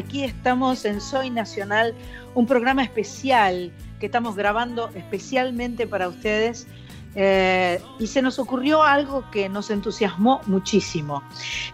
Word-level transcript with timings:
Aquí 0.00 0.24
estamos 0.24 0.86
en 0.86 0.98
Soy 0.98 1.28
Nacional, 1.28 1.94
un 2.34 2.46
programa 2.46 2.82
especial 2.82 3.70
que 3.98 4.06
estamos 4.06 4.34
grabando 4.34 4.88
especialmente 4.94 5.86
para 5.86 6.08
ustedes. 6.08 6.66
Eh, 7.14 7.82
y 7.98 8.06
se 8.06 8.22
nos 8.22 8.38
ocurrió 8.38 8.82
algo 8.82 9.30
que 9.30 9.50
nos 9.50 9.68
entusiasmó 9.68 10.40
muchísimo. 10.46 11.22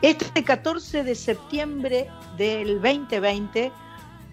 Este 0.02 0.42
14 0.42 1.04
de 1.04 1.14
septiembre 1.14 2.08
del 2.36 2.82
2020 2.82 3.70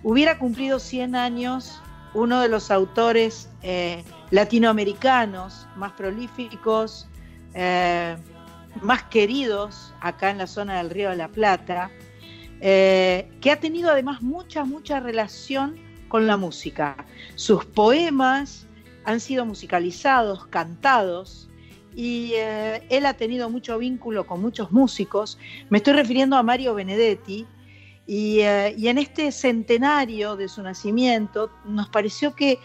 hubiera 0.02 0.39
cumplido 0.39 0.80
100 0.80 1.16
años 1.16 1.80
uno 2.16 2.42
de 2.42 2.50
los 2.50 2.72
autores 2.72 3.48
eh, 3.62 4.04
latinoamericanos 4.32 5.67
más 5.76 5.92
prolíficos, 5.92 7.08
eh, 7.54 8.17
más 8.82 9.04
queridos 9.04 9.94
acá 10.02 10.32
en 10.32 10.39
la 10.39 10.48
zona 10.48 10.78
del 10.78 10.89
Río 10.89 11.12
de 11.12 11.17
la 11.17 11.28
Plata, 11.28 11.92
eh, 12.66 13.30
que 13.42 13.52
ha 13.52 13.59
tenido 13.59 13.92
además 13.92 14.22
mucha, 14.22 14.64
mucha 14.64 15.02
relación 15.02 15.75
con 16.08 16.28
la 16.28 16.38
música. 16.38 16.95
Sus 17.36 17.66
poemas 17.66 18.66
han 19.03 19.20
sido 19.20 19.45
musicalizados, 19.45 20.47
cantados, 20.47 21.50
y 21.94 22.31
eh, 22.36 22.81
él 22.89 23.05
ha 23.05 23.16
tenido 23.16 23.50
mucho 23.50 23.78
vínculo 23.78 24.25
con 24.25 24.42
muchos 24.42 24.72
músicos. 24.72 25.38
Me 25.70 25.80
estoy 25.80 25.92
refiriendo 25.92 26.38
a 26.38 26.44
Mario 26.44 26.73
Benedetti, 26.73 27.45
y, 28.08 28.39
eh, 28.39 28.73
y 28.77 28.88
en 28.88 28.98
este 28.98 29.33
centenario 29.33 30.38
de 30.38 30.48
su 30.48 30.64
nacimiento 30.64 31.52
nos 31.66 31.89
pareció 31.89 32.33
que 32.33 32.59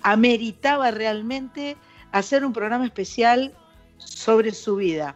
ameritaba 0.00 0.90
realmente 0.92 1.76
hacer 2.10 2.42
un 2.42 2.54
programa 2.54 2.86
especial 2.86 3.54
sobre 3.98 4.52
su 4.52 4.76
vida. 4.76 5.14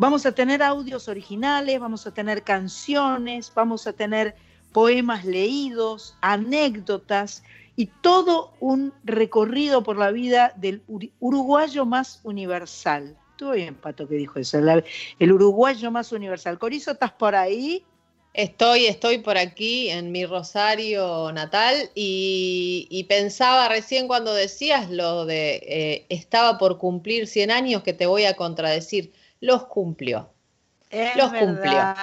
Vamos 0.00 0.24
a 0.24 0.32
tener 0.32 0.62
audios 0.62 1.08
originales, 1.08 1.78
vamos 1.78 2.06
a 2.06 2.10
tener 2.10 2.42
canciones, 2.42 3.52
vamos 3.54 3.86
a 3.86 3.92
tener 3.92 4.34
poemas 4.72 5.26
leídos, 5.26 6.16
anécdotas 6.22 7.42
y 7.76 7.84
todo 8.00 8.54
un 8.60 8.94
recorrido 9.04 9.82
por 9.82 9.98
la 9.98 10.10
vida 10.10 10.54
del 10.56 10.82
ur- 10.86 11.12
uruguayo 11.20 11.84
más 11.84 12.20
universal. 12.22 13.14
Estuvo 13.32 13.52
bien, 13.52 13.74
Pato, 13.74 14.08
que 14.08 14.14
dijo 14.14 14.38
eso, 14.38 14.58
el 15.18 15.32
uruguayo 15.32 15.90
más 15.90 16.12
universal. 16.12 16.58
Corizo, 16.58 16.92
¿estás 16.92 17.12
por 17.12 17.34
ahí? 17.34 17.84
Estoy, 18.32 18.86
estoy 18.86 19.18
por 19.18 19.36
aquí 19.36 19.90
en 19.90 20.12
mi 20.12 20.24
Rosario 20.24 21.30
natal 21.32 21.90
y, 21.94 22.86
y 22.88 23.04
pensaba 23.04 23.68
recién 23.68 24.06
cuando 24.08 24.32
decías 24.32 24.88
lo 24.90 25.26
de 25.26 25.56
eh, 25.66 26.06
estaba 26.08 26.56
por 26.56 26.78
cumplir 26.78 27.26
100 27.26 27.50
años 27.50 27.82
que 27.82 27.92
te 27.92 28.06
voy 28.06 28.24
a 28.24 28.34
contradecir, 28.36 29.12
los 29.40 29.66
cumplió. 29.66 30.30
Es 30.90 31.16
Los 31.16 31.32
cumplió. 31.32 31.94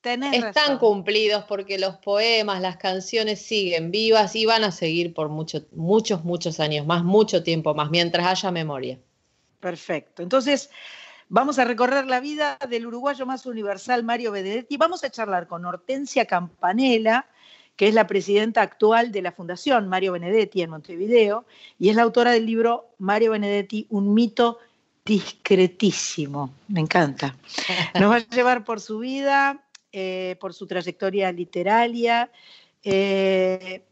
Tenés 0.00 0.32
Están 0.32 0.54
razón. 0.54 0.78
cumplidos 0.78 1.44
porque 1.44 1.78
los 1.78 1.96
poemas, 1.96 2.62
las 2.62 2.78
canciones 2.78 3.42
siguen 3.42 3.90
vivas 3.90 4.34
y 4.34 4.46
van 4.46 4.64
a 4.64 4.70
seguir 4.70 5.12
por 5.12 5.28
mucho, 5.28 5.66
muchos, 5.72 6.24
muchos 6.24 6.58
años 6.58 6.86
más, 6.86 7.04
mucho 7.04 7.42
tiempo 7.42 7.74
más, 7.74 7.90
mientras 7.90 8.26
haya 8.26 8.50
memoria. 8.50 8.98
Perfecto. 9.58 10.22
Entonces, 10.22 10.70
vamos 11.28 11.58
a 11.58 11.66
recorrer 11.66 12.06
la 12.06 12.20
vida 12.20 12.56
del 12.70 12.86
uruguayo 12.86 13.26
más 13.26 13.44
universal, 13.44 14.02
Mario 14.02 14.32
Benedetti. 14.32 14.78
Vamos 14.78 15.04
a 15.04 15.10
charlar 15.10 15.46
con 15.46 15.66
Hortensia 15.66 16.24
Campanella, 16.24 17.26
que 17.76 17.88
es 17.88 17.94
la 17.94 18.06
presidenta 18.06 18.62
actual 18.62 19.12
de 19.12 19.20
la 19.20 19.32
Fundación 19.32 19.86
Mario 19.86 20.12
Benedetti 20.12 20.62
en 20.62 20.70
Montevideo, 20.70 21.44
y 21.78 21.90
es 21.90 21.96
la 21.96 22.02
autora 22.02 22.30
del 22.30 22.46
libro 22.46 22.88
Mario 22.96 23.32
Benedetti, 23.32 23.86
un 23.90 24.14
mito 24.14 24.60
discretísimo. 25.04 26.50
Me 26.68 26.80
encanta. 26.80 27.36
Nos 27.98 28.10
va 28.10 28.16
a 28.16 28.18
llevar 28.34 28.64
por 28.64 28.80
su 28.80 28.98
vida, 28.98 29.64
eh, 29.92 30.36
por 30.40 30.54
su 30.54 30.66
trayectoria 30.66 31.32
literaria. 31.32 32.30
eh, 32.82 33.84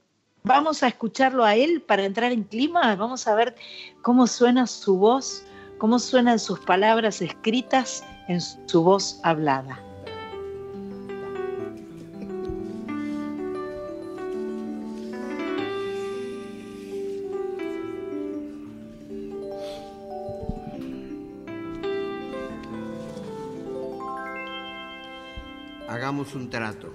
vamos 0.44 0.82
a 0.82 0.88
escucharlo 0.88 1.44
a 1.44 1.54
él 1.56 1.82
para 1.82 2.04
entrar 2.04 2.32
en 2.32 2.44
clima. 2.44 2.94
Vamos 2.96 3.26
a 3.26 3.34
ver 3.34 3.54
cómo 4.02 4.26
suena 4.26 4.66
su 4.66 4.96
voz, 4.96 5.44
cómo 5.78 5.98
suenan 5.98 6.38
sus 6.38 6.60
palabras 6.60 7.20
escritas 7.20 8.04
en 8.28 8.40
su 8.40 8.82
voz 8.82 9.20
hablada. 9.22 9.88
Hagamos 25.88 26.34
un 26.34 26.50
trato. 26.50 26.93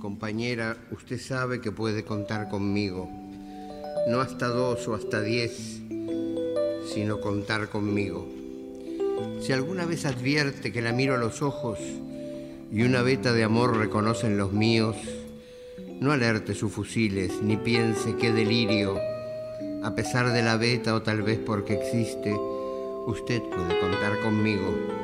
Compañera, 0.00 0.76
usted 0.92 1.18
sabe 1.18 1.60
que 1.60 1.72
puede 1.72 2.04
contar 2.04 2.48
conmigo. 2.48 3.10
No 4.06 4.20
hasta 4.20 4.46
dos 4.46 4.86
o 4.86 4.94
hasta 4.94 5.20
diez, 5.22 5.80
sino 6.94 7.20
contar 7.20 7.68
conmigo. 7.68 8.28
Si 9.40 9.52
alguna 9.52 9.86
vez 9.86 10.06
advierte 10.06 10.72
que 10.72 10.82
la 10.82 10.92
miro 10.92 11.14
a 11.14 11.18
los 11.18 11.42
ojos 11.42 11.80
y 12.70 12.82
una 12.82 13.02
veta 13.02 13.32
de 13.32 13.42
amor 13.42 13.76
reconocen 13.76 14.38
los 14.38 14.52
míos, 14.52 14.94
no 15.98 16.12
alerte 16.12 16.54
sus 16.54 16.70
fusiles 16.70 17.42
ni 17.42 17.56
piense 17.56 18.14
qué 18.14 18.32
delirio. 18.32 19.00
A 19.82 19.96
pesar 19.96 20.32
de 20.32 20.44
la 20.44 20.58
veta 20.58 20.94
o 20.94 21.02
tal 21.02 21.22
vez 21.22 21.40
porque 21.40 21.74
existe, 21.74 22.32
usted 23.06 23.42
puede 23.42 23.80
contar 23.80 24.20
conmigo. 24.20 24.96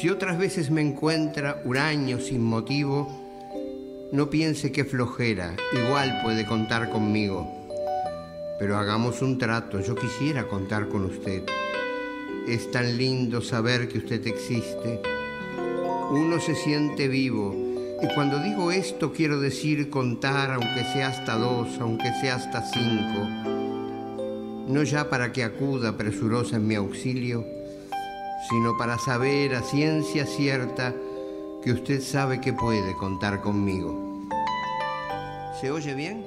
Si 0.00 0.10
otras 0.10 0.38
veces 0.38 0.70
me 0.70 0.80
encuentra 0.80 1.62
huraño 1.64 2.18
sin 2.18 2.42
motivo, 2.42 3.08
no 4.10 4.28
piense 4.28 4.72
que 4.72 4.84
flojera, 4.84 5.54
igual 5.72 6.20
puede 6.24 6.44
contar 6.46 6.90
conmigo. 6.90 7.48
Pero 8.58 8.76
hagamos 8.76 9.22
un 9.22 9.38
trato, 9.38 9.80
yo 9.80 9.94
quisiera 9.94 10.48
contar 10.48 10.88
con 10.88 11.04
usted. 11.04 11.44
Es 12.48 12.72
tan 12.72 12.98
lindo 12.98 13.40
saber 13.40 13.86
que 13.86 13.98
usted 13.98 14.26
existe. 14.26 15.00
Uno 16.10 16.40
se 16.40 16.56
siente 16.56 17.06
vivo. 17.06 17.54
Y 18.02 18.12
cuando 18.14 18.42
digo 18.42 18.72
esto 18.72 19.12
quiero 19.12 19.40
decir 19.40 19.90
contar, 19.90 20.50
aunque 20.50 20.82
sea 20.92 21.08
hasta 21.08 21.38
dos, 21.38 21.68
aunque 21.80 22.12
sea 22.20 22.34
hasta 22.34 22.62
cinco. 22.62 23.28
No 24.66 24.82
ya 24.82 25.08
para 25.08 25.32
que 25.32 25.44
acuda 25.44 25.96
presurosa 25.96 26.56
en 26.56 26.66
mi 26.66 26.74
auxilio, 26.74 27.63
sino 28.48 28.76
para 28.76 28.98
saber 28.98 29.54
a 29.54 29.62
ciencia 29.62 30.26
cierta 30.26 30.94
que 31.62 31.72
usted 31.72 32.00
sabe 32.00 32.40
que 32.40 32.52
puede 32.52 32.94
contar 32.96 33.40
conmigo. 33.40 34.28
¿Se 35.60 35.70
oye 35.70 35.94
bien? 35.94 36.24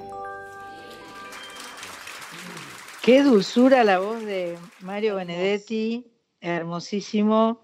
Qué 3.02 3.22
dulzura 3.22 3.84
la 3.84 3.98
voz 4.00 4.22
de 4.24 4.58
Mario 4.80 5.16
Benedetti, 5.16 6.06
hermosísimo. 6.40 7.60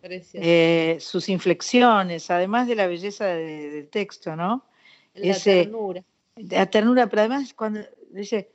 Precioso. 0.00 0.38
Eh, 0.46 0.98
sus 1.00 1.28
inflexiones, 1.28 2.30
además 2.30 2.68
de 2.68 2.76
la 2.76 2.86
belleza 2.86 3.24
de- 3.26 3.70
del 3.70 3.88
texto, 3.88 4.36
¿no? 4.36 4.64
la 5.14 5.32
ese- 5.32 5.64
ternura. 5.64 6.04
La 6.36 6.66
ternura, 6.66 7.06
pero 7.08 7.20
además 7.22 7.54
cuando 7.54 7.80
dice, 8.10 8.52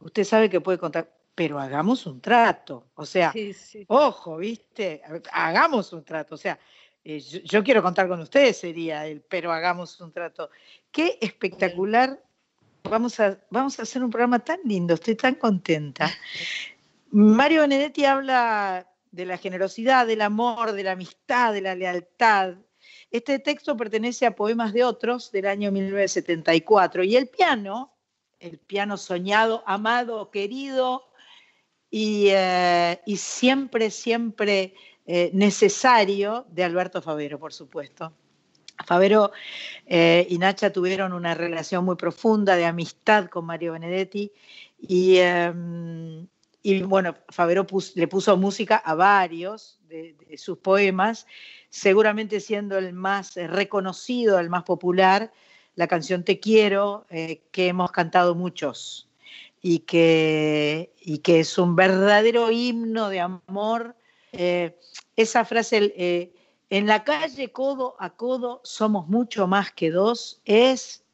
usted 0.00 0.24
sabe 0.24 0.48
que 0.48 0.60
puede 0.62 0.78
contar, 0.78 1.12
pero 1.36 1.60
hagamos 1.60 2.06
un 2.06 2.20
trato. 2.20 2.88
O 2.94 3.04
sea, 3.04 3.30
Sí, 3.30 3.52
sí. 3.52 3.84
ojo, 3.88 4.38
¿viste? 4.38 5.02
Hagamos 5.30 5.92
un 5.92 6.02
trato. 6.02 6.34
O 6.34 6.38
sea, 6.38 6.58
eh, 7.04 7.20
yo, 7.20 7.40
yo 7.40 7.62
quiero 7.62 7.82
contar 7.82 8.08
con 8.08 8.18
ustedes, 8.20 8.56
sería 8.56 9.06
el, 9.06 9.20
pero 9.20 9.52
hagamos 9.52 10.00
un 10.00 10.10
trato. 10.10 10.50
Qué 10.90 11.18
espectacular. 11.20 12.20
Vamos 12.84 13.20
a, 13.20 13.38
vamos 13.50 13.78
a 13.78 13.82
hacer 13.82 14.02
un 14.02 14.10
programa 14.10 14.38
tan 14.38 14.60
lindo, 14.64 14.94
estoy 14.94 15.14
tan 15.14 15.34
contenta. 15.34 16.10
Mario 17.10 17.60
Benedetti 17.62 18.06
habla 18.06 18.90
de 19.10 19.26
la 19.26 19.36
generosidad, 19.36 20.06
del 20.06 20.22
amor, 20.22 20.72
de 20.72 20.84
la 20.84 20.92
amistad, 20.92 21.52
de 21.52 21.60
la 21.60 21.74
lealtad. 21.74 22.54
Este 23.10 23.38
texto 23.40 23.76
pertenece 23.76 24.24
a 24.24 24.34
Poemas 24.34 24.72
de 24.72 24.84
Otros 24.84 25.30
del 25.32 25.46
año 25.46 25.70
1974 25.70 27.02
y 27.04 27.16
el 27.16 27.28
piano, 27.28 27.94
el 28.38 28.58
piano 28.58 28.96
soñado, 28.96 29.62
amado, 29.66 30.30
querido 30.30 31.04
y, 31.90 32.28
eh, 32.30 33.00
y 33.06 33.16
siempre, 33.16 33.90
siempre 33.90 34.74
eh, 35.06 35.30
necesario 35.32 36.46
de 36.50 36.64
Alberto 36.64 37.00
Favero, 37.00 37.38
por 37.38 37.52
supuesto. 37.52 38.12
Favero 38.84 39.32
eh, 39.86 40.26
y 40.28 40.38
Nacha 40.38 40.72
tuvieron 40.72 41.12
una 41.12 41.34
relación 41.34 41.84
muy 41.84 41.96
profunda 41.96 42.56
de 42.56 42.66
amistad 42.66 43.28
con 43.28 43.46
Mario 43.46 43.72
Benedetti 43.72 44.32
y, 44.78 45.16
em, 45.18 46.26
y 46.60 46.82
bueno, 46.82 47.14
Favero 47.28 47.66
le 47.94 48.08
puso 48.08 48.36
música 48.36 48.76
a 48.76 48.94
varios 48.94 49.80
de, 49.88 50.16
sus 50.36 50.58
poemas, 50.58 51.26
seguramente 51.70 52.40
siendo 52.40 52.76
el 52.76 52.92
más 52.92 53.36
reconocido, 53.36 54.38
el 54.40 54.50
más 54.50 54.64
popular, 54.64 55.32
la 55.76 55.86
canción 55.86 56.24
Te 56.24 56.40
quiero, 56.40 57.06
eh, 57.10 57.42
que 57.52 57.68
hemos 57.68 57.92
cantado 57.92 58.34
muchos 58.34 59.08
y 59.62 59.80
que, 59.80 60.94
y 61.00 61.18
que 61.18 61.40
es 61.40 61.58
un 61.58 61.76
verdadero 61.76 62.50
himno 62.50 63.08
de 63.08 63.20
amor. 63.20 63.96
Eh, 64.32 64.78
esa 65.16 65.44
frase, 65.44 66.32
en 66.68 66.86
la 66.86 67.04
calle 67.04 67.52
codo 67.52 67.96
a 67.98 68.10
codo 68.10 68.60
somos 68.64 69.08
mucho 69.08 69.46
más 69.46 69.72
que 69.72 69.90
dos, 69.90 70.40
es 70.44 71.04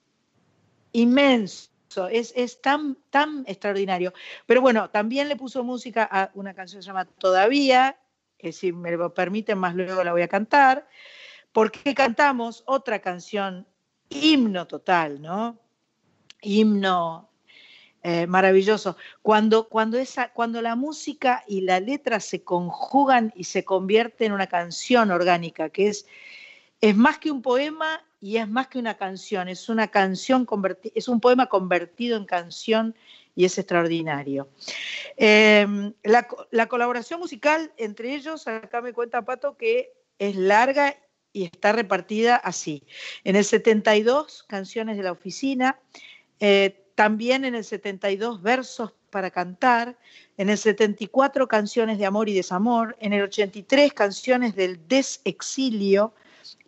inmenso, 0.92 1.68
es, 2.10 2.60
tan, 2.60 2.96
tan 3.10 3.44
extraordinario. 3.46 4.12
Pero 4.46 4.60
bueno, 4.60 4.90
también 4.90 5.28
le 5.28 5.36
puso 5.36 5.64
música 5.64 6.08
a 6.10 6.30
una 6.34 6.54
canción 6.54 6.78
que 6.78 6.82
se 6.84 6.86
llama 6.86 7.04
Todavía, 7.04 7.98
que 8.38 8.52
si 8.52 8.72
me 8.72 8.90
lo 8.92 9.12
permiten 9.12 9.58
más 9.58 9.74
luego 9.74 10.02
la 10.02 10.12
voy 10.12 10.22
a 10.22 10.28
cantar, 10.28 10.88
porque 11.52 11.94
cantamos 11.94 12.62
otra 12.66 13.00
canción, 13.00 13.66
himno 14.08 14.66
total, 14.66 15.20
¿no? 15.20 15.58
Himno 16.40 17.31
eh, 18.02 18.26
maravilloso. 18.26 18.96
Cuando, 19.22 19.68
cuando, 19.68 19.96
esa, 19.98 20.32
cuando 20.32 20.60
la 20.60 20.74
música 20.74 21.44
y 21.46 21.60
la 21.60 21.78
letra 21.78 22.18
se 22.18 22.42
conjugan 22.42 23.32
y 23.36 23.44
se 23.44 23.64
convierten 23.64 24.28
en 24.28 24.32
una 24.32 24.48
canción 24.48 25.10
orgánica, 25.12 25.70
que 25.70 25.88
es, 25.88 26.06
es 26.80 26.96
más 26.96 27.18
que 27.18 27.30
un 27.30 27.42
poema 27.42 28.04
y 28.20 28.38
es 28.38 28.48
más 28.48 28.68
que 28.68 28.78
una 28.78 28.96
canción, 28.96 29.48
es 29.48 29.68
una 29.68 29.88
canción 29.88 30.46
es 30.94 31.08
un 31.08 31.20
poema 31.20 31.46
convertido 31.46 32.16
en 32.16 32.24
canción 32.24 32.96
y 33.36 33.44
es 33.44 33.56
extraordinario. 33.56 34.48
Em, 35.16 35.94
la, 36.02 36.26
la, 36.50 36.66
colaboración 36.66 37.20
musical 37.20 37.72
entre 37.76 38.14
ellos, 38.14 38.48
acá 38.48 38.80
me 38.80 38.92
cuenta 38.92 39.24
Pato 39.24 39.56
que 39.56 39.92
es 40.18 40.36
larga 40.36 40.96
y 41.32 41.44
está 41.44 41.72
repartida 41.72 42.36
así. 42.36 42.84
En 43.24 43.36
el 43.36 43.44
72, 43.44 44.44
canciones 44.48 44.96
de 44.96 45.02
la 45.02 45.12
oficina, 45.12 45.80
eh, 46.40 46.81
también 46.94 47.44
en 47.44 47.54
el 47.54 47.64
72 47.64 48.42
versos 48.42 48.92
para 49.10 49.30
cantar, 49.30 49.96
en 50.36 50.48
el 50.48 50.58
74 50.58 51.46
canciones 51.46 51.98
de 51.98 52.06
amor 52.06 52.28
y 52.28 52.34
desamor, 52.34 52.96
en 53.00 53.12
el 53.12 53.22
83 53.22 53.92
canciones 53.92 54.56
del 54.56 54.80
desexilio 54.88 56.14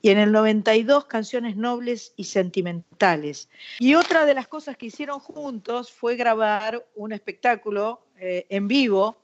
y 0.03 0.11
en 0.11 0.19
el 0.19 0.33
92 0.33 1.07
canciones 1.07 1.57
nobles 1.57 2.13
y 2.17 2.25
sentimentales. 2.25 3.49
Y 3.79 3.95
otra 3.95 4.27
de 4.27 4.35
las 4.35 4.47
cosas 4.47 4.77
que 4.77 4.87
hicieron 4.87 5.19
juntos 5.19 5.91
fue 5.91 6.17
grabar 6.17 6.87
un 6.95 7.13
espectáculo 7.13 8.03
eh, 8.19 8.47
en 8.51 8.69
vivo 8.69 9.17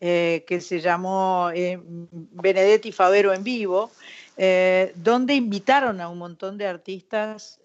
eh, 0.00 0.44
que 0.46 0.60
se 0.60 0.80
llamó 0.80 1.50
eh, 1.54 1.80
Benedetti 1.80 2.90
Favero 2.90 3.32
en 3.32 3.44
vivo, 3.44 3.92
donde 4.96 5.34
invitaron 5.36 6.00
a 6.00 6.08
un 6.08 6.18
montón 6.18 6.58
de 6.58 6.66
artistas 6.66 7.60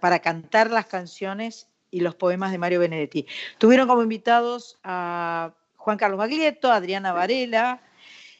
para, 0.00 0.20
cantar 0.20 0.70
las 0.70 0.86
canciones 0.86 1.66
y 1.90 2.00
los 2.00 2.14
poemas 2.14 2.52
de 2.52 2.58
Mario 2.58 2.78
Benedetti. 2.78 3.26
Tuvieron 3.58 3.88
como 3.88 4.04
invitados 4.04 4.78
a 4.84 5.52
Juan 5.76 5.98
Carlos 5.98 6.18
Baglietto, 6.18 6.70
Adriana 6.70 7.12
Varela 7.12 7.80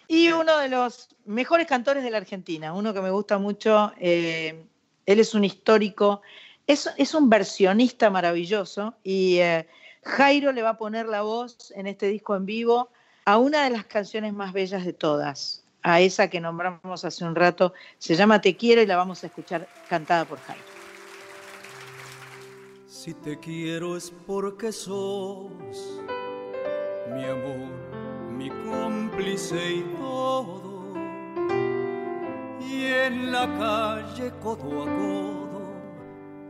y 0.06 0.28
uno 0.28 0.58
de 0.58 0.68
los 0.68 1.08
mejores 1.24 1.66
cantores 1.66 2.04
de 2.04 2.10
la 2.10 2.18
Argentina, 2.18 2.72
uno 2.72 2.94
que 2.94 3.00
me 3.00 3.10
gusta 3.10 3.38
mucho. 3.38 3.92
Eh, 3.98 4.64
él 5.06 5.18
es 5.18 5.34
un 5.34 5.44
histórico, 5.44 6.22
es, 6.68 7.14
un 7.14 7.28
versionista 7.28 8.10
maravilloso 8.10 8.94
y 9.02 9.38
eh, 9.38 9.66
Jairo 10.04 10.52
le 10.52 10.62
va 10.62 10.70
a 10.70 10.78
poner 10.78 11.06
la 11.06 11.22
voz 11.22 11.72
en 11.74 11.88
este 11.88 12.06
disco 12.06 12.36
en 12.36 12.46
vivo 12.46 12.90
a 13.24 13.38
una 13.38 13.64
de 13.64 13.70
las 13.70 13.86
canciones 13.86 14.32
más 14.34 14.52
bellas 14.52 14.84
de 14.84 14.92
todas, 14.92 15.64
a 15.82 16.00
esa 16.00 16.30
que 16.30 16.40
nombramos 16.40 17.04
hace 17.04 17.24
un 17.24 17.34
rato, 17.34 17.74
se 17.98 18.14
llama 18.14 18.40
Te 18.40 18.56
quiero 18.56 18.82
y 18.82 18.86
la 18.86 18.96
vamos 18.96 19.24
a 19.24 19.26
escuchar 19.26 19.66
cantada 19.88 20.24
por 20.26 20.38
Jairo. 20.38 20.73
Si 23.04 23.12
te 23.12 23.38
quiero 23.38 23.98
es 23.98 24.10
porque 24.26 24.72
sos 24.72 26.00
mi 27.14 27.22
amor, 27.26 27.68
mi 28.30 28.48
cómplice 28.48 29.74
y 29.74 29.82
todo. 29.98 30.94
Y 32.58 32.86
en 32.86 33.30
la 33.30 33.46
calle 33.58 34.32
codo 34.42 34.84
a 34.84 34.86
codo 34.86 35.74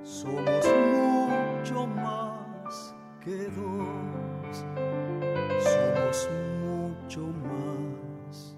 somos 0.05 0.65
mucho 0.87 1.89
más 1.89 2.95
que 3.21 3.50
dos. 3.50 4.65
Somos 5.59 6.29
mucho 6.62 7.21
más 7.50 8.57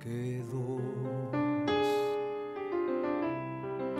que 0.00 0.42
dos. 0.50 0.82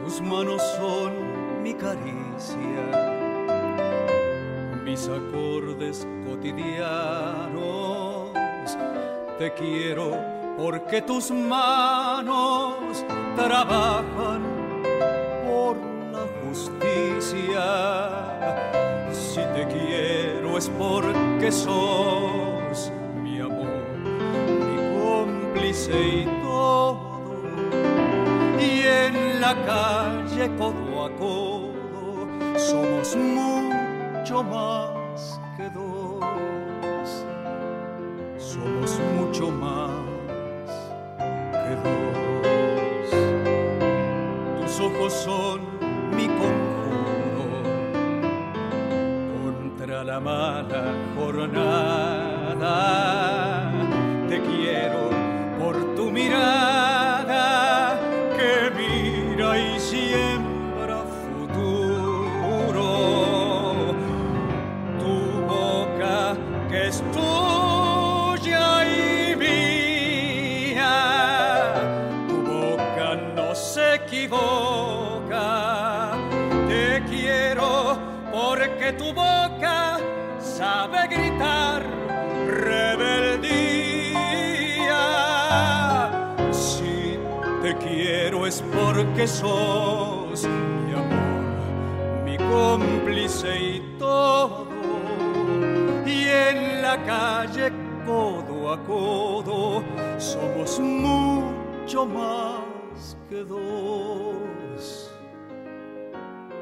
Tus 0.02 0.20
manos 0.22 0.60
son 0.76 1.62
mi 1.62 1.72
caricia 1.72 3.17
mis 4.88 5.06
acordes 5.08 6.06
cotidianos. 6.26 7.58
Te 9.38 9.52
quiero 9.52 10.16
porque 10.56 11.02
tus 11.02 11.30
manos 11.30 13.04
trabajan 13.36 14.42
por 15.46 15.76
la 16.10 16.24
justicia. 16.42 17.66
Si 19.12 19.40
te 19.54 19.66
quiero 19.66 20.56
es 20.56 20.70
porque 20.70 21.52
sos 21.52 22.90
mi 23.22 23.40
amor, 23.40 23.84
mi 24.68 24.76
cómplice 24.98 25.92
y 25.92 26.24
todo. 26.42 26.98
Y 28.58 28.82
en 29.04 29.40
la 29.40 29.54
calle 29.66 30.50
codo 30.56 31.04
a 31.04 31.10
codo 31.18 31.68
somos 32.56 33.14
muy 33.14 33.77
mucho 34.28 34.42
más 34.42 35.40
que 35.56 35.70
dos. 35.70 36.20
Somos 38.36 39.00
mucho 39.16 39.50
más 39.50 39.90
que 41.50 41.74
dos. 41.84 43.08
Tus 44.60 44.80
ojos 44.80 45.12
son 45.14 45.60
mi 46.14 46.26
conjuro 46.26 47.62
contra 49.42 50.04
la 50.04 50.20
mala 50.20 50.92
jornada. 51.16 52.66
Te 54.28 54.42
quiero 54.42 55.08
por 55.58 55.74
tu 55.94 56.10
mirada 56.10 56.67
porque 89.18 89.26
sos 89.26 90.44
mi 90.44 90.92
amor, 90.92 92.22
mi 92.24 92.36
cómplice 92.36 93.48
y 93.58 93.96
todo. 93.98 94.68
Y 96.06 96.28
en 96.28 96.82
la 96.82 96.96
calle 97.04 97.72
codo 98.06 98.72
a 98.72 98.78
codo 98.84 99.82
somos 100.18 100.78
mucho 100.78 102.06
más 102.06 103.16
que 103.28 103.42
dos. 103.42 105.10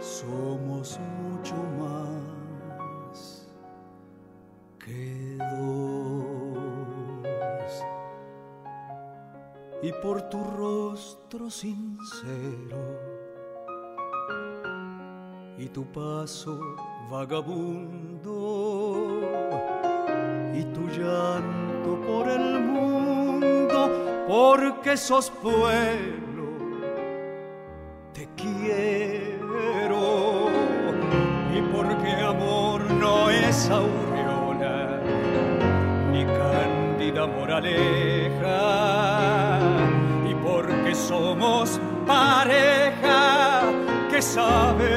Somos 0.00 0.98
mucho 1.20 1.54
más. 1.78 2.05
Y 9.86 9.92
por 10.02 10.22
tu 10.22 10.42
rostro 10.42 11.48
sincero 11.48 12.82
y 15.56 15.68
tu 15.68 15.84
paso 15.92 16.58
vagabundo 17.08 18.32
y 20.52 20.64
tu 20.74 20.88
llanto 20.88 22.00
por 22.04 22.28
el 22.28 22.58
mundo 22.58 23.90
porque 24.26 24.96
sos 24.96 25.30
pueblo, 25.30 26.48
te 28.12 28.28
quiero. 28.34 29.36
Y 31.56 31.62
porque 31.72 32.10
amor 32.22 32.90
no 32.90 33.30
es 33.30 33.70
aureola, 33.70 35.00
ni 36.10 36.24
cándida 36.24 37.26
moraleja, 37.28 38.05
sabe 44.36 44.95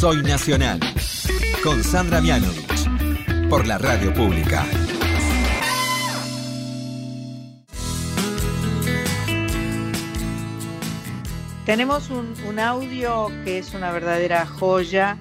Soy 0.00 0.22
Nacional. 0.22 0.80
Con 1.62 1.84
Sandra 1.84 2.22
Mianovich. 2.22 2.88
Por 3.50 3.66
la 3.66 3.76
radio 3.76 4.14
pública. 4.14 4.64
Tenemos 11.66 12.08
un, 12.08 12.58
audio 12.58 13.28
que 13.44 13.58
es 13.58 13.74
una 13.74 13.92
verdadera 13.92 14.46
joya 14.46 15.18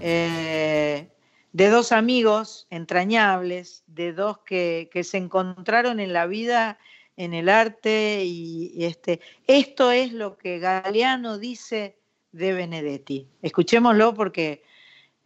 eh, 0.00 1.08
de 1.52 1.68
dos 1.70 1.90
amigos 1.90 2.66
entrañables, 2.68 3.84
de 3.86 4.12
dos 4.12 4.40
que, 4.40 4.90
se 5.02 5.16
encontraron 5.16 5.98
en 5.98 6.12
la 6.12 6.26
vida, 6.26 6.78
en 7.16 7.32
el 7.32 7.48
arte, 7.48 8.22
y, 8.26 8.70
y 8.74 8.84
este, 8.84 9.22
esto 9.46 9.90
es 9.90 10.12
lo 10.12 10.36
que 10.36 10.58
Galeano 10.58 11.38
dice 11.38 11.99
de 12.32 12.52
Benedetti. 12.52 13.26
Escuchémoslo 13.42 14.14
porque 14.14 14.62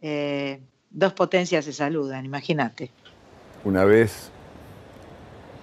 eh, 0.01 0.61
dos 0.89 1.13
potencias 1.13 1.65
se 1.65 1.73
saludan, 1.73 2.25
imagínate. 2.25 2.91
Una 3.63 3.85
vez, 3.85 4.31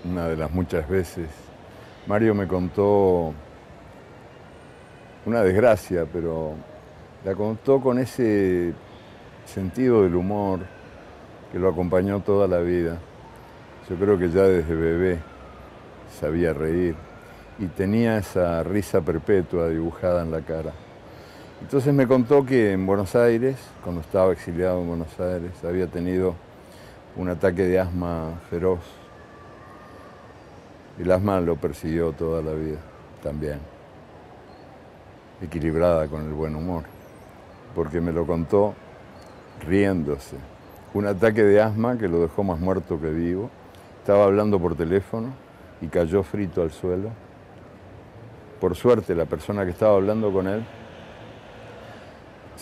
una 0.04 0.28
de 0.28 0.37
las 0.37 0.50
muchas 0.50 0.88
veces, 0.88 1.28
Mario 2.06 2.34
me 2.34 2.46
contó 2.46 3.32
una 5.25 5.42
desgracia, 5.42 6.06
pero 6.12 6.54
la 7.25 7.34
contó 7.34 7.80
con 7.80 7.99
ese 7.99 8.72
sentido 9.46 10.02
del 10.02 10.16
humor 10.16 10.61
que 11.52 11.58
lo 11.58 11.68
acompañó 11.68 12.20
toda 12.20 12.49
la 12.49 12.58
vida. 12.58 12.99
Yo 13.88 13.96
creo 13.96 14.18
que 14.18 14.30
ya 14.30 14.42
desde 14.42 14.75
bebé 14.75 15.18
sabía 16.20 16.52
reír 16.52 16.94
y 17.58 17.66
tenía 17.66 18.18
esa 18.18 18.62
risa 18.62 19.00
perpetua 19.00 19.68
dibujada 19.68 20.22
en 20.22 20.30
la 20.30 20.40
cara. 20.40 20.72
Entonces 21.62 21.95
me 21.95 22.09
contó 22.09 22.45
que 22.45 22.73
en 22.73 22.85
Buenos 22.85 23.14
Aires, 23.14 23.57
cuando 23.83 24.00
estaba 24.00 24.33
exiliado 24.33 24.83
en 24.83 24.88
Buenos 24.88 25.21
Aires, 25.21 25.52
había 25.64 25.87
tenido 25.87 26.35
un 27.16 27.28
ataque 27.28 27.62
de 27.62 27.78
asma 27.78 28.40
feroz. 28.50 28.81
El 30.99 31.11
asma 31.12 31.40
lo 31.40 31.57
persiguió 31.57 32.12
toda 32.12 32.42
la 32.42 32.52
vida 32.52 32.78
también, 33.23 33.61
equilibrada 35.40 36.09
con 36.09 36.26
el 36.26 36.33
buen 36.33 36.57
humor, 36.57 36.83
porque 37.76 38.00
me 38.00 38.12
lo 38.12 38.26
contó 38.26 38.75
riéndose. 39.64 40.37
Un 40.92 41.07
ataque 41.07 41.45
de 41.45 41.62
asma 41.62 41.97
que 41.97 42.09
lo 42.09 42.21
dejó 42.21 42.42
más 42.42 42.59
muerto 42.59 43.00
que 43.00 43.09
vivo. 43.09 43.49
Estaba 44.00 44.25
hablando 44.25 44.59
por 44.59 44.75
teléfono 44.75 45.28
y 45.81 45.87
cayó 45.87 46.25
frito 46.25 46.61
al 46.61 46.73
suelo. 46.73 47.11
Por 48.61 48.75
suerte, 48.75 49.14
la 49.14 49.26
persona 49.26 49.64
que 49.64 49.71
estaba 49.71 49.95
hablando 49.95 50.31
con 50.33 50.49
él 50.49 50.66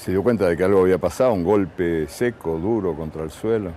se 0.01 0.13
dio 0.13 0.23
cuenta 0.23 0.49
de 0.49 0.57
que 0.57 0.65
algo 0.65 0.81
había 0.81 0.97
pasado, 0.99 1.33
un 1.35 1.45
golpe 1.45 2.07
seco, 2.09 2.59
duro 2.59 2.95
contra 2.95 3.23
el 3.23 3.31
suelo. 3.31 3.71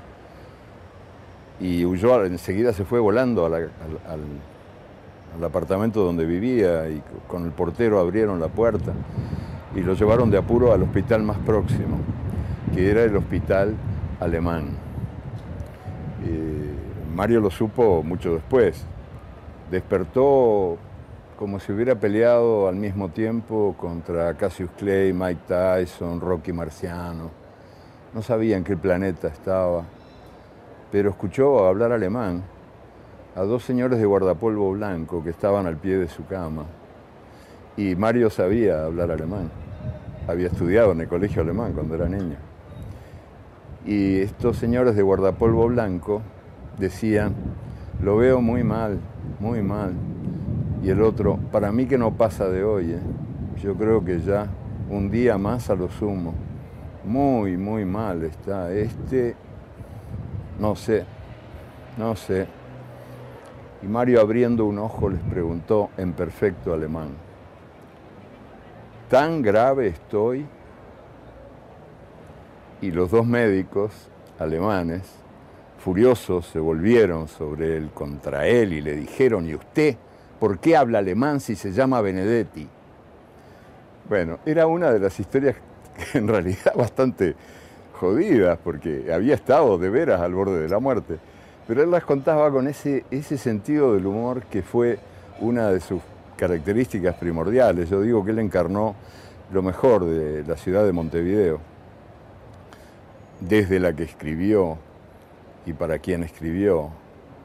Y 1.60 1.84
huyó, 1.86 2.24
enseguida 2.25 2.72
se 2.72 2.86
fue 2.86 3.00
volando 3.00 3.46
al- 3.46 3.70
al 4.08 5.44
apartamento 5.44 6.01
donde 6.03 6.25
vivía 6.25 6.88
y 6.89 7.01
con 7.27 7.44
el 7.46 7.51
portero 7.51 8.00
abrieron 8.00 8.39
la 8.39 8.48
puerta 8.48 8.94
y 9.75 9.82
lo 9.82 9.94
llevaron 9.96 10.30
de 10.30 10.38
apuro 10.38 10.72
al 10.74 10.84
hospital 10.84 11.24
más 11.24 11.38
próximo, 11.39 11.98
que 12.74 12.89
era 12.89 13.03
el 13.03 13.15
hospital 13.18 13.75
alemán. 14.20 14.70
Eh, 16.25 16.74
Mario 17.15 17.42
lo 17.42 17.50
supo 17.51 18.01
mucho 18.03 18.34
después. 18.36 18.86
Despertó 19.72 20.77
como 21.38 21.60
si 21.60 21.72
hubiera 21.72 21.96
peleado 21.96 22.68
al 22.68 22.75
mismo 22.75 23.10
tiempo 23.10 23.75
contra 23.78 24.34
Cassius 24.36 24.70
Clay, 24.78 25.13
Mike 25.13 25.42
Tyson, 25.48 26.20
Rocky 26.20 26.54
Marciano. 26.54 27.32
No 28.13 28.22
sabía 28.22 28.58
en 28.58 28.63
qué 28.63 28.78
planeta 28.78 29.28
estaba, 29.28 29.84
pero 30.92 31.10
escuchó 31.10 31.66
hablar 31.66 31.92
alemán 31.92 32.44
a 33.36 33.42
dos 33.42 33.63
señores 33.63 34.00
de 34.00 34.06
guardapolvo 34.06 34.72
blanco 34.72 35.24
que 35.24 35.32
estaban 35.32 35.66
al 35.66 35.78
pie 35.78 35.98
de 35.98 36.08
su 36.08 36.25
cama. 36.25 36.66
Y 37.75 37.96
Mario 37.96 38.30
sabía 38.30 38.86
hablar 38.86 39.10
alemán. 39.12 39.50
Había 40.28 40.48
estudiado 40.48 40.92
en 40.92 41.02
el 41.02 41.08
colegio 41.08 41.42
alemán 41.42 41.74
cuando 41.74 41.96
era 41.96 42.08
niño. 42.08 42.38
Y 43.86 44.22
estos 44.22 44.58
señores 44.58 44.96
de 44.96 45.02
guardapolvo 45.02 45.68
blanco 45.68 46.22
decían, 46.78 47.34
lo 48.02 48.18
veo 48.18 48.40
muy 48.42 48.63
mal, 48.63 49.00
muy 49.40 49.62
mal. 49.62 49.94
Y 50.84 50.90
el 50.90 51.02
otro, 51.02 51.40
para 51.50 51.72
mí 51.72 51.86
que 51.86 51.98
no 51.98 52.13
pasa 52.13 52.50
de 52.50 52.62
hoy, 52.62 52.92
¿eh? 52.92 53.00
yo 53.62 53.74
creo 53.75 54.04
que 54.04 54.20
ya 54.20 54.48
un 54.90 55.10
día 55.10 55.38
más 55.38 55.70
a 55.70 55.75
lo 55.75 55.90
sumo. 55.90 56.34
Muy, 57.06 57.56
muy 57.56 57.86
mal 57.86 58.24
está. 58.24 58.70
Este, 58.74 59.34
no 60.60 60.75
sé, 60.75 61.06
no 61.98 62.18
sé. 62.18 62.48
Y 63.82 63.88
Mario 63.88 64.20
abriendo 64.20 64.66
un 64.66 64.78
ojo 64.78 65.10
les 65.10 65.22
preguntó 65.22 65.90
en 65.96 66.12
perfecto 66.12 66.74
alemán, 66.74 67.12
¿tan 69.10 69.42
grave 69.42 69.88
estoy? 69.88 70.46
Y 72.82 72.92
los 72.92 73.10
dos 73.10 73.25
médicos 73.25 74.10
alemanes, 74.38 75.04
furiosos, 75.78 76.46
se 76.48 76.60
volvieron 76.60 77.30
sobre 77.30 77.78
él, 77.78 77.90
contra 77.94 78.46
él, 78.48 78.74
y 78.74 78.82
le 78.82 78.98
dijeron, 78.98 79.48
¿y 79.48 79.56
usted 79.56 79.96
por 80.43 80.59
qué 80.59 80.75
habla 80.75 81.00
alemán 81.00 81.39
si 81.39 81.55
se 81.55 81.71
llama 81.71 82.01
Benedetti? 82.01 82.67
Bueno, 84.09 84.39
era 84.45 84.67
una 84.67 84.91
de 84.91 85.00
las 85.00 85.17
historias 85.17 85.55
en 86.15 86.27
realidad 86.27 86.75
bastante 86.75 87.33
jodidas, 87.93 88.59
porque 88.62 89.09
había 89.13 89.35
estado 89.35 89.77
de 89.77 89.89
veras 89.89 90.19
al 90.19 90.33
borde 90.33 90.59
de 90.59 90.67
la 90.67 90.79
muerte. 90.79 91.17
Pero 91.65 91.81
él 91.81 91.89
las 91.89 92.03
contaba 92.03 92.51
con 92.51 92.67
ese, 92.67 93.05
ese 93.09 93.38
sentido 93.38 93.93
del 93.93 94.05
humor 94.05 94.43
que 94.47 94.63
fue 94.63 95.00
una 95.39 95.69
de 95.69 95.79
sus 95.79 96.01
características 96.35 97.15
primordiales. 97.15 97.89
Yo 97.89 98.01
digo 98.01 98.25
que 98.25 98.31
él 98.31 98.39
encarnó 98.39 98.95
lo 99.50 99.62
mejor 99.62 100.03
de 100.03 100.43
la 100.43 100.57
ciudad 100.57 100.83
de 100.83 100.91
Montevideo, 100.91 101.62
desde 103.39 103.79
la 103.79 103.93
que 103.93 104.03
escribió 104.03 104.77
y 105.65 105.71
para 105.71 106.00
quien 106.00 106.21
escribió 106.21 106.89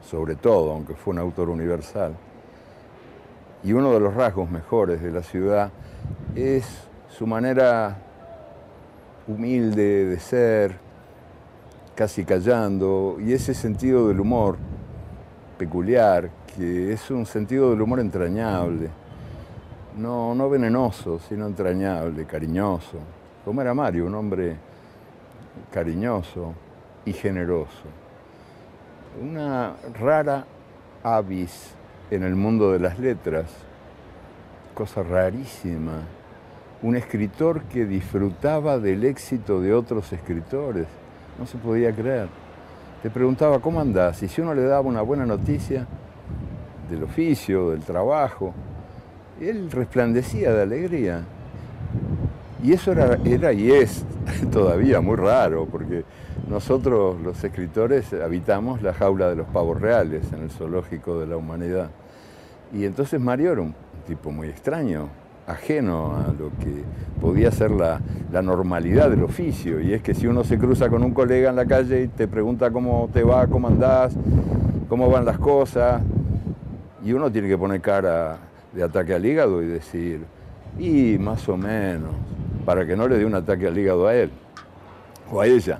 sobre 0.05 0.35
todo, 0.35 0.73
aunque 0.73 0.95
fue 0.95 1.13
un 1.13 1.19
autor 1.19 1.49
universal. 1.49 2.13
Y 3.63 3.73
uno 3.73 3.91
de 3.91 3.99
los 3.99 4.13
rasgos 4.13 4.49
mejores 4.49 5.01
de 5.01 5.11
la 5.11 5.21
ciudad 5.21 5.71
es 6.35 6.65
su 7.09 7.27
manera 7.27 7.97
humilde 9.27 10.05
de 10.05 10.19
ser, 10.19 10.77
casi 11.95 12.23
callando, 12.23 13.17
y 13.19 13.33
ese 13.33 13.53
sentido 13.53 14.07
del 14.07 14.19
humor 14.19 14.57
peculiar, 15.57 16.29
que 16.55 16.93
es 16.93 17.11
un 17.11 17.25
sentido 17.25 17.71
del 17.71 17.81
humor 17.81 17.99
entrañable, 17.99 18.89
no, 19.97 20.33
no 20.33 20.49
venenoso, 20.49 21.19
sino 21.19 21.45
entrañable, 21.45 22.25
cariñoso, 22.25 22.97
como 23.43 23.61
era 23.61 23.73
Mario, 23.73 24.05
un 24.05 24.15
hombre 24.15 24.55
cariñoso 25.71 26.53
y 27.05 27.11
generoso. 27.11 27.83
Una 29.21 29.75
rara 29.99 30.45
avis 31.03 31.75
en 32.11 32.23
el 32.23 32.35
mundo 32.35 32.71
de 32.71 32.79
las 32.79 32.99
letras, 32.99 33.45
cosa 34.73 35.03
rarísima. 35.03 36.01
Un 36.81 36.95
escritor 36.95 37.63
que 37.63 37.85
disfrutaba 37.85 38.79
del 38.79 39.03
éxito 39.03 39.61
de 39.61 39.73
otros 39.73 40.11
escritores, 40.13 40.87
no 41.37 41.45
se 41.45 41.57
podía 41.57 41.93
creer. 41.93 42.27
Te 43.03 43.09
preguntaba, 43.09 43.59
¿cómo 43.59 43.79
andás? 43.79 44.23
Y 44.23 44.27
si 44.27 44.41
uno 44.41 44.53
le 44.53 44.63
daba 44.63 44.81
una 44.81 45.01
buena 45.01 45.25
noticia 45.25 45.85
del 46.89 47.03
oficio, 47.03 47.71
del 47.71 47.81
trabajo, 47.81 48.53
él 49.39 49.69
resplandecía 49.71 50.53
de 50.53 50.61
alegría. 50.63 51.23
Y 52.63 52.73
eso 52.73 52.91
era, 52.91 53.17
era 53.23 53.53
y 53.53 53.71
es 53.71 54.03
todavía 54.51 54.99
muy 54.99 55.15
raro, 55.15 55.65
porque 55.65 56.03
nosotros 56.49 57.21
los 57.21 57.43
escritores 57.43 58.11
habitamos 58.13 58.81
la 58.81 58.93
jaula 58.93 59.29
de 59.29 59.35
los 59.35 59.47
pavos 59.47 59.79
reales 59.79 60.33
en 60.33 60.41
el 60.41 60.49
zoológico 60.49 61.19
de 61.19 61.27
la 61.27 61.37
humanidad. 61.37 61.91
Y 62.73 62.85
entonces 62.85 63.21
Mario 63.21 63.51
era 63.51 63.61
un 63.61 63.75
tipo 64.07 64.31
muy 64.31 64.47
extraño, 64.47 65.09
ajeno 65.45 66.15
a 66.15 66.33
lo 66.33 66.49
que 66.59 66.83
podía 67.21 67.51
ser 67.51 67.69
la, 67.69 68.01
normalidad 68.41 69.11
del 69.11 69.23
oficio. 69.23 69.79
Y 69.79 69.93
es 69.93 70.01
que 70.01 70.15
si 70.15 70.25
uno 70.25 70.43
se 70.43 70.57
cruza 70.57 70.89
con 70.89 71.03
un 71.03 71.13
colega 71.13 71.51
en 71.51 71.55
la 71.55 71.65
calle 71.65 72.03
y 72.03 72.07
te 72.07 72.27
pregunta 72.27 72.71
cómo 72.71 73.09
te 73.13 73.23
va, 73.23 73.45
cómo 73.45 73.67
andás, 73.67 74.15
cómo 74.87 75.07
van 75.09 75.25
las 75.25 75.37
cosas, 75.37 76.01
y 77.05 77.13
uno 77.13 77.31
tiene 77.31 77.47
que 77.47 77.57
poner 77.59 77.79
cara 77.79 78.37
de 78.73 78.83
ataque 78.83 79.13
al 79.13 79.23
hígado 79.23 79.61
y 79.61 79.67
decir, 79.67 80.25
y 80.79 81.17
más 81.19 81.47
o 81.47 81.57
menos, 81.57 82.11
para 82.65 82.87
que 82.87 82.95
no 82.95 83.07
le 83.07 83.19
dé 83.19 83.25
un 83.25 83.35
ataque 83.35 83.67
al 83.67 83.77
hígado 83.77 84.07
a 84.07 84.15
él 84.15 84.31
o 85.31 85.41
a 85.41 85.47
ella, 85.47 85.79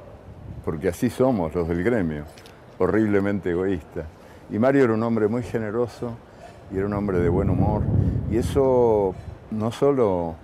porque 0.64 0.90
así 0.90 1.10
somos 1.10 1.54
los 1.54 1.68
del 1.68 1.84
gremio, 1.84 2.24
horriblemente 2.78 3.52
egoístas. 3.52 4.06
Y 4.52 4.60
Mario 4.60 4.86
era 4.86 4.94
un 4.94 5.04
hombre 5.04 5.28
muy 5.28 5.44
generoso 5.44 6.12
y 6.72 6.78
era 6.78 6.86
un 6.86 6.94
hombre 6.94 7.20
de 7.20 7.30
buen 7.30 7.50
humor, 7.50 7.82
y 8.32 8.38
eso 8.38 9.16
no 9.52 9.72
solo 9.72 10.36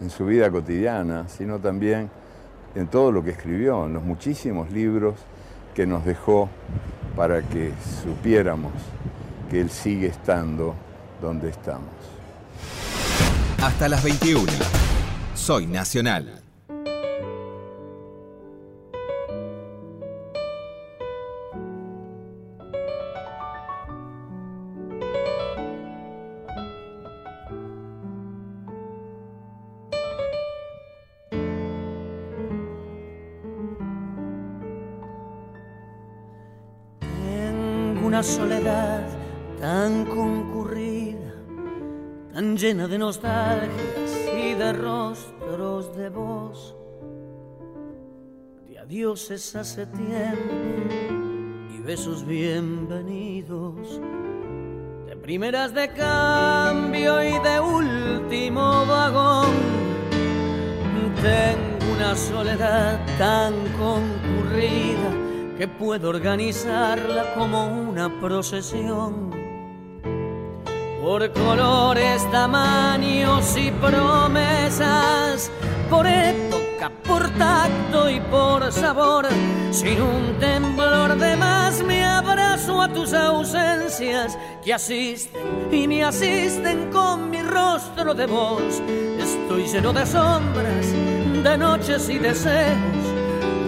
en 0.00 0.10
su 0.10 0.26
vida 0.26 0.50
cotidiana, 0.50 1.28
sino 1.28 1.58
también 1.58 2.10
en 2.74 2.86
todo 2.88 3.12
lo 3.12 3.22
que 3.22 3.30
escribió, 3.30 3.86
en 3.86 3.94
los 3.94 4.02
muchísimos 4.02 4.70
libros 4.70 5.14
que 5.74 5.86
nos 5.86 6.04
dejó 6.04 6.48
para 7.16 7.42
que 7.42 7.72
supiéramos 8.02 8.72
que 9.50 9.60
Él 9.60 9.70
sigue 9.70 10.06
estando 10.06 10.74
donde 11.20 11.50
estamos. 11.50 11.88
Hasta 13.62 13.88
las 13.88 14.02
21. 14.02 14.50
Soy 15.34 15.66
Nacional. 15.66 16.43
De 42.94 42.98
nostalgias 42.98 44.12
y 44.38 44.54
de 44.54 44.72
rostros 44.72 45.96
de 45.96 46.10
voz, 46.10 46.76
de 48.68 48.78
adioses 48.78 49.56
hace 49.56 49.84
tiempo 49.86 50.54
y 51.74 51.80
besos 51.80 52.24
bienvenidos, 52.24 54.00
de 55.08 55.16
primeras 55.16 55.74
de 55.74 55.88
cambio 55.88 57.20
y 57.20 57.36
de 57.40 57.58
último 57.58 58.86
vagón. 58.86 59.50
Tengo 61.20 61.94
una 61.96 62.14
soledad 62.14 63.04
tan 63.18 63.54
concurrida 63.76 65.10
que 65.58 65.66
puedo 65.66 66.10
organizarla 66.10 67.34
como 67.34 67.66
una 67.66 68.20
procesión. 68.20 69.33
Por 71.04 71.30
colores, 71.32 72.26
tamaños 72.30 73.54
y 73.58 73.70
promesas, 73.72 75.50
por 75.90 76.06
época, 76.06 76.90
por 77.06 77.28
tacto 77.32 78.08
y 78.08 78.20
por 78.20 78.72
sabor, 78.72 79.26
sin 79.70 80.00
un 80.00 80.38
temblor 80.40 81.18
de 81.18 81.36
más 81.36 81.82
me 81.82 82.02
abrazo 82.02 82.80
a 82.80 82.90
tus 82.90 83.12
ausencias 83.12 84.38
que 84.64 84.72
asisten 84.72 85.68
y 85.70 85.86
me 85.86 86.04
asisten 86.04 86.90
con 86.90 87.28
mi 87.28 87.42
rostro 87.42 88.14
de 88.14 88.24
voz. 88.24 88.80
Estoy 89.18 89.66
lleno 89.66 89.92
de 89.92 90.06
sombras, 90.06 90.86
de 91.42 91.58
noches 91.58 92.08
y 92.08 92.18
deseos 92.18 93.14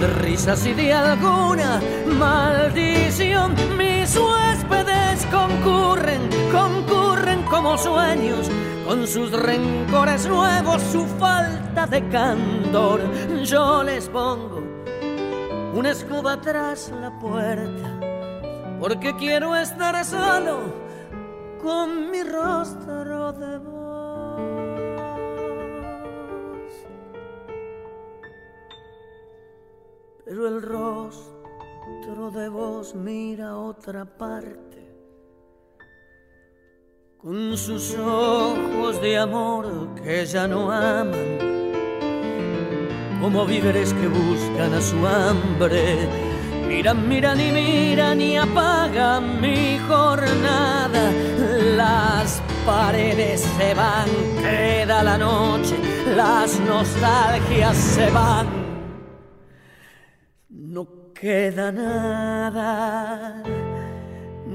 de 0.01 0.07
risas 0.07 0.67
y 0.67 0.73
de 0.75 0.93
alguna 0.93 1.81
maldición. 2.19 3.55
Mis 3.77 4.17
huéspedes 4.17 5.27
concurren, 5.27 6.29
concurren 6.57 7.43
como 7.45 7.77
sueños, 7.77 8.51
con 8.87 9.07
sus 9.07 9.31
rencores 9.33 10.27
nuevos, 10.27 10.83
su 10.83 11.05
falta 11.19 11.87
de 11.87 12.09
candor. 12.09 13.01
Yo 13.45 13.83
les 13.83 14.09
pongo 14.09 14.63
una 15.75 15.91
escoba 15.91 16.41
tras 16.41 16.91
la 17.01 17.11
puerta, 17.19 18.01
porque 18.81 19.15
quiero 19.17 19.55
estar 19.55 20.05
solo 20.05 20.73
con 21.63 22.11
mi 22.11 22.23
rostro 22.23 23.33
de 23.33 23.59
voz. 23.59 23.77
pero 30.27 30.49
el 30.49 30.61
rostro 30.61 32.33
de 32.33 32.49
vos 32.49 32.97
mira 32.97 33.57
otra 33.57 34.05
parte. 34.05 34.66
Con 37.27 37.57
sus 37.59 37.93
ojos 37.97 39.01
de 39.03 39.19
amor 39.19 39.67
que 39.97 40.25
ya 40.25 40.47
no 40.47 40.71
aman, 40.71 41.39
como 43.21 43.45
víveres 43.45 43.93
que 43.93 44.07
buscan 44.07 44.73
a 44.73 44.81
su 44.81 45.05
hambre. 45.05 46.09
Miran, 46.69 47.09
miran 47.09 47.41
y 47.41 47.51
miran 47.51 48.21
y 48.21 48.37
apagan 48.37 49.41
mi 49.41 49.77
jornada. 49.89 51.11
Las 51.77 52.41
paredes 52.65 53.41
se 53.41 53.75
van, 53.75 54.09
queda 54.41 55.03
la 55.03 55.19
noche, 55.19 55.75
las 56.15 56.61
nostalgias 56.61 57.77
se 57.77 58.09
van 58.11 58.47
no 60.49 60.87
queda 61.13 61.73
nada. 61.73 63.43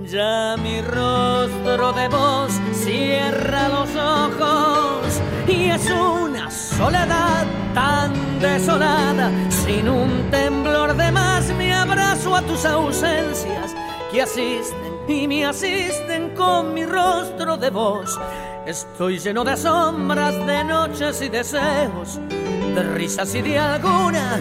Ya 0.06 0.58
mi 0.58 0.82
rostro 0.82 1.94
de 1.94 2.08
voz 2.08 2.60
cierra 2.74 3.70
los 3.70 3.96
ojos 3.96 5.22
y 5.48 5.70
es 5.70 5.90
una 5.92 6.50
soledad 6.50 7.46
tan 7.74 8.40
desolada. 8.40 9.32
Sin 9.50 9.88
un 9.88 10.30
temblor 10.32 10.96
de 10.96 11.12
más 11.12 11.54
me 11.56 11.74
abrazo 11.74 12.36
a 12.36 12.42
tus 12.42 12.66
ausencias 12.66 13.76
que 14.12 14.24
asisten 14.24 14.92
y 15.08 15.28
me 15.28 15.46
asisten 15.46 16.32
con 16.36 16.74
mi 16.74 16.86
rostro 16.86 17.58
de 17.58 17.70
voz. 17.70 18.20
Estoy 18.66 19.20
lleno 19.20 19.44
de 19.44 19.56
sombras, 19.56 20.36
de 20.46 20.64
noches 20.64 21.22
y 21.22 21.30
deseos, 21.30 22.20
de 22.30 22.84
risas 22.96 23.34
y 23.36 23.42
de 23.42 23.58
alguna 23.60 24.40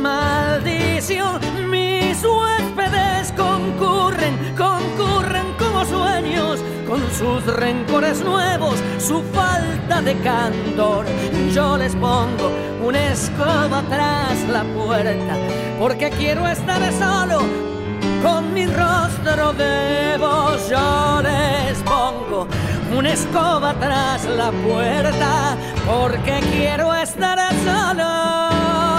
maldición. 0.00 1.40
Mis 1.70 2.22
huéspedes 2.24 3.32
concurren, 3.32 4.54
concurren 4.56 4.81
sueños, 5.88 6.60
con 6.86 7.00
sus 7.12 7.44
rencores 7.56 8.24
nuevos, 8.24 8.74
su 8.98 9.22
falta 9.32 10.02
de 10.02 10.14
candor. 10.18 11.06
Yo 11.52 11.76
les 11.76 11.94
pongo 11.94 12.50
una 12.84 13.12
escoba 13.12 13.82
tras 13.88 14.48
la 14.48 14.64
puerta, 14.64 15.36
porque 15.78 16.10
quiero 16.10 16.46
estar 16.48 16.80
solo 16.92 17.40
con 18.22 18.54
mi 18.54 18.66
rostro 18.66 19.52
de 19.54 20.16
voz 20.18 20.68
yo 20.68 21.20
les 21.22 21.78
pongo 21.78 22.46
una 22.96 23.12
escoba 23.12 23.74
tras 23.74 24.24
la 24.26 24.52
puerta 24.52 25.56
porque 25.86 26.40
quiero 26.52 26.94
estar 26.94 27.38
solo 27.64 28.91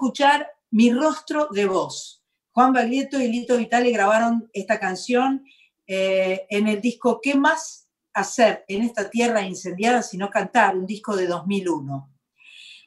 escuchar 0.00 0.50
Mi 0.70 0.90
rostro 0.90 1.48
de 1.50 1.66
voz. 1.66 2.24
Juan 2.52 2.72
Baglietto 2.72 3.20
y 3.20 3.28
Lito 3.28 3.58
Vitale 3.58 3.90
grabaron 3.90 4.48
esta 4.54 4.80
canción 4.80 5.44
eh, 5.86 6.46
en 6.48 6.68
el 6.68 6.80
disco 6.80 7.20
¿Qué 7.20 7.34
más 7.34 7.86
hacer 8.14 8.64
en 8.66 8.82
esta 8.82 9.10
tierra 9.10 9.42
incendiada 9.42 10.02
sino 10.02 10.30
cantar? 10.30 10.74
Un 10.74 10.86
disco 10.86 11.14
de 11.16 11.26
2001. 11.26 12.10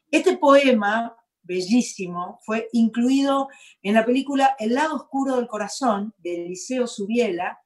Este 0.09 0.37
poema, 0.37 1.15
bellísimo, 1.43 2.39
fue 2.43 2.67
incluido 2.71 3.47
en 3.83 3.93
la 3.93 4.03
película 4.03 4.55
El 4.57 4.73
lado 4.73 4.95
oscuro 4.95 5.35
del 5.35 5.47
corazón 5.47 6.15
de 6.17 6.45
Eliseo 6.45 6.87
Subiela, 6.87 7.59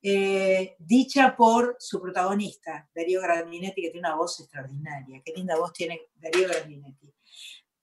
eh, 0.00 0.74
dicha 0.78 1.36
por 1.36 1.76
su 1.78 2.00
protagonista, 2.00 2.88
Darío 2.94 3.20
Grandinetti, 3.20 3.82
que 3.82 3.90
tiene 3.90 4.08
una 4.08 4.16
voz 4.16 4.40
extraordinaria. 4.40 5.20
Qué 5.22 5.34
linda 5.34 5.58
voz 5.58 5.74
tiene 5.74 6.00
Darío 6.14 6.48
Grandinetti. 6.48 7.15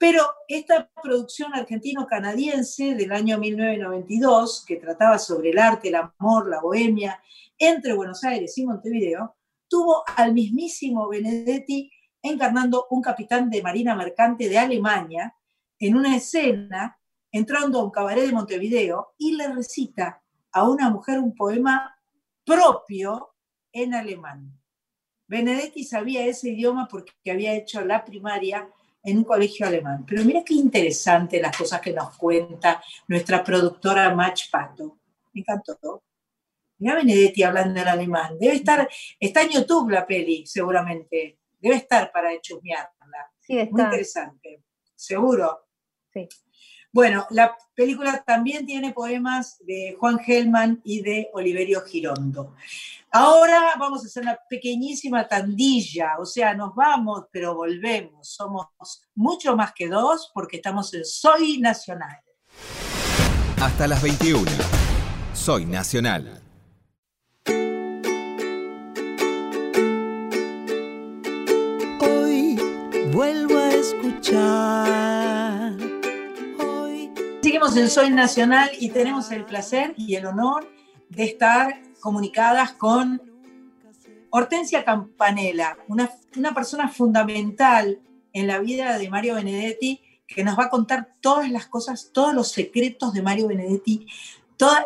Pero 0.03 0.21
esta 0.49 0.91
producción 1.01 1.53
argentino-canadiense 1.53 2.93
del 2.93 3.13
año 3.13 3.37
1992, 3.37 4.65
que 4.67 4.75
trataba 4.75 5.17
sobre 5.17 5.51
el 5.51 5.57
arte, 5.57 5.87
el 5.87 5.95
amor, 5.95 6.49
la 6.49 6.59
bohemia, 6.59 7.23
entre 7.57 7.93
Buenos 7.93 8.21
Aires 8.25 8.57
y 8.57 8.65
Montevideo, 8.65 9.37
tuvo 9.69 10.03
al 10.17 10.33
mismísimo 10.33 11.07
Benedetti 11.07 11.89
encarnando 12.21 12.87
un 12.89 13.01
capitán 13.01 13.49
de 13.49 13.63
marina 13.63 13.95
mercante 13.95 14.49
de 14.49 14.57
Alemania 14.57 15.37
en 15.79 15.95
una 15.95 16.17
escena 16.17 16.99
entrando 17.31 17.79
a 17.79 17.85
un 17.85 17.91
cabaret 17.91 18.25
de 18.25 18.33
Montevideo 18.33 19.13
y 19.17 19.37
le 19.37 19.53
recita 19.53 20.21
a 20.51 20.69
una 20.69 20.89
mujer 20.89 21.17
un 21.19 21.33
poema 21.33 21.97
propio 22.43 23.35
en 23.71 23.93
alemán. 23.93 24.51
Benedetti 25.29 25.85
sabía 25.85 26.25
ese 26.25 26.49
idioma 26.49 26.89
porque 26.91 27.31
había 27.31 27.53
hecho 27.53 27.85
la 27.85 28.03
primaria 28.03 28.69
en 29.03 29.17
un 29.17 29.23
colegio 29.23 29.67
alemán. 29.67 30.05
Pero 30.07 30.23
mira 30.23 30.43
qué 30.43 30.53
interesante 30.53 31.41
las 31.41 31.55
cosas 31.55 31.81
que 31.81 31.91
nos 31.93 32.17
cuenta 32.17 32.81
nuestra 33.07 33.43
productora 33.43 34.13
Match 34.15 34.49
Pato. 34.49 34.99
Me 35.33 35.41
encantó. 35.41 36.03
Mira 36.77 36.95
Benedetti 36.95 37.43
hablando 37.43 37.79
en 37.79 37.87
alemán. 37.87 38.37
Debe 38.39 38.55
estar, 38.55 38.89
está 39.19 39.41
en 39.41 39.49
YouTube 39.49 39.89
la 39.89 40.05
peli, 40.05 40.45
seguramente. 40.45 41.39
Debe 41.59 41.75
estar 41.75 42.11
para 42.11 42.39
chusmearla. 42.41 43.31
Sí, 43.39 43.59
está. 43.59 43.71
Muy 43.71 43.83
interesante. 43.83 44.63
Seguro. 44.95 45.67
Sí. 46.13 46.27
Bueno, 46.93 47.25
la 47.31 47.57
película 47.73 48.23
también 48.23 48.67
tiene 48.67 48.93
poemas 48.93 49.57
de 49.65 49.97
Juan 49.99 50.19
Gelman 50.19 50.79
y 50.83 51.01
de 51.01 51.27
Oliverio 51.33 51.81
Girondo. 51.81 52.53
Ahora 53.11 53.73
vamos 53.79 54.03
a 54.03 54.05
hacer 54.05 54.21
una 54.21 54.37
pequeñísima 54.47 55.27
tandilla, 55.27 56.17
o 56.19 56.25
sea, 56.25 56.53
nos 56.53 56.75
vamos, 56.75 57.23
pero 57.31 57.55
volvemos. 57.55 58.29
Somos 58.29 58.67
mucho 59.15 59.55
más 59.55 59.73
que 59.73 59.87
dos 59.87 60.29
porque 60.35 60.57
estamos 60.57 60.93
en 60.93 61.03
Soy 61.03 61.57
Nacional. 61.57 62.19
Hasta 63.59 63.87
las 63.87 64.03
21. 64.03 64.51
Soy 65.33 65.65
Nacional. 65.65 66.43
Hoy 71.99 72.59
vuelvo 73.11 73.57
a 73.57 73.69
escuchar. 73.69 75.32
Seguimos 77.63 77.77
en 77.77 77.89
Soy 77.89 78.09
Nacional 78.09 78.71
y 78.77 78.89
tenemos 78.89 79.31
el 79.31 79.45
placer 79.45 79.93
y 79.95 80.15
el 80.15 80.25
honor 80.25 80.69
de 81.07 81.23
estar 81.23 81.81
comunicadas 82.01 82.73
con 82.73 83.21
Hortensia 84.31 84.83
Campanella, 84.83 85.77
una, 85.87 86.11
una 86.35 86.53
persona 86.53 86.89
fundamental 86.89 88.01
en 88.33 88.47
la 88.47 88.59
vida 88.59 88.97
de 88.97 89.09
Mario 89.09 89.35
Benedetti, 89.35 90.01
que 90.27 90.43
nos 90.43 90.59
va 90.59 90.65
a 90.65 90.69
contar 90.69 91.13
todas 91.21 91.49
las 91.49 91.67
cosas, 91.67 92.09
todos 92.11 92.33
los 92.33 92.51
secretos 92.51 93.13
de 93.13 93.21
Mario 93.21 93.47
Benedetti, 93.47 94.07
toda, 94.57 94.85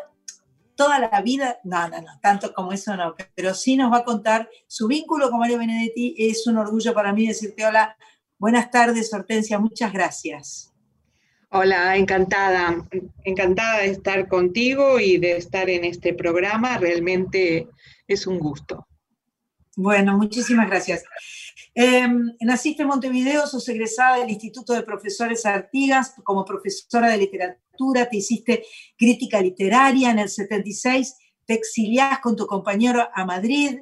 toda 0.75 0.99
la 0.99 1.21
vida, 1.21 1.57
no, 1.63 1.87
no, 1.87 1.99
no, 1.99 2.19
tanto 2.21 2.53
como 2.53 2.73
eso 2.73 2.95
no, 2.95 3.15
pero 3.33 3.55
sí 3.55 3.75
nos 3.75 3.91
va 3.91 3.97
a 3.97 4.05
contar 4.05 4.51
su 4.67 4.85
vínculo 4.87 5.31
con 5.31 5.39
Mario 5.39 5.57
Benedetti. 5.57 6.13
Es 6.15 6.45
un 6.45 6.57
orgullo 6.57 6.93
para 6.93 7.11
mí 7.11 7.25
decirte 7.25 7.65
hola. 7.65 7.97
Buenas 8.37 8.69
tardes, 8.69 9.11
Hortensia, 9.11 9.57
muchas 9.57 9.91
gracias. 9.91 10.76
Hola, 11.49 11.95
encantada, 11.95 12.85
encantada 13.23 13.79
de 13.79 13.91
estar 13.91 14.27
contigo 14.27 14.99
y 14.99 15.17
de 15.17 15.37
estar 15.37 15.69
en 15.69 15.85
este 15.85 16.13
programa. 16.13 16.77
Realmente 16.77 17.69
es 18.05 18.27
un 18.27 18.37
gusto. 18.37 18.85
Bueno, 19.77 20.17
muchísimas 20.17 20.69
gracias. 20.69 21.05
Eh, 21.73 22.05
naciste 22.41 22.81
en 22.81 22.89
Montevideo, 22.89 23.47
sos 23.47 23.69
egresada 23.69 24.17
del 24.17 24.29
Instituto 24.29 24.73
de 24.73 24.83
Profesores 24.83 25.45
Artigas 25.45 26.15
como 26.21 26.43
profesora 26.43 27.09
de 27.09 27.17
literatura, 27.17 28.09
te 28.09 28.17
hiciste 28.17 28.65
crítica 28.97 29.39
literaria 29.39 30.11
en 30.11 30.19
el 30.19 30.27
76, 30.27 31.15
te 31.45 31.53
exiliás 31.53 32.19
con 32.19 32.35
tu 32.35 32.45
compañero 32.45 33.07
a 33.13 33.23
Madrid, 33.23 33.77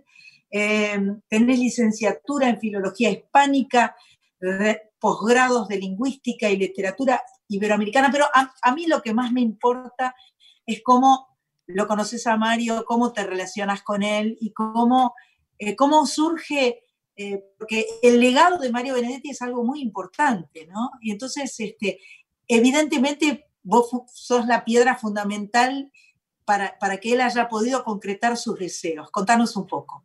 eh, 0.51 0.99
tenés 1.27 1.57
licenciatura 1.57 2.47
en 2.47 2.59
filología 2.59 3.09
hispánica, 3.09 3.95
posgrados 5.05 5.67
de 5.67 5.77
lingüística 5.77 6.49
y 6.49 6.57
literatura 6.57 7.21
iberoamericana, 7.47 8.09
pero 8.11 8.25
a, 8.33 8.71
mí 8.73 8.87
lo 8.87 9.03
que 9.03 9.13
más 9.13 9.31
me 9.31 9.39
importa 9.39 10.15
es 10.65 10.81
cómo 10.83 11.27
lo 11.67 11.87
conoces 11.87 12.25
a 12.25 12.37
Mario, 12.37 12.85
cómo 12.87 13.13
te 13.13 13.23
relacionas 13.23 13.83
con 13.83 14.01
él 14.01 14.35
y 14.41 14.51
cómo, 14.51 15.13
eh, 15.59 15.75
cómo 15.75 16.07
surge, 16.07 16.81
eh, 17.15 17.43
porque 17.59 17.85
el 18.01 18.19
legado 18.19 18.57
de 18.57 18.71
Mario 18.71 18.95
Benedetti 18.95 19.29
es 19.29 19.43
algo 19.43 19.63
muy 19.63 19.79
importante, 19.79 20.65
¿no? 20.65 20.89
Y 21.01 21.11
entonces, 21.11 21.53
este, 21.59 21.99
evidentemente, 22.47 23.45
vos 23.61 23.91
sos 24.11 24.47
la 24.47 24.65
piedra 24.65 24.95
fundamental 24.95 25.91
para, 26.45 26.79
para 26.79 26.97
que 26.97 27.13
él 27.13 27.21
haya 27.21 27.47
podido 27.47 27.83
concretar 27.83 28.37
sus 28.37 28.57
deseos. 28.57 29.11
Contanos 29.11 29.55
un 29.55 29.67
poco. 29.67 30.03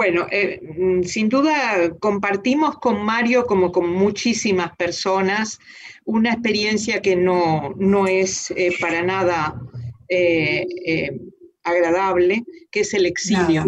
Bueno, 0.00 0.26
eh, 0.30 0.62
mm, 0.62 1.02
sin 1.02 1.28
duda 1.28 1.94
compartimos 2.00 2.78
con 2.78 3.04
Mario, 3.04 3.44
como 3.44 3.70
con 3.70 3.86
muchísimas 3.90 4.74
personas, 4.78 5.58
una 6.06 6.32
experiencia 6.32 7.02
que 7.02 7.16
no, 7.16 7.74
no 7.76 8.06
es 8.06 8.50
eh, 8.52 8.74
para 8.80 9.02
nada 9.02 9.60
eh, 10.08 10.64
agradable, 11.64 12.44
que 12.70 12.80
es 12.80 12.94
el 12.94 13.04
exilio. 13.04 13.66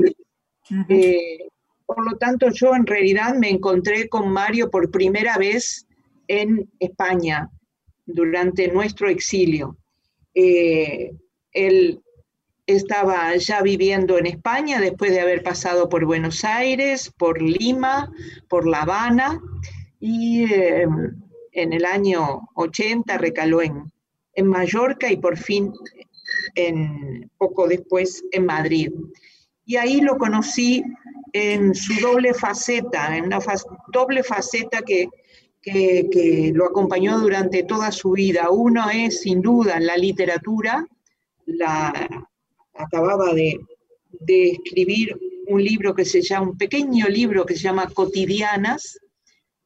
Por 1.84 2.10
lo 2.10 2.16
tanto, 2.16 2.48
yo 2.50 2.74
en 2.74 2.86
realidad 2.86 3.34
me 3.34 3.50
encontré 3.50 4.08
con 4.08 4.32
Mario 4.32 4.70
por 4.70 4.90
primera 4.90 5.36
vez 5.36 5.86
en 6.28 6.66
España 6.78 7.50
durante 8.06 8.68
nuestro 8.68 9.10
exilio. 9.10 9.76
Él 10.32 12.01
estaba 12.72 13.34
ya 13.36 13.62
viviendo 13.62 14.18
en 14.18 14.26
España 14.26 14.80
después 14.80 15.10
de 15.12 15.20
haber 15.20 15.42
pasado 15.42 15.88
por 15.88 16.04
Buenos 16.04 16.44
Aires, 16.44 17.12
por 17.16 17.40
Lima, 17.40 18.10
por 18.48 18.66
La 18.68 18.82
Habana 18.82 19.40
y 20.00 20.44
eh, 20.52 20.86
en 21.52 21.72
el 21.72 21.84
año 21.84 22.48
80 22.54 23.18
recaló 23.18 23.62
en, 23.62 23.92
en 24.34 24.46
Mallorca 24.46 25.10
y 25.10 25.16
por 25.16 25.36
fin 25.36 25.72
en, 26.54 27.30
poco 27.38 27.68
después 27.68 28.24
en 28.32 28.46
Madrid. 28.46 28.90
Y 29.64 29.76
ahí 29.76 30.00
lo 30.00 30.16
conocí 30.18 30.82
en 31.32 31.74
su 31.74 31.94
doble 32.00 32.34
faceta, 32.34 33.16
en 33.16 33.24
una 33.26 33.40
fa- 33.40 33.54
doble 33.92 34.22
faceta 34.22 34.82
que, 34.82 35.08
que, 35.60 36.08
que 36.10 36.50
lo 36.54 36.66
acompañó 36.66 37.18
durante 37.18 37.62
toda 37.62 37.92
su 37.92 38.12
vida. 38.12 38.50
Uno 38.50 38.90
es 38.90 39.20
sin 39.20 39.40
duda 39.40 39.78
la 39.80 39.96
literatura, 39.96 40.86
la, 41.46 42.28
acababa 42.74 43.32
de, 43.34 43.58
de 44.20 44.50
escribir 44.50 45.18
un 45.48 45.62
libro 45.62 45.94
que 45.94 46.04
se 46.04 46.22
llama, 46.22 46.50
un 46.50 46.58
pequeño 46.58 47.08
libro 47.08 47.44
que 47.44 47.54
se 47.54 47.62
llama 47.62 47.88
Cotidianas, 47.92 48.98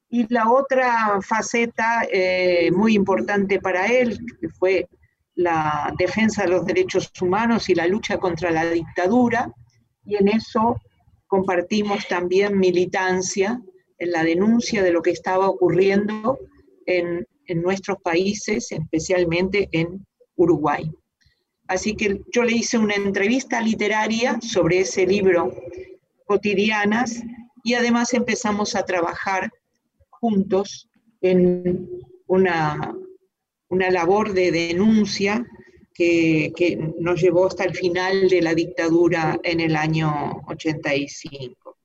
y 0.09 0.33
la 0.33 0.51
otra 0.51 1.21
faceta 1.21 2.07
eh, 2.11 2.71
muy 2.73 2.95
importante 2.95 3.61
para 3.61 3.87
él, 3.87 4.19
fue 4.59 4.89
la 5.35 5.93
defensa 5.99 6.45
de 6.45 6.51
los 6.51 6.65
derechos 6.65 7.11
humanos 7.21 7.69
y 7.69 7.75
la 7.75 7.87
lucha 7.87 8.19
contra 8.19 8.51
la 8.51 8.65
dictadura, 8.71 9.53
y 10.05 10.17
en 10.17 10.29
eso 10.29 10.81
compartimos 11.27 12.07
también 12.09 12.59
militancia 12.59 13.61
en 13.99 14.13
la 14.13 14.23
denuncia 14.23 14.83
de 14.83 14.93
lo 14.93 15.03
que 15.03 15.11
estaba 15.11 15.49
ocurriendo 15.49 16.39
en, 16.87 17.27
en 17.47 17.63
nuestros 17.63 17.99
países, 18.01 18.71
especialmente 18.71 19.69
en 19.73 20.07
Uruguay. 20.37 20.91
Así 21.69 21.97
que 21.97 22.21
yo 22.33 22.43
le 22.45 22.53
hice 22.53 22.79
una 22.79 22.95
entrevista 22.95 23.61
literaria 23.61 24.39
sobre 24.41 24.81
ese 24.81 25.07
libro, 25.07 25.55
Cotidianas, 26.25 27.23
y 27.65 27.75
además 27.75 28.15
empezamos 28.15 28.75
a 28.77 28.85
trabajar 28.85 29.51
juntos 30.11 30.89
en 31.21 31.89
una, 32.27 32.95
una 33.69 33.91
labor 33.91 34.33
de 34.33 34.53
denuncia 34.53 35.45
que, 35.93 36.53
que, 36.57 36.77
nos 37.01 37.21
llevó 37.21 37.47
hasta 37.47 37.65
el 37.65 37.75
final 37.75 38.29
de 38.29 38.43
la 38.43 38.55
dictadura 38.55 39.41
en 39.43 39.61
el 39.61 39.75
año 39.75 40.43
85. 40.47 41.77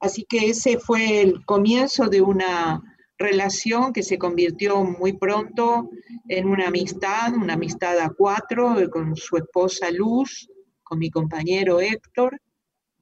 Así 0.00 0.26
que 0.28 0.50
ese 0.50 0.78
fue 0.78 1.22
el 1.22 1.44
comienzo 1.44 2.08
de 2.08 2.20
una 2.20 2.82
relación 3.18 3.92
que 3.92 4.02
se 4.02 4.18
convirtió 4.18 4.82
muy 4.84 5.14
pronto 5.14 5.90
en 6.28 6.48
una 6.48 6.68
amistad, 6.68 7.34
una 7.34 7.54
amistad 7.54 7.98
a 7.98 8.10
cuatro, 8.10 8.78
eh, 8.78 8.90
con 8.90 9.16
su 9.16 9.36
esposa 9.36 9.90
Luz, 9.90 10.48
con 10.82 10.98
mi 10.98 11.10
compañero 11.10 11.80
Héctor, 11.80 12.40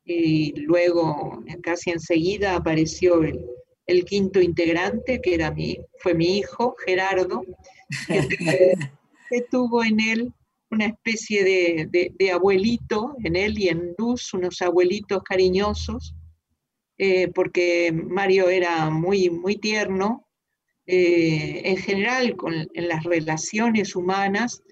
y 0.04 0.52
luego 0.60 1.42
casi 1.62 1.90
enseguida 1.90 2.56
apareció 2.56 3.22
el, 3.22 4.04
quinto 4.04 4.40
integrante, 4.40 5.20
que 5.20 5.34
era 5.34 5.50
mi, 5.50 5.78
fue 5.98 6.14
mi 6.14 6.38
hijo, 6.38 6.74
Gerardo, 6.84 7.42
que, 8.08 8.74
tuvo 9.50 9.82
en 9.82 10.00
él 10.00 10.32
una 10.70 10.86
especie 10.86 11.44
de, 11.44 12.10
de, 12.18 12.30
abuelito, 12.30 13.14
en 13.24 13.36
él 13.36 13.58
y 13.58 13.68
en 13.68 13.94
Luz, 13.98 14.32
unos 14.34 14.60
abuelitos 14.62 15.22
cariñosos, 15.22 16.14
eh, 16.96 17.28
porque 17.28 17.92
Mario 17.92 18.48
era 18.48 18.88
muy, 18.90 19.28
muy 19.28 19.56
tierno, 19.56 20.28
eh, 20.86 21.62
en 21.64 21.76
general 21.76 22.36
con, 22.36 22.54
en 22.72 22.88
las 22.88 23.02
relaciones 23.04 23.96
humanas, 23.96 24.62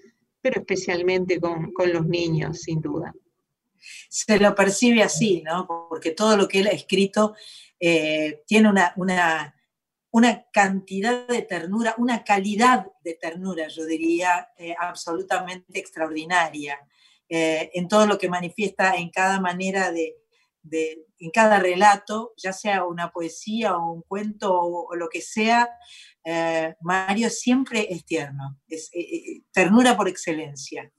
pero 0.41 0.61
especialmente 0.61 1.39
con, 1.39 1.73
con, 1.73 1.91
los 1.91 2.05
niños, 2.05 2.61
sin 2.61 2.81
duda. 2.81 3.13
Se 4.09 4.39
lo 4.39 4.55
percibe 4.55 5.03
así, 5.03 5.41
¿no? 5.41 5.67
Porque 5.89 6.11
todo 6.11 6.37
lo 6.37 6.47
que 6.47 6.59
él 6.59 6.67
ha 6.67 6.71
escrito 6.71 7.35
eh, 7.79 8.43
tiene 8.45 8.69
una, 8.69 8.93
una, 8.95 9.55
una, 10.11 10.45
cantidad 10.53 11.27
de 11.27 11.41
ternura, 11.41 11.95
una 11.97 12.23
calidad 12.23 12.87
de 13.03 13.15
ternura, 13.15 13.67
yo 13.67 13.85
diría, 13.85 14.49
absolutamente 14.79 15.77
extraordinaria, 15.79 16.79
en 17.27 17.87
todo 17.87 18.05
lo 18.05 18.19
que 18.19 18.29
manifiesta 18.29 18.95
en 18.95 19.09
cada 19.09 19.39
manera 19.39 19.91
de, 19.91 20.22
en 20.71 21.31
cada 21.31 21.59
relato, 21.59 22.33
ya 22.37 22.53
sea 22.53 22.85
una 22.85 23.11
poesía 23.11 23.77
o 23.77 23.93
un 23.93 24.01
cuento 24.03 24.53
o, 24.53 24.95
lo 24.95 25.09
que 25.09 25.21
sea, 25.21 25.69
eh, 26.23 26.73
Mario 26.81 27.29
siempre 27.29 27.87
es 27.89 28.05
tierno, 28.05 28.59
es 28.67 28.89
eh, 28.93 28.99
eh, 29.01 29.41
ternura 29.51 29.97
por 29.97 30.07
excelencia. 30.07 30.89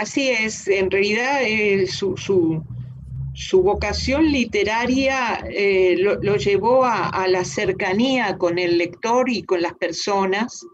así 0.00 0.30
es, 0.30 0.68
en 0.68 0.90
realidad 0.90 1.40
su, 1.86 2.64
vocación 3.62 4.30
literaria 4.30 5.44
lo, 5.96 6.36
llevó 6.36 6.84
a, 6.84 7.26
la 7.28 7.44
cercanía 7.44 8.38
con 8.38 8.58
el 8.58 8.78
lector 8.78 9.28
y 9.28 9.42
con 9.42 9.62
las 9.62 9.74
personas, 9.74 10.64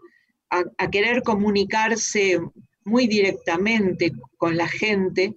a 0.51 0.89
querer 0.89 1.21
comunicarse 1.21 2.39
muy 2.83 3.05
directamente 3.05 4.11
con 4.37 4.57
la 4.57 4.67
gente 4.67 5.35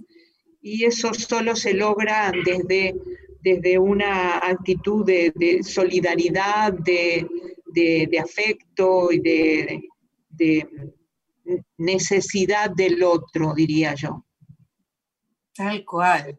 y 0.62 0.84
eso 0.84 1.12
solo 1.12 1.56
se 1.56 1.74
logra 1.74 2.32
desde, 2.44 2.94
desde 3.42 3.78
una 3.78 4.38
actitud 4.38 5.04
de, 5.04 5.60
solidaridad, 5.64 6.72
de, 6.72 7.28
afecto 8.22 9.10
y 9.10 9.18
de, 9.18 9.90
necesidad 11.76 12.70
del 12.70 13.02
otro, 13.02 13.52
diría 13.54 13.94
yo. 13.94 14.24
Tal 15.54 15.84
cual. 15.84 16.38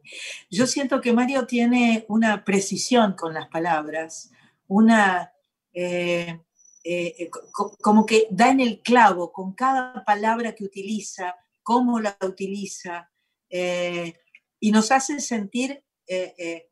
Yo 0.50 0.66
siento 0.66 1.02
que 1.02 1.14
Mario 1.14 1.46
tiene 1.46 2.06
una 2.08 2.44
precisión 2.44 3.14
con 3.14 3.34
las 3.34 3.48
palabras, 3.50 4.32
una 4.68 5.32
eh, 5.74 6.40
eh, 6.84 7.30
como 7.82 8.06
que 8.06 8.28
da 8.32 8.50
en 8.50 8.60
el 8.60 8.82
clavo 8.82 9.32
con 9.32 9.54
cada 9.54 10.04
palabra 10.04 10.56
que 10.56 10.64
utiliza, 10.64 11.36
cómo 11.62 12.00
la 12.00 12.18
utiliza, 12.22 13.13
eh, 13.56 14.16
y 14.60 14.72
nos 14.72 14.92
hace 14.92 15.20
sentir, 15.20 15.84
eh, 16.08 16.34
eh, 16.40 16.70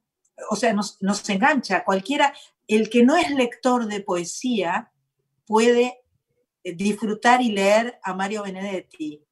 o 0.49 0.55
sea, 0.55 0.73
nos, 0.73 0.97
engancha. 1.29 1.83
Cualquiera, 1.83 2.33
el 2.67 2.89
que 2.89 3.03
no 3.03 3.15
es 3.15 3.29
lector 3.29 3.85
de 3.85 4.01
poesía 4.01 4.91
puede 5.45 5.99
disfrutar 6.63 7.39
y 7.43 7.51
leer 7.51 7.99
a 8.01 8.15
Mario 8.15 8.43
Benedetti. 8.43 9.23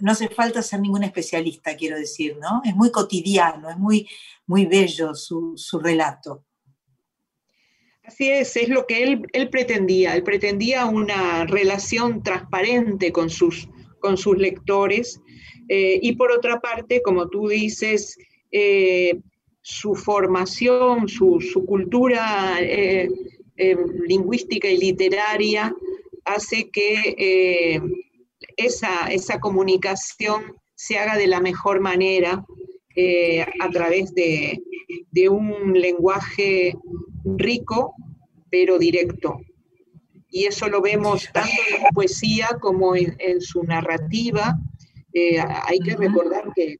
no 0.00 0.12
hace 0.12 0.28
falta 0.28 0.60
ser 0.60 0.80
ningún 0.80 1.04
especialista, 1.04 1.74
quiero 1.74 1.96
decir, 1.96 2.36
¿no? 2.36 2.60
Es 2.64 2.74
muy 2.76 2.90
cotidiano, 2.90 3.70
es 3.70 3.78
muy, 3.78 4.06
muy 4.46 4.66
bello 4.66 5.14
su, 5.14 5.56
relato. 5.82 6.44
Así 8.04 8.28
es, 8.28 8.56
es 8.56 8.68
lo 8.68 8.86
que 8.86 9.02
él, 9.04 9.26
él, 9.32 9.48
pretendía. 9.48 10.14
Él 10.14 10.22
pretendía 10.22 10.84
una 10.84 11.46
relación 11.46 12.22
transparente 12.22 13.10
con 13.10 13.30
sus, 13.30 13.68
con 14.00 14.16
sus 14.16 14.36
lectores 14.38 15.20
eh, 15.68 15.98
y 16.02 16.12
por 16.16 16.32
otra 16.32 16.60
parte, 16.60 17.02
como 17.02 17.28
tú 17.28 17.48
dices, 17.48 18.16
eh, 18.50 19.20
su 19.60 19.94
formación, 19.94 21.08
su, 21.08 21.38
cultura 21.66 22.58
eh, 22.60 23.08
lingüística 24.06 24.68
y 24.68 24.78
literaria 24.78 25.74
hace 26.24 26.70
que 26.70 27.80
esa, 28.56 29.40
comunicación 29.40 30.54
se 30.74 30.98
haga 30.98 31.16
de 31.16 31.26
la 31.26 31.40
mejor 31.40 31.80
manera 31.80 32.44
a 33.60 33.70
través 33.70 34.14
de, 34.14 34.62
un 35.28 35.74
lenguaje 35.74 36.74
rico 37.24 37.94
pero 38.50 38.78
directo. 38.78 39.40
Y 40.38 40.46
eso 40.46 40.68
lo 40.68 40.80
vemos 40.80 41.28
tanto 41.32 41.50
en 41.74 41.82
la 41.82 41.88
poesía 41.90 42.46
como 42.60 42.94
en 42.94 43.40
su 43.40 43.64
narrativa. 43.64 44.56
Eh, 45.12 45.36
hay 45.40 45.80
que 45.80 45.96
recordar 45.96 46.52
que, 46.54 46.76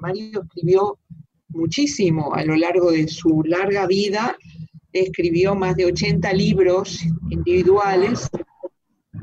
Mario 0.00 0.44
escribió 0.44 0.96
muchísimo 1.48 2.32
a 2.32 2.44
lo 2.44 2.54
largo 2.54 2.92
de 2.92 3.08
su 3.08 3.42
larga 3.42 3.88
vida, 3.88 4.38
escribió 4.92 5.56
más 5.56 5.74
de 5.74 5.86
80 5.86 6.32
libros 6.34 7.00
individuales, 7.30 8.28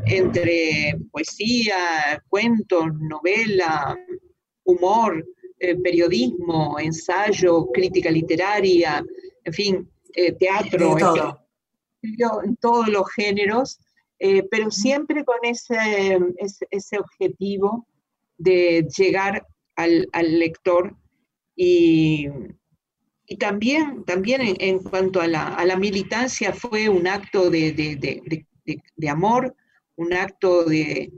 entre 0.06 1.00
poesía, 1.10 2.22
cuentos, 2.28 2.88
novela, 3.00 3.98
humor, 4.66 5.26
eh, 5.60 5.76
periodismo, 5.78 6.78
ensayo, 6.78 7.68
crítica 7.72 8.12
literaria, 8.12 9.02
en 9.46 9.54
fin, 9.54 9.90
eh, 10.14 10.34
teatro, 10.34 11.45
en 12.44 12.56
todos 12.58 12.88
los 12.88 13.12
géneros, 13.12 13.80
pero 14.50 14.72
siempre 14.72 15.26
con 15.26 15.38
ese, 15.44 15.78
ese 16.72 17.00
objetivo 17.00 17.86
de 18.38 18.88
llegar 18.98 19.46
al, 19.76 20.08
lector 20.40 20.96
y, 21.56 22.28
también, 23.40 24.04
también 24.06 24.42
en, 24.60 24.80
cuanto 24.80 25.22
a 25.22 25.28
la, 25.28 25.76
militancia 25.78 26.54
fue 26.54 26.90
un 26.90 27.08
acto 27.08 27.50
de, 27.50 28.46
amor, 29.10 29.56
un 29.96 30.14
acto 30.14 30.66
de, 30.66 31.12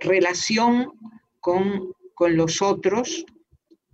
relación 0.00 0.92
con, 1.40 1.92
los 2.20 2.62
otros, 2.62 3.26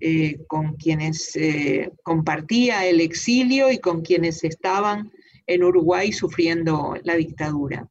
eh, 0.00 0.44
con 0.46 0.74
quienes 0.76 1.34
eh, 1.36 1.92
compartía 2.02 2.86
el 2.86 3.00
exilio 3.00 3.70
y 3.70 3.78
con 3.78 4.02
quienes 4.02 4.44
estaban 4.44 5.10
en 5.46 5.64
Uruguay 5.64 6.12
sufriendo 6.12 6.94
la 7.02 7.16
dictadura. 7.16 7.88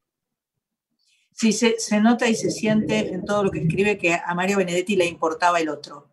Sí, 1.34 1.52
se, 1.54 2.00
nota 2.00 2.28
y 2.28 2.36
se 2.36 2.50
siente 2.50 3.14
en 3.14 3.24
todo 3.24 3.44
lo 3.44 3.52
que 3.52 3.60
escribe 3.60 3.98
que 3.98 4.14
a 4.14 4.34
Mario 4.34 4.58
Benedetti 4.58 4.96
le 4.96 5.06
importaba 5.06 5.60
el 5.60 5.70
otro. 5.70 6.10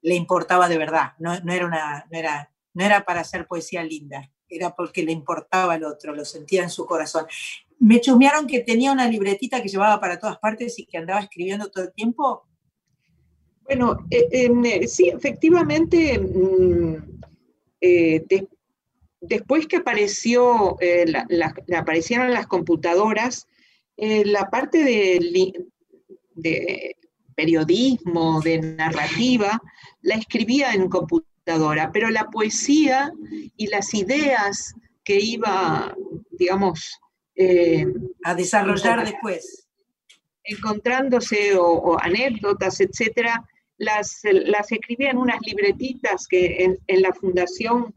Le 0.00 0.14
importaba 0.14 0.68
de 0.68 0.78
verdad, 0.78 1.14
no, 1.18 1.32
era, 1.32 1.66
una, 1.66 2.06
no, 2.10 2.18
era, 2.18 2.52
no 2.74 2.84
era 2.84 3.04
para 3.04 3.20
hacer 3.20 3.46
poesía 3.48 3.82
linda, 3.82 4.30
era 4.48 4.76
porque 4.76 5.02
le 5.02 5.10
importaba 5.10 5.74
el 5.74 5.84
otro, 5.84 6.14
lo 6.14 6.24
sentía 6.24 6.62
en 6.62 6.70
su 6.70 6.86
corazón. 6.86 7.26
Me 7.80 8.00
chusmearon 8.00 8.46
que 8.46 8.60
tenía 8.60 8.92
una 8.92 9.08
libretita 9.08 9.60
que 9.60 9.68
llevaba 9.68 9.98
para 9.98 10.18
todas 10.20 10.38
partes 10.38 10.78
y 10.78 10.86
que 10.86 10.98
andaba 10.98 11.20
escribiendo 11.20 11.68
todo 11.68 11.84
el 11.84 11.92
tiempo. 11.92 12.46
Bueno, 13.74 14.06
eh, 14.10 14.28
eh, 14.30 14.86
sí, 14.86 15.08
efectivamente, 15.08 16.18
mm, 16.18 16.96
eh, 17.80 18.22
después 19.18 19.66
que 19.66 19.78
apareció, 19.78 20.76
aparecieron 21.74 22.34
las 22.34 22.46
computadoras, 22.46 23.48
la 23.96 24.50
parte 24.50 24.84
de, 24.84 25.54
periodismo, 27.34 28.42
de 28.42 28.58
narrativa, 28.58 29.62
la 30.02 30.16
escribía 30.16 30.74
en 30.74 30.90
computadora, 30.90 31.92
pero 31.92 32.10
la 32.10 32.28
poesía 32.28 33.10
y 33.56 33.68
las 33.68 33.94
ideas 33.94 34.74
que 35.02 35.18
iba, 35.18 35.96
digamos, 36.32 37.00
a 38.22 38.34
desarrollar 38.34 39.06
después. 39.06 39.66
encontrándose 40.44 41.56
o, 41.56 41.96
anécdotas, 41.98 42.80
etcétera, 42.80 43.46
las, 43.82 44.20
las 44.22 44.70
escribía 44.70 45.10
en 45.10 45.18
unas 45.18 45.40
libretitas 45.44 46.28
que 46.28 46.78
en, 46.86 47.02
la 47.02 47.12
Fundación 47.12 47.92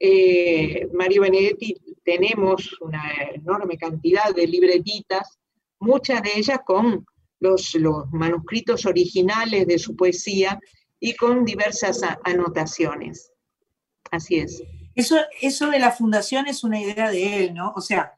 eh, 0.00 0.88
Mario 0.92 1.22
Benedetti 1.22 1.76
tenemos 2.04 2.76
una 2.80 3.02
enorme 3.32 3.78
cantidad 3.78 4.34
de 4.34 4.46
libretitas, 4.48 5.38
muchas 5.78 6.22
de 6.22 6.30
ellas 6.34 6.60
con 6.66 7.06
los, 7.38 7.74
los 7.76 8.10
manuscritos 8.10 8.86
originales 8.86 9.68
de 9.68 9.78
su 9.78 9.94
poesía 9.94 10.58
y 10.98 11.14
con 11.14 11.44
diversas 11.44 12.02
anotaciones. 12.24 13.32
Así 14.10 14.36
es. 14.36 14.62
Eso, 14.96 15.16
eso 15.40 15.70
de 15.70 15.78
la 15.78 15.92
fundación 15.92 16.48
es 16.48 16.64
una 16.64 16.80
idea 16.80 17.08
de 17.08 17.44
él, 17.44 17.54
¿no? 17.54 17.72
O 17.76 17.80
sea, 17.80 18.14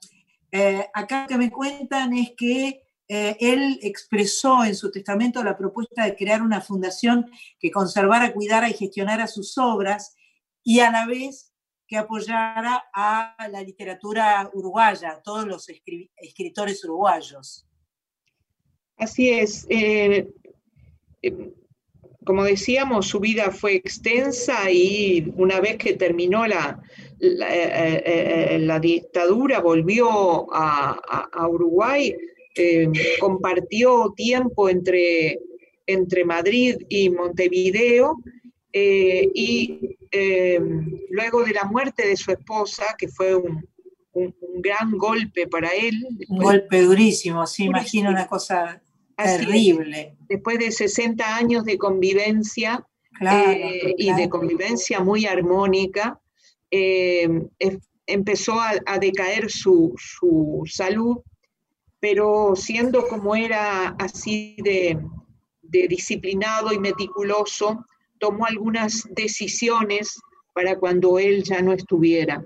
eh, 0.50 0.86
acá 0.94 1.26
que 1.28 1.36
me 1.36 1.50
cuentan 1.50 2.14
es 2.14 2.32
que 2.36 2.82
eh, 3.08 3.36
él 3.40 3.78
expresó 3.82 4.64
en 4.64 4.74
su 4.74 4.90
testamento 4.90 5.42
la 5.42 5.56
propuesta 5.56 6.04
de 6.04 6.16
crear 6.16 6.42
una 6.42 6.60
fundación 6.60 7.30
que 7.58 7.70
conservara, 7.70 8.32
cuidara 8.32 8.68
y 8.68 8.74
gestionara 8.74 9.26
sus 9.26 9.56
obras 9.58 10.16
y 10.62 10.80
a 10.80 10.90
la 10.90 11.06
vez 11.06 11.52
que 11.86 11.96
apoyara 11.98 12.84
a 12.94 13.36
la 13.50 13.62
literatura 13.62 14.50
uruguaya, 14.54 15.10
a 15.10 15.22
todos 15.22 15.46
los 15.46 15.68
escritores 16.16 16.82
uruguayos. 16.84 17.66
Así 18.96 19.30
es. 19.30 19.66
Eh, 19.68 20.32
como 22.24 22.44
decíamos, 22.44 23.08
su 23.08 23.20
vida 23.20 23.50
fue 23.50 23.74
extensa 23.74 24.70
y 24.70 25.32
una 25.36 25.60
vez 25.60 25.76
que 25.76 25.94
terminó 25.94 26.46
la, 26.46 26.80
eh, 27.20 28.02
eh, 28.06 28.78
dictadura, 28.80 29.60
volvió 29.60 30.46
a, 30.52 31.48
Uruguay, 31.48 32.14
eh, 32.54 32.88
compartió 33.20 34.12
tiempo 34.16 34.68
entre, 34.68 35.38
entre 35.86 36.24
Madrid 36.24 36.76
y 36.88 37.10
Montevideo 37.10 38.16
y 38.74 39.96
luego 41.10 41.44
de 41.44 41.52
la 41.52 41.64
muerte 41.64 42.06
de 42.06 42.16
su 42.16 42.32
esposa, 42.32 42.94
que 42.96 43.08
fue 43.08 43.34
un, 43.34 43.62
gran 44.54 44.92
golpe 44.92 45.46
para 45.46 45.68
él. 45.70 46.06
Un 46.28 46.38
golpe 46.38 46.82
durísimo, 46.82 47.46
sí, 47.46 47.64
imagino 47.64 48.10
una 48.10 48.26
cosa 48.26 48.80
Terrible. 49.16 50.16
Después 50.28 50.58
de 50.58 50.70
60 50.70 51.36
años 51.36 51.64
de 51.64 51.78
convivencia 51.78 52.84
eh, 53.20 53.94
y 53.96 54.12
de 54.14 54.28
convivencia 54.28 55.00
muy 55.00 55.26
armónica, 55.26 56.20
eh, 56.70 57.28
empezó 58.06 58.54
a, 58.60 58.98
decaer 58.98 59.50
su, 59.50 59.94
salud, 60.66 61.18
pero 62.02 62.56
siendo 62.56 63.06
como 63.06 63.36
era 63.36 63.94
así 63.96 64.56
de, 64.58 64.98
disciplinado 65.62 66.72
y 66.72 66.80
meticuloso, 66.80 67.86
tomó 68.18 68.44
algunas 68.44 69.06
decisiones 69.14 70.20
para 70.52 70.76
cuando 70.80 71.20
él 71.20 71.44
ya 71.44 71.62
no 71.62 71.72
estuviera. 71.72 72.42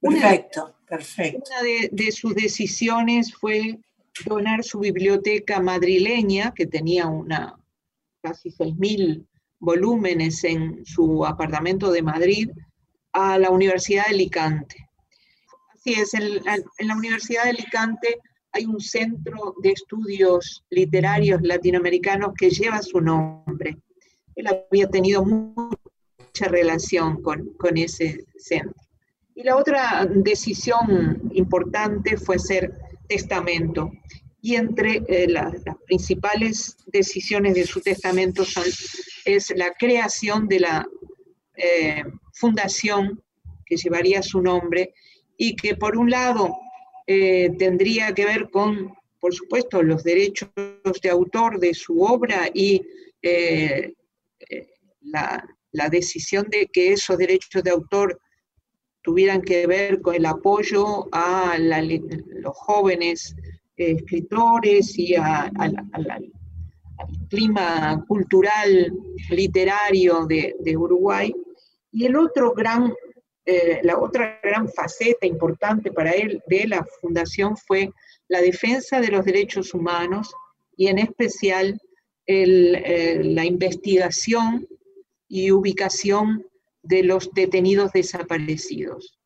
Perfecto, 0.00 0.74
perfecto. 0.88 1.44
Una 1.46 1.62
de, 1.62 1.88
de 1.92 2.10
sus 2.10 2.34
decisiones 2.34 3.32
fue 3.32 3.78
donar 4.26 4.64
su 4.64 4.80
biblioteca 4.80 5.60
madrileña, 5.60 6.52
que 6.52 6.66
tenía 6.66 7.06
una, 7.06 7.56
casi 8.20 8.50
6.000 8.50 9.24
volúmenes 9.60 10.42
en 10.42 10.84
su 10.84 11.24
apartamento 11.24 11.92
de 11.92 12.02
Madrid, 12.02 12.50
a 13.12 13.38
la 13.38 13.50
Universidad 13.50 14.06
de 14.06 14.14
Alicante. 14.14 14.89
Así 15.80 15.94
es, 15.94 16.12
en, 16.12 16.88
la 16.88 16.94
Universidad 16.94 17.44
de 17.44 17.50
Alicante 17.50 18.18
hay 18.52 18.66
un 18.66 18.80
centro 18.80 19.54
de 19.62 19.70
estudios 19.70 20.62
literarios 20.68 21.40
latinoamericanos 21.42 22.34
que 22.36 22.50
lleva 22.50 22.82
su 22.82 23.00
nombre. 23.00 23.78
Él 24.34 24.46
había 24.46 24.90
tenido 24.90 25.24
mucha 25.24 26.48
relación 26.48 27.22
con, 27.22 27.54
con 27.54 27.78
ese 27.78 28.26
centro. 28.36 28.74
Y 29.34 29.42
la 29.42 29.56
otra 29.56 30.06
decisión 30.06 31.30
importante 31.32 32.18
fue 32.18 32.38
ser 32.38 32.74
testamento. 33.08 33.90
Y 34.42 34.56
entre 34.56 35.02
eh, 35.08 35.28
las 35.28 35.54
principales 35.86 36.76
decisiones 36.88 37.54
de 37.54 37.66
su 37.66 37.80
testamento 37.80 38.44
son, 38.44 38.64
es 39.24 39.50
la 39.56 39.72
creación 39.78 40.46
de 40.46 40.60
la 40.60 40.86
eh, 41.54 42.02
fundación 42.34 43.22
que 43.64 43.76
llevaría 43.76 44.22
su 44.22 44.42
nombre 44.42 44.92
y 45.40 45.56
que 45.56 45.74
por 45.74 45.96
un 45.96 46.10
lado 46.10 46.54
eh, 47.06 47.50
tendría 47.58 48.12
que 48.12 48.26
ver 48.26 48.50
con, 48.50 48.94
por 49.18 49.34
supuesto, 49.34 49.82
los 49.82 50.04
derechos 50.04 50.50
de 51.02 51.10
autor 51.10 51.58
de 51.58 51.72
su 51.72 52.02
obra 52.02 52.48
y 52.52 52.82
la, 55.02 55.44
la 55.72 55.88
decisión 55.88 56.46
de 56.50 56.66
que 56.66 56.92
esos 56.92 57.16
derechos 57.16 57.62
de 57.62 57.70
autor 57.70 58.20
tuvieran 59.02 59.42
que 59.42 59.66
ver 59.66 60.00
con 60.00 60.14
el 60.14 60.26
apoyo 60.26 61.08
a 61.12 61.56
los 61.58 62.56
jóvenes 62.56 63.34
eh, 63.76 63.92
escritores 63.92 64.98
y 64.98 65.14
al 65.14 65.52
clima 67.30 68.04
cultural, 68.06 68.92
literario 69.30 70.26
de, 70.26 70.76
Uruguay. 70.76 71.32
Y 71.92 72.04
el 72.04 72.16
otro 72.16 72.52
gran, 72.52 72.92
eh, 73.46 73.80
la 73.82 73.98
otra 73.98 74.38
gran 74.42 74.68
faceta 74.68 75.26
importante 75.26 75.90
para 75.92 76.12
él 76.12 76.42
de 76.46 76.66
la 76.66 76.86
fundación 77.00 77.56
fue 77.56 77.90
la 78.28 78.40
defensa 78.40 79.00
de 79.00 79.08
los 79.08 79.24
derechos 79.24 79.74
humanos 79.74 80.32
y 80.76 80.88
en 80.88 80.98
especial 80.98 81.80
eh, 82.26 83.20
la 83.24 83.44
investigación 83.44 84.66
y 85.28 85.50
ubicación 85.50 86.46
de 86.82 87.02
los 87.02 87.32
detenidos 87.32 87.92
desaparecidos. 87.92 89.18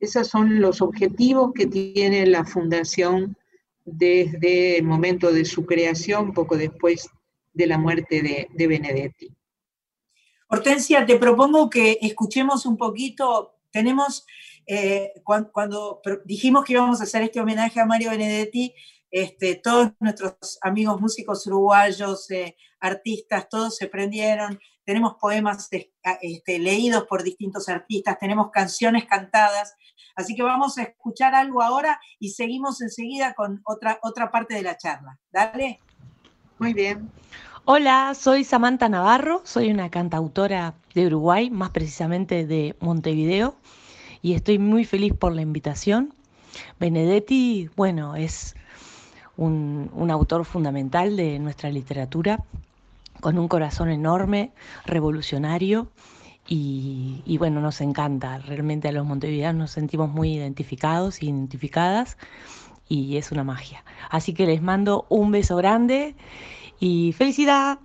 Esos 0.00 0.28
son 0.28 0.60
los 0.60 0.82
objetivos 0.82 1.52
que 1.54 1.66
tiene 1.66 2.26
la 2.26 2.44
Fundación 2.44 3.36
desde 3.84 4.78
el 4.78 4.84
momento 4.84 5.32
de 5.32 5.44
su 5.44 5.64
creación, 5.64 6.32
poco 6.32 6.56
después 6.56 7.08
de 7.52 7.66
la 7.66 7.78
muerte 7.78 8.48
de, 8.52 8.66
Benedetti. 8.66 9.30
Hortensia, 10.54 11.06
te 11.06 11.16
propongo 11.16 11.70
que 11.70 11.96
escuchemos 12.02 12.66
un 12.66 12.76
poquito, 12.76 13.58
tenemos, 13.70 14.26
eh, 14.66 15.10
cuando, 15.24 16.02
dijimos 16.26 16.66
que 16.66 16.74
íbamos 16.74 17.00
a 17.00 17.04
hacer 17.04 17.22
este 17.22 17.40
homenaje 17.40 17.80
a 17.80 17.86
Mario 17.86 18.10
Benedetti, 18.10 18.74
este, 19.10 19.54
todos 19.54 19.92
nuestros 19.98 20.58
amigos 20.60 21.00
músicos 21.00 21.46
uruguayos, 21.46 22.30
eh, 22.30 22.54
artistas, 22.80 23.48
todos 23.48 23.76
se 23.76 23.88
prendieron, 23.88 24.60
tenemos 24.84 25.14
poemas 25.18 25.70
este, 26.20 26.58
leídos 26.58 27.06
por 27.06 27.22
distintos 27.22 27.70
artistas, 27.70 28.18
tenemos 28.18 28.50
canciones 28.50 29.06
cantadas, 29.06 29.74
así 30.16 30.34
que 30.34 30.42
vamos 30.42 30.76
a 30.76 30.82
escuchar 30.82 31.34
algo 31.34 31.62
ahora 31.62 31.98
y 32.18 32.28
seguimos 32.28 32.82
enseguida 32.82 33.32
con 33.32 33.62
otra, 33.64 33.98
otra 34.02 34.30
parte 34.30 34.54
de 34.54 34.62
la 34.64 34.76
charla. 34.76 35.18
Dale. 35.30 35.80
Muy 36.58 36.74
bien. 36.74 37.10
Hola, 37.64 38.12
soy 38.16 38.42
Samantha 38.42 38.88
Navarro, 38.88 39.40
soy 39.44 39.70
una 39.70 39.88
cantautora 39.88 40.74
de 40.96 41.06
Uruguay, 41.06 41.48
más 41.48 41.70
precisamente 41.70 42.44
de 42.44 42.74
Montevideo, 42.80 43.54
y 44.20 44.34
estoy 44.34 44.58
muy 44.58 44.84
feliz 44.84 45.14
por 45.14 45.32
la 45.32 45.42
invitación. 45.42 46.12
Benedetti, 46.80 47.70
bueno, 47.76 48.16
es 48.16 48.56
un, 49.36 49.88
autor 50.10 50.44
fundamental 50.44 51.16
de 51.16 51.38
nuestra 51.38 51.70
literatura 51.70 52.42
con 53.20 53.38
un 53.38 53.46
corazón 53.46 53.90
enorme, 53.90 54.50
revolucionario. 54.84 55.86
Y, 56.48 57.36
bueno, 57.38 57.60
nos 57.60 57.80
encanta, 57.80 58.38
realmente 58.38 58.88
a 58.88 58.92
los 58.92 59.06
montevideanos 59.06 59.60
nos 59.60 59.70
sentimos 59.70 60.10
muy 60.10 60.34
identificados 60.34 61.22
identificadas 61.22 62.18
y 62.88 63.18
es 63.18 63.30
una 63.30 63.44
magia. 63.44 63.84
Así 64.10 64.34
que 64.34 64.46
les 64.46 64.60
mando 64.60 65.06
un 65.08 65.30
beso 65.30 65.54
grande 65.54 66.16
y 66.82 67.12
felicidad. 67.12 67.78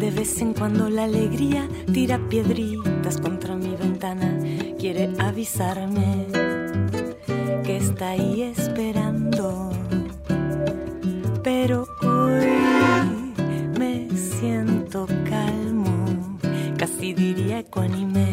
De 0.00 0.10
vez 0.10 0.42
en 0.42 0.54
cuando 0.54 0.90
la 0.90 1.04
alegría 1.04 1.68
tira 1.92 2.18
piedritas 2.28 3.20
contra 3.20 3.54
mi 3.54 3.76
ventana, 3.76 4.40
quiere 4.76 5.10
avisarme 5.20 6.26
que 7.62 7.76
está 7.76 8.10
ahí 8.10 8.42
esperando. 8.42 9.70
Pero 11.44 11.86
hoy 12.02 13.32
me 13.78 14.08
siento 14.16 15.06
calmo, 15.30 16.38
casi 16.76 17.14
diría 17.14 17.60
ecuánime, 17.60 18.27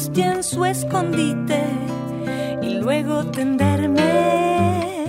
angustia 0.00 0.32
en 0.32 0.42
su 0.42 0.64
escondite 0.64 1.62
y 2.62 2.78
luego 2.78 3.26
tenderme 3.26 5.04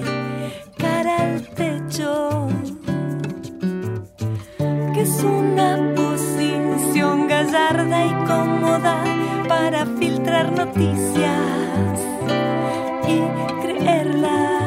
cara 0.77 1.15
al 1.15 1.47
techo, 1.47 2.49
que 4.93 5.01
es 5.01 5.23
una 5.23 5.93
posición 5.95 7.29
gallarda 7.29 8.05
y 8.05 8.13
cómoda 8.27 9.03
para 9.47 9.85
filtrar 9.97 10.51
noticias 10.51 12.01
y 13.07 13.61
creerlas. 13.61 14.60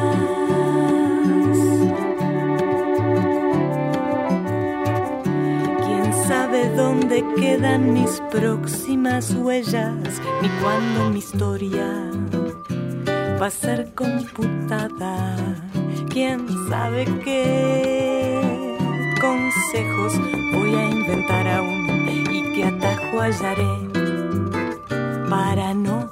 Dónde 6.75 7.23
quedan 7.35 7.93
mis 7.93 8.21
próximas 8.31 9.33
huellas, 9.33 10.21
ni 10.41 10.49
cuándo 10.61 11.09
mi 11.11 11.19
historia 11.19 11.87
va 13.39 13.47
a 13.47 13.51
ser 13.51 13.93
computada. 13.93 15.35
¿Quién 16.09 16.47
sabe 16.69 17.05
qué 17.23 18.77
consejos 19.19 20.13
voy 20.53 20.75
a 20.75 20.89
inventar 20.89 21.47
aún 21.47 22.07
y 22.31 22.53
qué 22.53 22.63
atajo 22.63 23.19
hallaré 23.19 23.73
para 25.29 25.73
no 25.73 26.11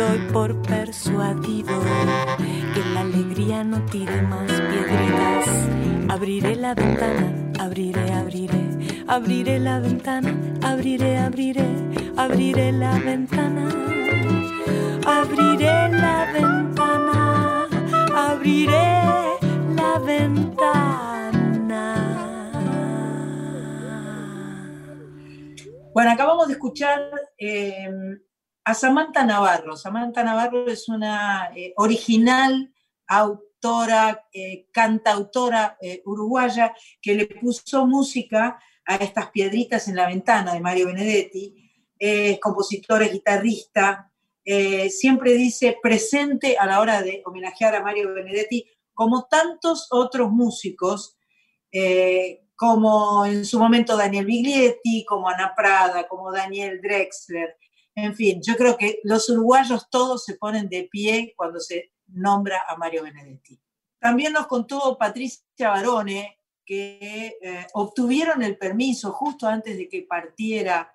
doy 0.00 0.18
por 0.32 0.62
persuadido 0.62 1.76
que 2.74 2.82
la 2.94 3.00
alegría 3.00 3.62
no 3.64 3.84
tire 3.86 4.22
más 4.22 4.50
piedritas. 4.50 5.46
Abriré 6.08 6.56
la 6.56 6.74
ventana, 6.74 7.52
abriré, 7.58 8.12
abriré, 8.12 8.62
abriré 9.06 9.58
la 9.58 9.78
ventana, 9.80 10.34
abriré, 10.62 11.18
abriré, 11.18 11.68
abriré 12.16 12.72
la 12.72 12.98
ventana, 12.98 13.68
abriré 15.06 15.88
la 16.04 16.32
ventana 16.32 16.60
abriré 18.14 19.02
la 19.74 19.98
ventana. 19.98 21.84
Bueno, 25.92 26.10
acabamos 26.12 26.46
de 26.48 26.54
escuchar 26.54 27.10
em, 27.38 28.18
a 28.70 28.74
Samantha 28.74 29.24
Navarro. 29.24 29.76
Samantha 29.76 30.22
Navarro 30.22 30.68
es 30.68 30.88
una 30.88 31.50
eh, 31.56 31.72
original 31.76 32.72
autora, 33.06 34.28
eh, 34.32 34.68
cantautora 34.72 35.76
eh, 35.80 36.02
uruguaya 36.04 36.72
que 37.02 37.14
le 37.14 37.26
puso 37.26 37.84
música 37.86 38.60
a 38.86 38.96
estas 38.96 39.30
piedritas 39.30 39.88
en 39.88 39.96
la 39.96 40.06
ventana 40.06 40.54
de 40.54 40.60
Mario 40.60 40.86
Benedetti. 40.86 41.68
Es 41.98 42.38
compositora, 42.38 43.06
guitarrista, 43.08 44.10
eh, 44.44 44.88
siempre 44.88 45.32
dice 45.32 45.76
presente 45.82 46.56
a 46.56 46.64
la 46.64 46.80
hora 46.80 47.02
de 47.02 47.22
homenajear 47.26 47.74
a 47.74 47.82
Mario 47.82 48.14
Benedetti, 48.14 48.70
como 48.94 49.24
tantos 49.24 49.88
otros 49.90 50.30
músicos, 50.30 51.16
como 52.56 53.24
en 53.24 53.44
su 53.44 53.58
momento 53.58 53.96
Daniel 53.96 54.26
Biglietti, 54.26 55.04
como 55.04 55.28
Ana 55.28 55.54
Prada, 55.56 56.06
como 56.08 56.32
Daniel 56.32 56.80
Drexler. 56.82 57.56
En 58.04 58.14
fin, 58.14 58.40
yo 58.42 58.56
creo 58.56 58.76
que 58.76 59.00
los 59.04 59.28
uruguayos 59.28 59.88
todos 59.90 60.24
se 60.24 60.34
ponen 60.34 60.68
de 60.68 60.88
pie 60.90 61.34
cuando 61.36 61.60
se 61.60 61.92
nombra 62.08 62.64
a 62.68 62.76
Mario 62.76 63.02
Benedetti. 63.02 63.60
También 63.98 64.32
nos 64.32 64.46
contó 64.46 64.96
Patricia 64.98 65.68
Barone 65.68 66.38
que 66.64 67.38
eh, 67.42 67.66
obtuvieron 67.74 68.42
el 68.42 68.56
permiso 68.56 69.12
justo 69.12 69.46
antes 69.46 69.76
de 69.76 69.88
que 69.88 70.02
partiera 70.02 70.92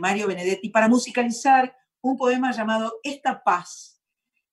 Mario 0.00 0.26
Benedetti 0.26 0.68
para 0.68 0.88
musicalizar 0.88 1.72
un 2.00 2.16
poema 2.16 2.52
llamado 2.52 2.98
Esta 3.02 3.42
paz. 3.42 3.96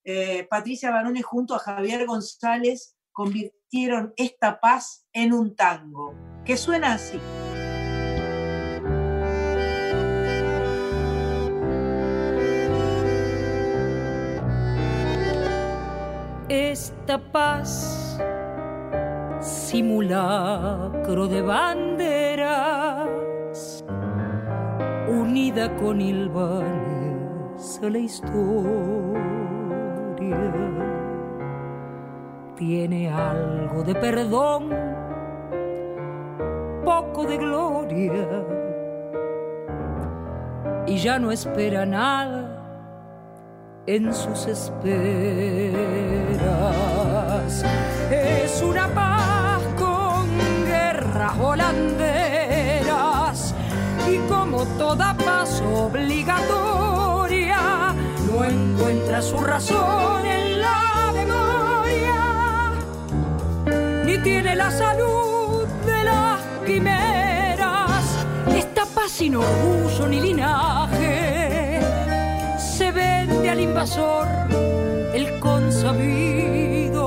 Eh, 0.03 0.45
Patricia 0.49 0.91
Barone 0.91 1.21
junto 1.21 1.55
a 1.55 1.59
Javier 1.59 2.05
González 2.05 2.97
convirtieron 3.11 4.13
esta 4.17 4.59
paz 4.59 5.07
en 5.13 5.33
un 5.33 5.55
tango, 5.55 6.13
que 6.45 6.57
suena 6.57 6.93
así. 6.93 7.19
Esta 16.73 17.19
paz, 17.19 18.19
simulacro 19.39 21.27
de 21.27 21.43
banderas, 21.43 23.07
unida 25.07 25.75
con 25.75 26.01
Ilván 26.01 27.53
la 27.79 27.99
historia. 27.99 28.71
Tiene 32.55 33.11
algo 33.11 33.83
de 33.83 33.93
perdón, 33.93 34.69
poco 36.83 37.25
de 37.25 37.37
gloria, 37.37 38.45
y 40.87 40.97
ya 40.97 41.19
no 41.19 41.31
espera 41.31 41.85
nada 41.85 42.42
en 43.85 44.13
sus 44.13 44.45
esperas. 44.47 45.73
Es 48.09 48.61
una 48.61 48.87
paz 48.93 49.61
con 49.77 50.27
guerras 50.65 51.37
holanderas 51.39 52.93
y 54.09 54.17
como 54.29 54.65
toda 54.77 55.13
paz 55.17 55.61
obligatoria 55.61 57.57
no 58.31 58.45
encuentra 58.45 59.21
su 59.21 59.37
razón 59.37 60.25
en 60.25 60.61
la 60.61 61.11
memoria, 61.13 62.71
ni 64.05 64.17
tiene 64.19 64.55
la 64.55 64.71
salud 64.71 65.67
de 65.85 66.03
las 66.05 66.39
quimeras. 66.65 68.25
Esta 68.55 68.85
paz 68.85 69.11
sin 69.11 69.35
orgullo 69.35 70.07
ni 70.07 70.21
linaje 70.21 71.22
al 73.53 73.59
invasor 73.59 74.27
el 75.13 75.39
consabido. 75.39 77.01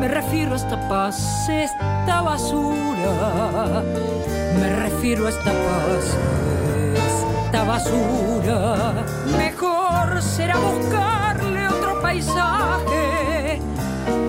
Me 0.00 0.06
refiero 0.06 0.52
a 0.52 0.56
esta 0.56 0.88
paz, 0.88 1.48
esta 1.48 2.22
basura. 2.22 3.82
Me 4.60 4.76
refiero 4.76 5.26
a 5.26 5.30
esta 5.30 5.50
paz 5.50 6.16
esta 7.44 7.64
basura. 7.64 9.04
Mejor 9.36 10.22
será 10.22 10.56
buscarle 10.58 11.66
otro 11.66 12.00
paisaje 12.00 13.60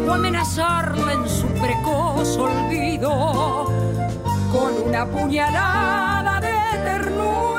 o 0.08 0.12
amenazarla 0.12 1.14
en 1.14 1.30
su 1.30 1.45
precoz 1.62 2.38
olvido 2.38 3.66
con 4.52 4.74
una 4.88 5.06
puñalada 5.06 6.41
de 6.41 6.56
ternura, 6.84 7.59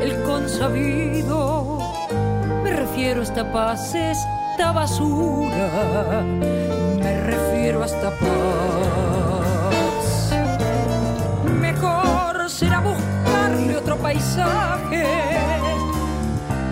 el 0.00 0.22
consabido. 0.22 1.78
Me 2.62 2.70
refiero 2.70 3.20
a 3.20 3.24
esta 3.24 3.52
paz, 3.52 3.94
esta 3.94 4.72
basura. 4.72 6.22
Me 6.98 7.20
refiero 7.20 7.82
a 7.82 7.86
esta 7.86 8.10
paz. 8.10 8.32
Mejor 11.60 12.48
será 12.48 12.80
buscarle 12.80 13.76
otro 13.76 13.96
paisaje 13.98 15.04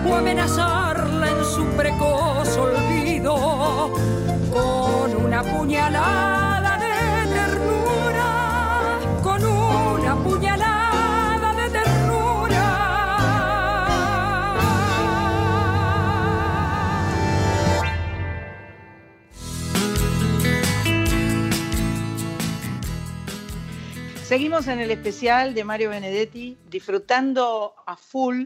o 0.09 0.15
amenazarla 0.15 1.29
en 1.29 1.45
su 1.45 1.65
precoz 1.77 2.57
olvido 2.57 3.91
con 4.51 5.25
una 5.25 5.43
puñalada 5.43 6.40
Seguimos 24.31 24.69
en 24.69 24.79
el 24.79 24.91
especial 24.91 25.53
de 25.53 25.65
Mario 25.65 25.89
Benedetti, 25.89 26.57
disfrutando 26.69 27.75
a 27.85 27.97
full. 27.97 28.45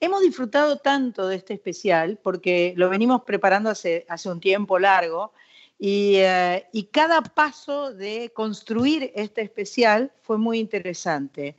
Hemos 0.00 0.22
disfrutado 0.22 0.78
tanto 0.78 1.28
de 1.28 1.36
este 1.36 1.52
especial 1.52 2.18
porque 2.22 2.72
lo 2.74 2.88
venimos 2.88 3.20
preparando 3.24 3.68
hace, 3.68 4.06
hace 4.08 4.30
un 4.30 4.40
tiempo 4.40 4.78
largo 4.78 5.34
y, 5.78 6.14
eh, 6.20 6.64
cada 6.90 7.20
paso 7.20 7.92
de 7.92 8.32
construir 8.34 9.12
este 9.14 9.42
especial 9.42 10.10
fue 10.22 10.38
muy 10.38 10.58
interesante. 10.58 11.54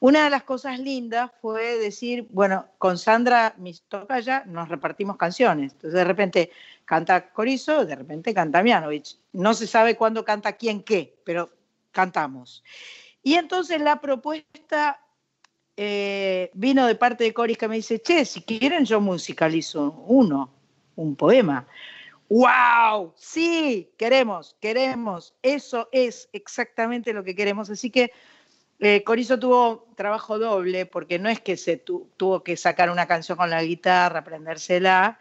Una 0.00 0.24
de 0.24 0.30
las 0.30 0.44
cosas 0.44 0.78
lindas 0.78 1.30
fue 1.42 1.76
decir, 1.76 2.26
bueno, 2.30 2.64
con 2.78 2.96
Sandra 2.96 3.54
ya 4.24 4.44
nos 4.46 4.70
repartimos 4.70 5.18
canciones. 5.18 5.72
Entonces 5.72 5.98
de 5.98 6.04
repente 6.04 6.50
canta 6.86 7.30
Corizo, 7.30 7.84
de 7.84 7.94
repente 7.94 8.32
canta 8.32 8.62
Mianovich. 8.62 9.18
No 9.34 9.52
se 9.52 9.66
sabe 9.66 9.96
cuándo 9.96 10.24
canta 10.24 10.54
quién 10.54 10.82
qué, 10.82 11.20
pero 11.24 11.50
cantamos. 11.92 12.64
Y 13.28 13.34
entonces 13.34 13.78
la 13.82 14.00
propuesta 14.00 15.04
eh, 15.76 16.50
vino 16.54 16.86
de 16.86 16.94
parte 16.94 17.24
de 17.24 17.34
Coris 17.34 17.58
que 17.58 17.68
me 17.68 17.76
dice, 17.76 18.00
che, 18.00 18.24
si 18.24 18.40
quieren 18.40 18.86
yo 18.86 19.02
musicalizo 19.02 20.02
uno, 20.06 20.50
un 20.96 21.14
poema. 21.14 21.66
¡Wow! 22.30 23.12
Sí, 23.16 23.92
queremos, 23.98 24.56
queremos. 24.62 25.34
Eso 25.42 25.90
es 25.92 26.30
exactamente 26.32 27.12
lo 27.12 27.22
que 27.22 27.34
queremos. 27.34 27.68
Así 27.68 27.90
que 27.90 28.12
eh, 28.78 29.04
Corizo 29.04 29.38
tuvo 29.38 29.88
trabajo 29.94 30.38
doble, 30.38 30.86
porque 30.86 31.18
no 31.18 31.28
es 31.28 31.38
que 31.38 31.58
se 31.58 31.76
tuvo 31.76 32.42
que 32.42 32.56
sacar 32.56 32.88
una 32.88 33.06
canción 33.06 33.36
con 33.36 33.50
la 33.50 33.62
guitarra, 33.62 34.20
aprendérsela, 34.20 35.20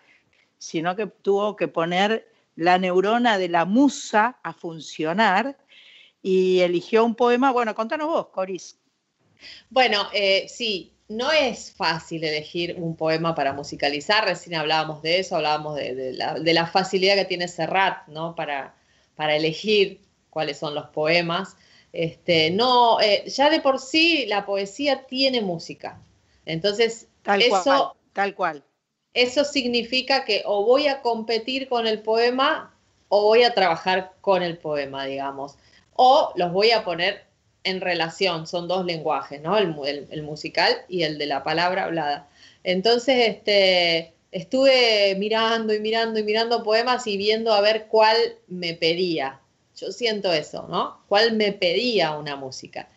sino 0.58 0.95
que 0.95 1.08
tuvo 1.08 1.58
que 1.58 1.68
poner 1.68 2.32
la 2.55 2.78
neurona 2.78 3.38
de 3.38 3.49
la 3.49 3.66
musa 3.66 4.39
a 4.43 4.53
funcionar 4.53 5.58
y 6.22 6.59
eligió 6.59 7.05
un 7.05 7.15
poema. 7.15 7.51
Bueno, 7.51 7.76
contanos 7.76 8.07
vos, 8.07 8.28
Coris. 8.28 8.78
Bueno, 9.70 10.07
eh, 10.13 10.47
sí, 10.49 10.93
no 11.07 11.32
es 11.32 11.72
fácil 11.72 12.24
elegir 12.24 12.76
un 12.78 12.95
poema 12.95 13.36
para 13.36 13.53
musicalizar, 13.53 14.26
recién 14.26 14.55
hablábamos 14.55 15.01
de 15.01 15.20
eso, 15.20 15.36
hablábamos 15.36 15.76
de, 15.76 16.13
la, 16.13 16.68
facilidad 16.68 17.15
que 17.15 17.26
tiene 17.26 17.47
Serrat, 17.47 18.07
¿no? 18.07 18.36
Para, 18.36 18.76
para 19.15 19.36
elegir 19.36 20.01
cuáles 20.30 20.57
son 20.57 20.76
los 20.76 20.88
poemas. 20.89 21.55
Este, 21.93 22.51
no, 22.51 22.99
eh, 22.99 23.24
ya 23.28 23.49
de 23.49 23.61
por 23.61 23.80
sí 23.80 24.26
la 24.28 24.45
poesía 24.45 25.05
tiene 25.05 25.41
música. 25.41 26.01
Entonces, 26.45 27.07
tal 27.24 27.41
eso, 27.41 27.63
cual, 27.63 27.84
tal 28.13 28.36
cual. 28.36 28.63
Eso 29.13 29.45
significa 29.45 30.26
que 30.26 30.43
o 30.45 30.65
voy 30.65 30.88
a 30.88 31.01
competir 31.01 31.70
con 31.70 31.88
el 31.88 32.01
poema 32.01 32.76
o 33.07 33.24
voy 33.24 33.43
a 33.43 33.53
trabajar 33.53 34.13
con 34.22 34.43
el 34.43 34.57
poema, 34.57 35.05
digamos 35.05 35.57
o 35.98 36.32
los 36.36 36.54
voy 36.54 36.72
a 36.72 36.86
poner 36.86 37.26
en 37.64 37.82
relación, 37.82 38.48
son 38.48 38.68
dos 38.68 38.86
lenguajes, 38.86 39.41
¿no? 39.41 39.58
El, 39.58 40.24
musical 40.24 40.74
y 40.88 41.04
el 41.04 41.18
de 41.18 41.26
la 41.26 41.43
palabra 41.43 41.84
hablada. 41.84 42.30
Entonces, 42.64 43.28
este, 43.28 44.14
estuve 44.32 45.16
mirando 45.18 45.74
y 45.74 45.80
mirando 45.82 46.20
y 46.20 46.24
mirando 46.24 46.64
poemas 46.64 47.06
y 47.08 47.18
viendo 47.18 47.52
a 47.52 47.62
ver 47.62 47.88
cuál 47.88 48.16
me 48.48 48.74
pedía. 48.74 49.41
Yo 49.76 49.91
siento 49.91 50.32
eso, 50.32 50.68
¿no? 50.70 51.02
¿Cuál 51.10 51.34
me 51.34 51.52
pedía 51.52 52.16
una 52.16 52.36
música? 52.36 52.88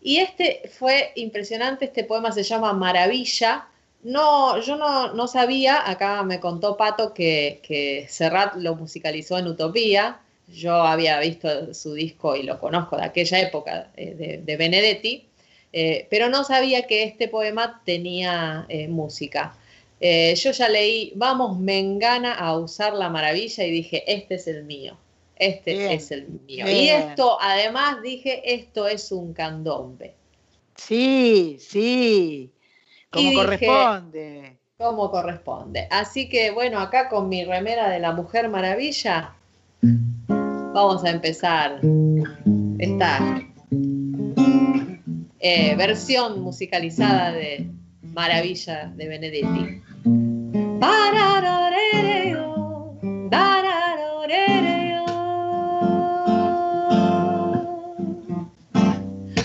Y 0.00 0.18
este 0.18 0.68
fue 0.78 1.12
impresionante, 1.14 1.84
este 1.84 2.04
poema 2.04 2.32
se 2.32 2.42
llama 2.42 2.72
Maravilla. 2.72 3.68
No, 4.02 4.60
yo 4.60 4.76
no, 4.76 5.26
sabía, 5.26 5.88
acá 5.88 6.22
me 6.22 6.40
contó 6.40 6.76
Pato 6.76 7.12
que, 7.12 7.60
que 7.62 8.06
Serrat 8.08 8.56
lo 8.56 8.74
musicalizó 8.74 9.38
en 9.38 9.48
Utopía, 9.48 10.20
yo 10.48 10.74
había 10.74 11.20
visto 11.20 11.74
su 11.74 11.94
disco 11.94 12.34
y 12.34 12.42
lo 12.42 12.58
conozco 12.58 12.96
de 12.96 13.04
aquella 13.04 13.40
época 13.40 13.90
eh, 13.96 14.40
de, 14.42 14.56
Benedetti, 14.56 15.26
eh, 15.72 16.06
pero 16.10 16.28
no 16.28 16.44
sabía 16.44 16.86
que 16.86 17.02
este 17.02 17.28
poema 17.28 17.82
tenía 17.84 18.64
eh, 18.68 18.88
música. 18.88 19.54
yo 20.00 20.50
ya 20.50 20.68
leí, 20.68 21.12
vamos, 21.16 21.58
me 21.58 21.78
engana 21.78 22.34
a 22.34 22.56
usar 22.56 22.94
la 22.94 23.08
maravilla 23.08 23.64
y 23.64 23.70
dije, 23.70 24.04
este 24.06 24.36
es 24.36 24.46
el 24.46 24.64
mío, 24.64 24.96
este 25.36 25.92
es 25.92 26.10
el 26.10 26.28
mío. 26.46 26.66
Y 26.68 26.88
esto, 26.88 27.38
además, 27.40 28.02
dije, 28.02 28.54
esto 28.54 28.88
es 28.88 29.12
un 29.12 29.34
candombe. 29.34 30.14
Sí, 30.76 31.58
sí, 31.60 32.52
como 33.10 33.32
corresponde. 33.34 34.58
Como 34.76 35.10
corresponde. 35.10 35.88
Así 35.90 36.28
que 36.28 36.52
bueno, 36.52 36.78
acá 36.78 37.08
con 37.08 37.28
mi 37.28 37.44
remera 37.44 37.88
de 37.88 37.98
la 37.98 38.12
Mujer 38.12 38.48
Maravilla, 38.48 39.34
vamos 40.72 41.04
a 41.04 41.10
empezar 41.10 41.80
esta 42.78 43.42
eh, 45.40 45.74
versión 45.76 46.40
musicalizada 46.42 47.32
de 47.32 47.70
Maravilla 48.02 48.92
de 48.96 49.08
Benedetti. 49.08 49.82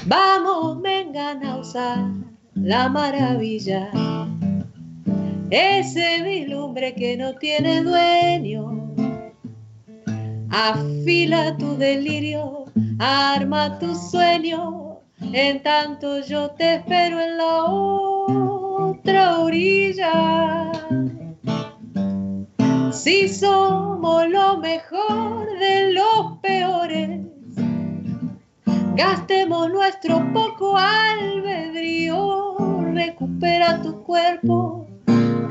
Vamos, 0.06 0.82
vengan 0.82 1.44
a 1.44 1.58
usar 1.58 2.00
la 2.56 2.88
maravilla, 2.90 3.90
ese 5.50 6.22
vislumbre 6.22 6.94
que 6.94 7.18
no 7.18 7.34
tiene 7.36 7.82
dueño 7.82 8.83
Afila 10.54 11.58
tu 11.58 11.76
delirio, 11.78 12.66
arma 13.00 13.80
tu 13.80 13.96
sueño, 13.96 15.00
en 15.34 15.64
tanto 15.64 16.20
yo 16.20 16.52
te 16.52 16.76
espero 16.76 17.20
en 17.20 17.38
la 17.38 17.64
otra 17.66 19.40
orilla. 19.40 20.72
Si 22.92 23.28
somos 23.28 24.30
lo 24.30 24.58
mejor 24.60 25.58
de 25.58 25.92
los 25.94 26.38
peores, 26.44 27.22
gastemos 28.96 29.72
nuestro 29.72 30.24
poco 30.34 30.78
albedrío, 30.78 32.56
recupera 32.94 33.82
tu 33.82 34.04
cuerpo, 34.04 34.86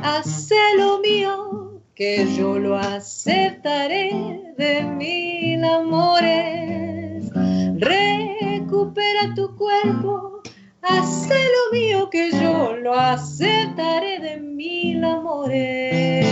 hace 0.00 0.55
lo 0.78 1.00
mío 1.00 1.61
que 1.95 2.26
yo 2.36 2.59
lo 2.59 2.76
aceptaré 2.76 4.55
de 4.57 4.82
mil 4.82 5.62
amores. 5.64 7.30
Recupera 7.76 9.34
tu 9.34 9.55
cuerpo, 9.57 10.40
hace 10.80 11.34
lo 11.34 11.72
mío, 11.72 12.09
que 12.11 12.30
yo 12.30 12.76
lo 12.76 12.95
aceptaré 12.95 14.18
de 14.20 14.38
mil 14.38 15.05
amores. 15.05 16.24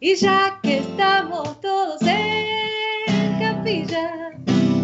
Y 0.00 0.14
ya 0.16 0.58
que 0.62 0.78
estamos 0.78 1.60
todos 1.60 2.02
en 2.02 3.38
capilla 3.38 4.32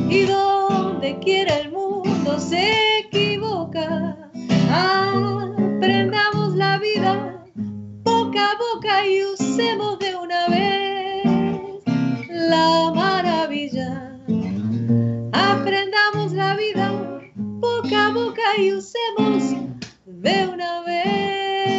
y 0.09 0.24
donde 0.24 1.18
quiera 1.18 1.59
el 1.59 1.72
mundo 1.72 2.38
se 2.38 2.86
y 8.87 9.24
usemos 9.24 9.99
de 9.99 10.14
una 10.14 10.47
vez 10.49 11.24
la 12.28 12.93
maravilla. 12.95 14.16
Aprendamos 15.32 16.32
la 16.32 16.55
vida 16.55 16.93
boca 17.34 18.07
a 18.07 18.11
boca 18.11 18.43
y 18.59 18.72
usemos 18.72 19.55
de 20.07 20.47
una 20.47 20.82
vez 20.82 21.76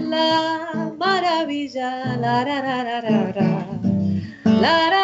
la 0.00 0.92
maravilla. 0.98 2.16
La, 2.16 2.44
la, 2.44 2.62
la, 2.62 2.84
la, 2.84 3.00
la, 3.00 3.32
la, 3.32 3.66
la, 4.44 4.90
la 4.90 5.01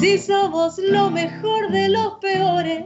Si 0.00 0.16
somos 0.16 0.78
lo 0.78 1.10
mejor 1.10 1.72
de 1.72 1.88
los 1.88 2.14
peores, 2.20 2.84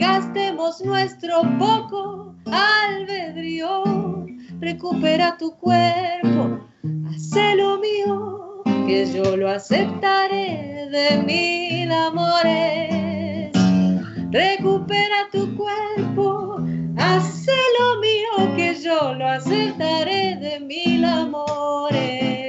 gastemos 0.00 0.80
nuestro 0.84 1.42
poco 1.56 2.34
albedrío. 2.46 4.26
Recupera 4.58 5.36
tu 5.38 5.56
cuerpo, 5.58 6.58
hace 7.10 7.54
lo 7.54 7.78
mío, 7.78 8.62
que 8.88 9.06
yo 9.06 9.36
lo 9.36 9.48
aceptaré 9.48 10.88
de 10.90 11.22
mil 11.22 11.92
amores. 11.92 13.52
Recupera 14.32 15.28
tu 15.30 15.56
cuerpo, 15.56 16.56
hace 16.96 17.52
lo 17.78 18.00
mío, 18.00 18.56
que 18.56 18.74
yo 18.82 19.14
lo 19.14 19.28
aceptaré 19.28 20.36
de 20.36 20.58
mil 20.58 21.04
amores. 21.04 22.47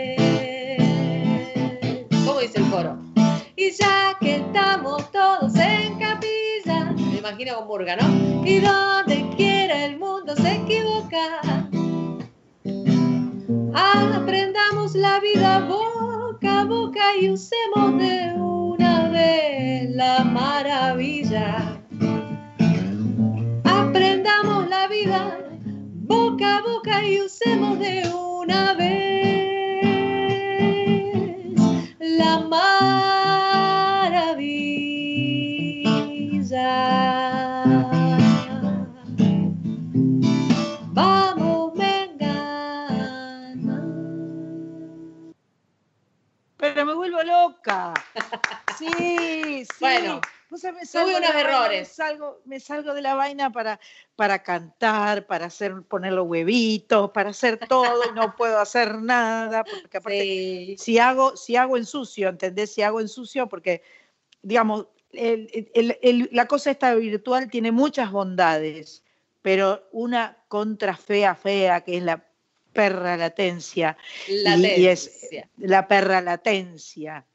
Ya 3.77 4.17
que 4.19 4.37
estamos 4.37 5.11
todos 5.11 5.53
en 5.55 5.99
capilla, 5.99 6.85
me 6.95 7.17
imagino 7.19 7.55
con 7.57 7.67
Burga, 7.67 7.97
¿no? 7.97 8.43
Y 8.43 8.59
donde 8.59 9.29
quiera 9.37 9.85
el 9.85 9.99
mundo 9.99 10.35
se 10.35 10.55
equivoca, 10.55 11.41
aprendamos 13.75 14.95
la 14.95 15.19
vida 15.19 15.59
boca 15.59 16.61
a 16.61 16.65
boca 16.65 17.15
y 17.21 17.29
usemos 17.29 17.95
de 17.99 18.33
una 18.37 19.09
vez 19.09 19.91
la 19.91 20.23
maravilla. 20.23 21.79
Aprendamos 23.65 24.67
la 24.67 24.87
vida 24.87 25.37
boca 25.93 26.57
a 26.57 26.61
boca 26.63 27.05
y 27.05 27.21
usemos 27.21 27.77
de 27.77 28.11
una 28.11 28.73
vez 28.73 28.89
la 31.99 32.39
maravilla. 32.39 33.18
Pero 46.79 46.87
me 46.91 46.93
vuelvo 46.93 47.21
loca. 47.23 47.93
Sí, 48.77 48.87
sí. 49.65 49.65
Bueno, 49.81 50.21
me 50.49 50.85
salgo 50.85 51.09
de 51.09 51.17
unos 51.17 51.29
la 51.29 51.33
vaina, 51.33 51.49
errores. 51.49 51.79
Me 51.79 51.85
salgo, 51.93 52.41
me 52.45 52.59
salgo 52.61 52.93
de 52.93 53.01
la 53.01 53.15
vaina 53.15 53.51
para, 53.51 53.81
para 54.15 54.41
cantar, 54.43 55.27
para 55.27 55.47
hacer, 55.47 55.81
poner 55.81 56.13
los 56.13 56.25
huevitos, 56.25 57.11
para 57.11 57.31
hacer 57.31 57.57
todo 57.67 58.09
y 58.09 58.13
no 58.15 58.33
puedo 58.37 58.57
hacer 58.61 58.95
nada. 59.01 59.65
Porque 59.65 59.97
aparte, 59.97 60.21
Sí. 60.21 60.75
si 60.79 60.99
hago, 60.99 61.35
si 61.35 61.57
hago 61.57 61.75
en 61.75 61.85
sucio, 61.85 62.29
¿entendés? 62.29 62.73
Si 62.73 62.81
hago 62.81 63.01
en 63.01 63.09
sucio, 63.09 63.49
porque, 63.49 63.83
digamos, 64.41 64.87
el- 65.11 65.69
el- 65.73 65.99
el- 66.01 66.29
la 66.31 66.47
cosa 66.47 66.71
esta 66.71 66.95
virtual 66.95 67.49
tiene 67.49 67.73
muchas 67.73 68.09
bondades, 68.09 69.03
pero 69.41 69.85
una 69.91 70.37
contra 70.47 70.95
fea, 70.95 71.35
fea, 71.35 71.81
que 71.81 71.97
es 71.97 72.03
la 72.03 72.28
perra 72.73 73.17
latencia. 73.17 73.97
y- 74.27 74.33
y 74.33 74.87
es 74.87 75.05
Latencia. 75.05 75.49
la 75.57 75.87
perra 75.87 76.21
latencia. 76.21 77.25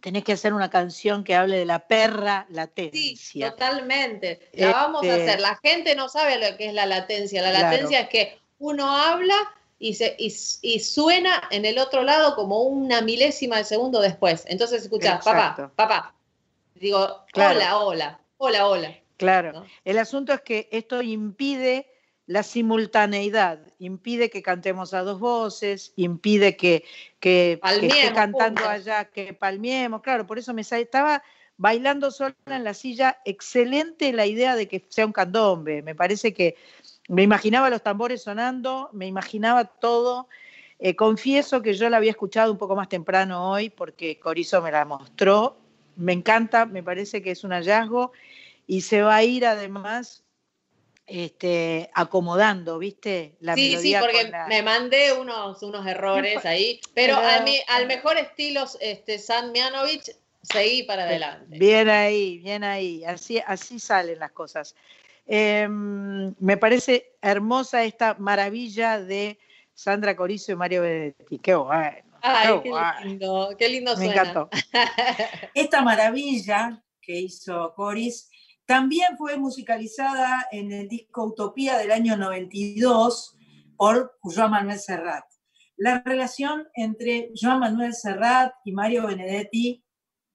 Tenés 0.00 0.24
que 0.24 0.32
hacer 0.32 0.52
una 0.54 0.70
canción 0.70 1.24
que 1.24 1.34
hable 1.34 1.58
de 1.58 1.64
la 1.64 1.80
perra 1.86 2.46
Sí, 2.48 2.54
latencia. 2.54 3.50
totalmente. 3.50 4.48
La 4.54 4.72
vamos 4.72 5.02
a 5.02 5.06
Este- 5.06 5.22
hacer. 5.30 5.40
La 5.40 5.58
gente 5.62 5.94
no 5.94 6.08
sabe 6.08 6.38
lo 6.38 6.56
que 6.56 6.66
es 6.68 6.74
la 6.74 6.86
latencia. 6.86 7.42
La 7.42 7.50
Claro. 7.50 7.70
latencia 7.70 8.00
es 8.00 8.08
que 8.08 8.38
uno 8.58 8.96
habla 8.96 9.34
y, 9.78 9.94
se, 9.94 10.14
y, 10.18 10.32
y 10.62 10.80
suena 10.80 11.42
en 11.50 11.64
el 11.64 11.78
otro 11.78 12.04
lado 12.04 12.36
como 12.36 12.62
una 12.62 13.00
milésima 13.00 13.56
de 13.58 13.64
segundo 13.64 14.00
después. 14.00 14.44
Entonces 14.46 14.82
escuchás, 14.84 15.24
papá, 15.24 15.72
papá. 15.74 16.14
Digo, 16.76 17.24
Claro. 17.32 17.56
hola, 17.56 17.76
hola, 17.78 18.20
hola, 18.38 18.66
hola. 18.68 18.98
Claro. 19.16 19.52
¿no? 19.52 19.66
El 19.84 19.98
asunto 19.98 20.32
es 20.32 20.40
que 20.42 20.68
esto 20.72 21.02
impide 21.02 21.86
la 22.26 22.42
simultaneidad, 22.42 23.60
impide 23.78 24.30
que 24.30 24.42
cantemos 24.42 24.94
a 24.94 25.02
dos 25.02 25.18
voces, 25.18 25.92
impide 25.96 26.56
que, 26.56 26.84
que, 27.18 27.60
esté 27.62 28.12
cantando 28.14 28.64
allá, 28.68 29.06
que 29.06 29.34
palmiemos. 29.34 30.02
Claro, 30.02 30.26
por 30.26 30.38
eso 30.38 30.54
me 30.54 30.62
estaba 30.62 31.22
bailando 31.56 32.10
sola 32.10 32.34
en 32.46 32.64
la 32.64 32.74
silla. 32.74 33.18
Excelente 33.24 34.12
la 34.12 34.26
idea 34.26 34.54
de 34.54 34.68
que 34.68 34.86
sea 34.88 35.04
un 35.04 35.12
candombe. 35.12 35.82
Me 35.82 35.94
parece 35.94 36.32
que 36.32 36.56
me 37.08 37.22
imaginaba 37.22 37.70
los 37.70 37.82
tambores 37.82 38.22
sonando, 38.22 38.88
me 38.92 39.06
imaginaba 39.06 39.64
todo. 39.64 40.28
Eh, 40.78 40.94
confieso 40.94 41.60
que 41.60 41.74
yo 41.74 41.90
la 41.90 41.96
había 41.96 42.12
escuchado 42.12 42.52
un 42.52 42.58
poco 42.58 42.76
más 42.76 42.88
temprano 42.88 43.50
hoy 43.50 43.68
porque 43.70 44.18
Corizo 44.20 44.62
me 44.62 44.70
la 44.70 44.84
mostró. 44.84 45.56
Me 45.96 46.12
encanta, 46.12 46.66
me 46.66 46.82
parece 46.82 47.20
que 47.20 47.32
es 47.32 47.44
un 47.44 47.50
hallazgo 47.50 48.12
y 48.66 48.82
se 48.82 49.02
va 49.02 49.16
a 49.16 49.24
ir 49.24 49.44
además 49.44 50.21
este, 51.06 51.90
acomodando, 51.94 52.78
¿viste? 52.78 53.36
La 53.40 53.54
sí, 53.54 53.76
sí, 53.78 53.94
porque 54.00 54.28
la- 54.30 54.46
me 54.46 54.62
mandé 54.62 55.12
unos, 55.12 55.62
unos 55.62 55.86
errores 55.86 56.44
ahí, 56.44 56.80
pero 56.94 57.16
pero- 57.16 57.28
al, 57.28 57.44
mi- 57.44 57.60
al 57.68 57.86
mejor 57.86 58.16
estilo 58.18 58.64
este, 58.80 59.18
San 59.18 59.52
Mianovich, 59.52 60.10
seguí 60.42 60.84
para 60.84 61.04
adelante. 61.04 61.58
Bien 61.58 61.88
ahí, 61.88 62.38
bien 62.38 62.64
ahí, 62.64 63.04
así, 63.04 63.40
así 63.46 63.78
salen 63.78 64.18
las 64.18 64.32
cosas. 64.32 64.74
Eh, 65.26 65.66
me 65.68 66.56
parece 66.56 67.12
hermosa 67.20 67.84
esta 67.84 68.14
maravilla 68.18 68.98
de 69.00 69.38
Sandra 69.74 70.16
Corizo 70.16 70.52
y 70.52 70.56
Mario 70.56 70.82
Benedetti. 70.82 71.38
Qué 71.38 71.54
bueno. 71.54 71.96
Ay, 72.24 72.60
qué 72.62 72.70
lindo, 73.04 73.54
qué 73.58 73.68
lindo 73.68 73.96
Me 73.96 74.06
suena. 74.06 74.20
encantó. 74.22 74.48
Esta 75.54 75.82
maravilla 75.82 76.82
que 77.00 77.18
hizo 77.18 77.72
Coris 77.74 78.30
también 78.72 79.18
fue 79.18 79.36
musicalizada 79.36 80.46
en 80.50 80.72
el 80.72 80.88
disco 80.88 81.26
Utopía 81.26 81.76
del 81.76 81.92
año 81.92 82.16
92 82.16 83.36
por 83.76 84.18
Joan 84.22 84.50
Manuel 84.50 84.78
Serrat. 84.78 85.26
La 85.76 86.02
relación 86.02 86.66
entre 86.72 87.32
Joan 87.38 87.60
Manuel 87.60 87.92
Serrat 87.92 88.54
y 88.64 88.72
Mario 88.72 89.08
Benedetti 89.08 89.84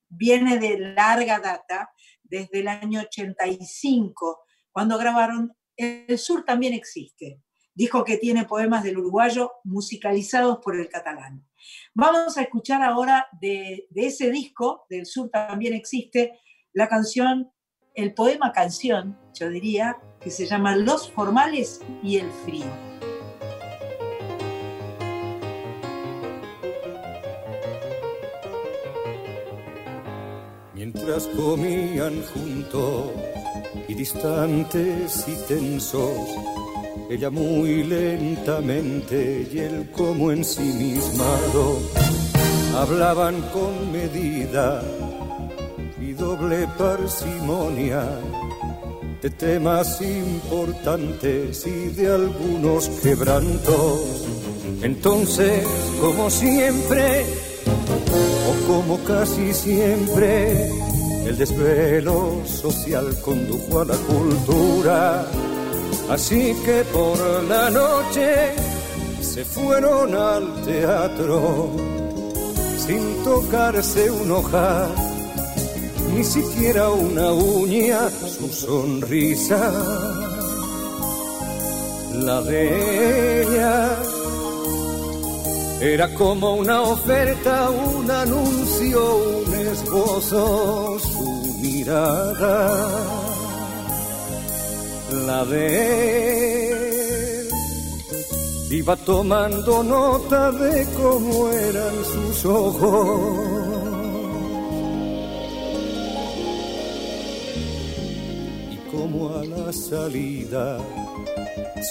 viene 0.07 0.59
de 0.59 0.77
larga 0.77 1.39
data, 1.39 1.89
desde 2.21 2.59
el 2.59 2.67
año 2.67 2.99
85, 2.99 4.43
cuando 4.71 4.99
grabaron 4.99 5.57
El 5.75 6.19
Sur 6.19 6.45
también 6.45 6.73
existe, 6.73 7.41
disco 7.73 8.03
que 8.03 8.17
tiene 8.17 8.45
poemas 8.45 8.83
del 8.83 8.99
uruguayo 8.99 9.51
musicalizados 9.63 10.59
por 10.59 10.79
el 10.79 10.89
catalán. 10.89 11.43
Vamos 11.95 12.37
a 12.37 12.43
escuchar 12.43 12.83
ahora 12.83 13.25
de, 13.41 13.87
de 13.89 14.05
ese 14.05 14.29
disco, 14.29 14.85
del 14.91 15.07
Sur 15.07 15.31
también 15.31 15.73
existe, 15.73 16.39
la 16.71 16.87
canción, 16.87 17.51
el 17.97 18.13
poema 18.13 18.51
canción, 18.51 19.17
yo 19.33 19.49
diría, 19.49 19.97
que 20.21 20.29
se 20.29 20.45
llama 20.45 20.75
Los 20.75 21.09
formales 21.11 21.81
y 22.03 22.17
el 22.17 22.29
frío. 22.45 22.67
Mientras 30.75 31.25
comían 31.29 32.21
juntos 32.21 33.05
y 33.87 33.95
distantes 33.95 35.27
y 35.27 35.35
tensos, 35.47 36.37
ella 37.09 37.31
muy 37.31 37.83
lentamente 37.83 39.49
y 39.51 39.57
él 39.57 39.89
como 39.91 40.31
ensimismado, 40.31 41.79
hablaban 42.75 43.41
con 43.51 43.91
medida 43.91 44.83
doble 46.17 46.67
parsimonia 46.77 48.03
de 49.21 49.29
temas 49.29 50.01
importantes 50.01 51.65
y 51.65 51.89
de 51.89 52.13
algunos 52.13 52.89
quebrantos. 53.01 54.25
Entonces, 54.81 55.65
como 56.01 56.29
siempre, 56.29 57.25
o 58.49 58.67
como 58.67 59.03
casi 59.03 59.53
siempre, 59.53 60.69
el 61.25 61.37
desvelo 61.37 62.41
social 62.45 63.15
condujo 63.21 63.81
a 63.81 63.85
la 63.85 63.95
cultura. 63.95 65.25
Así 66.09 66.55
que 66.65 66.83
por 66.93 67.17
la 67.43 67.69
noche 67.69 68.53
se 69.21 69.43
fueron 69.43 70.15
al 70.15 70.61
teatro 70.63 71.71
sin 72.87 73.23
tocarse 73.23 74.09
un 74.09 74.31
ojal, 74.31 74.89
ni 76.17 76.23
siquiera 76.23 76.89
una 76.89 77.31
uña, 77.31 78.09
su 78.09 78.47
sonrisa, 78.49 79.71
la 82.25 82.41
de 82.41 83.41
ella 83.43 83.99
era 85.79 86.11
como 86.15 86.55
una 86.55 86.81
oferta, 86.81 87.69
un 87.69 88.09
anuncio, 88.09 88.99
un 89.45 89.53
esbozo, 89.53 90.97
su 90.97 91.55
mirada, 91.61 92.89
la 95.27 95.45
de 95.45 96.71
él. 96.71 97.47
Iba 98.71 98.95
tomando 98.95 99.83
nota 99.83 100.51
de 100.51 100.83
cómo 100.99 101.49
eran 101.51 101.93
sus 102.11 102.45
ojos. 102.45 103.66
Como 109.07 109.35
a 109.35 109.45
la 109.45 109.71
salida. 109.71 110.77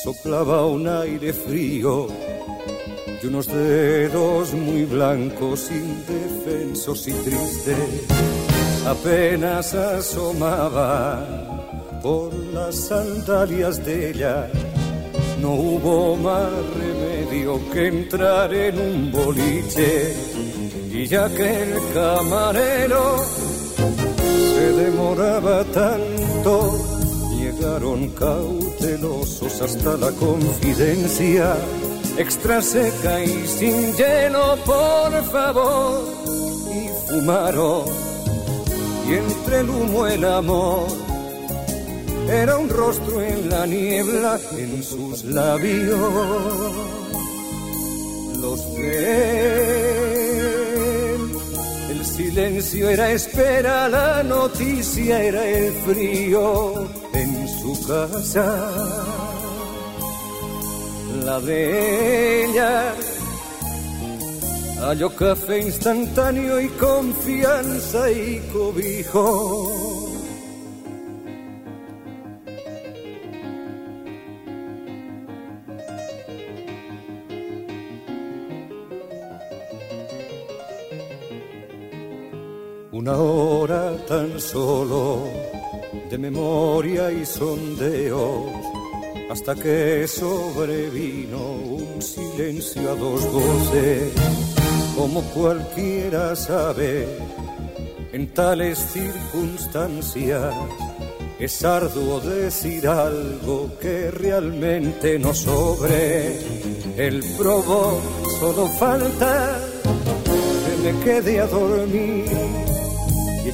Soplaba 0.05 0.67
un 0.67 0.87
aire 0.87 1.33
frío 1.33 2.09
y 3.23 3.27
unos 3.27 3.47
dedos 3.47 4.53
muy 4.53 4.85
blancos, 4.85 5.71
indefensos 5.71 7.09
y 7.09 7.13
tristes, 7.13 7.77
apenas 8.87 9.75
asomaban 9.75 11.25
por 12.03 12.35
las 12.53 12.75
sandalias 12.75 13.85
de 13.85 14.11
ella. 14.11 14.51
No 15.41 15.53
hubo 15.55 16.17
más 16.17 16.51
remedio 16.79 17.61
que 17.73 17.89
entrar 17.89 18.53
en 18.53 18.79
un 18.79 19.13
boliche. 19.13 20.15
Y 20.93 21.07
ya 21.07 21.29
que 21.29 21.63
el 21.63 21.75
camarero 21.93 23.19
se 24.57 24.73
demoraba 24.73 25.63
tanto, 25.65 26.96
llegaron 27.57 28.09
cautelosos 28.11 29.63
hasta 29.63 29.97
la 29.97 30.11
confidencia, 30.13 31.57
extra 32.19 32.61
seca 32.63 33.23
y 33.25 33.47
sin 33.47 33.95
hielo, 33.95 34.57
por 34.65 35.25
favor, 35.31 36.05
y 36.71 37.11
fumaron, 37.11 37.85
y 39.09 39.15
entre 39.15 39.61
el 39.61 39.71
humo 39.71 40.07
el 40.07 40.25
amor. 40.25 40.87
Era 42.29 42.59
un 42.59 42.69
rostro 42.69 43.23
en 43.23 43.49
la 43.49 43.67
niebla, 43.67 44.39
en 44.57 44.83
sus 44.83 45.25
labios, 45.25 46.01
los 48.41 48.75
de 48.75 49.96
silencio 52.37 52.91
era 52.91 53.11
espera, 53.13 53.89
la 53.89 54.23
noticia 54.23 55.23
era 55.23 55.43
el 55.49 55.73
frío 55.87 56.87
en 57.15 57.49
su 57.49 57.87
casa. 57.87 58.47
La 61.25 61.41
de 61.41 62.45
ella 62.45 62.93
halló 64.83 65.09
café 65.17 65.61
instantáneo 65.61 66.61
y 66.61 66.69
confianza 66.69 68.11
y 68.11 68.41
cobijo. 68.53 69.96
Solo 84.41 85.29
de 86.11 86.19
memoria 86.19 87.11
y 87.11 87.25
sondeos 87.25 88.51
hasta 89.31 89.55
que 89.55 90.07
sobrevino 90.07 91.39
un 91.39 92.01
silencio 92.01 92.91
a 92.91 92.95
dos 92.95 93.33
voces, 93.33 94.13
como 94.97 95.23
cualquiera 95.33 96.37
sabe, 96.37 97.07
en 98.13 98.33
tales 98.33 98.79
circunstancias 98.79 100.55
es 101.39 101.65
arduo 101.65 102.21
decir 102.21 102.89
algo 102.89 103.71
que 103.79 104.11
realmente 104.11 105.19
no 105.19 105.35
sobre. 105.35 106.39
El 106.97 107.23
probó, 107.37 108.01
solo 108.41 108.69
falta 108.79 109.61
que 109.83 110.93
me 110.93 111.05
quede 111.05 111.41
a 111.41 111.47
dormir. 111.47 112.56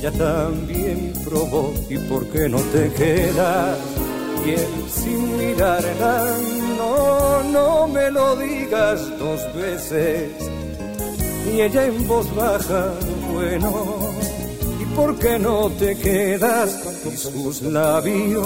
Ella 0.02 0.10
también 0.18 1.12
probó, 1.24 1.72
¿y 1.88 1.96
por 1.96 2.26
qué 2.26 2.48
no 2.48 2.58
te 2.58 2.92
quedas? 2.92 3.78
Y 4.44 4.50
él 4.50 4.66
sin 4.92 5.38
mirarla, 5.38 6.38
no, 6.76 7.44
no 7.44 7.86
me 7.86 8.10
lo 8.10 8.34
digas 8.34 9.16
dos 9.16 9.40
veces. 9.54 10.32
Y 11.46 11.60
ella 11.60 11.86
en 11.86 12.08
voz 12.08 12.34
baja, 12.34 12.94
bueno, 13.32 13.70
¿y 14.80 14.84
por 14.96 15.16
qué 15.20 15.38
no 15.38 15.70
te 15.70 15.96
quedas? 15.96 16.80
Y 17.06 17.16
sus 17.16 17.62
labios, 17.62 18.44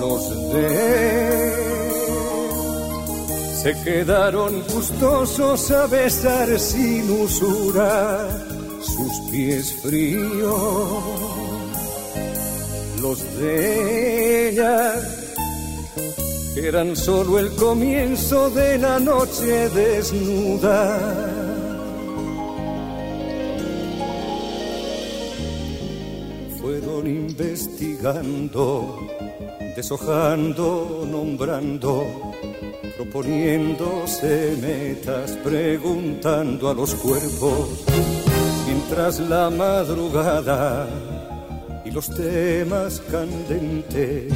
los 0.00 0.52
de 0.52 1.64
se 3.62 3.72
quedaron 3.84 4.62
gustosos 4.70 5.70
a 5.70 5.86
besar 5.86 6.60
sin 6.60 7.10
usura 7.22 8.50
sus 9.34 9.42
pies 9.42 9.72
fríos, 9.82 11.02
los 13.02 13.38
de 13.38 14.48
ella 14.48 14.94
eran 16.56 16.94
solo 16.96 17.38
el 17.40 17.50
comienzo 17.56 18.48
de 18.50 18.78
la 18.78 19.00
noche 19.00 19.68
desnuda. 19.70 21.00
Fueron 26.60 27.06
investigando, 27.06 29.00
deshojando, 29.76 31.06
nombrando, 31.10 32.06
proponiéndose 32.96 34.56
metas, 34.60 35.32
preguntando 35.42 36.70
a 36.70 36.74
los 36.74 36.94
cuerpos, 36.94 37.84
mientras 38.86 39.18
la 39.20 39.48
madrugada 39.48 40.86
y 41.86 41.90
los 41.90 42.06
temas 42.14 43.00
candentes 43.10 44.32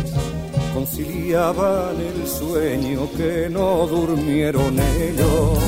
conciliaban 0.72 1.96
el 2.00 2.26
sueño 2.26 3.08
que 3.16 3.48
no 3.50 3.86
durmieron 3.86 4.78
ellos. 4.78 5.58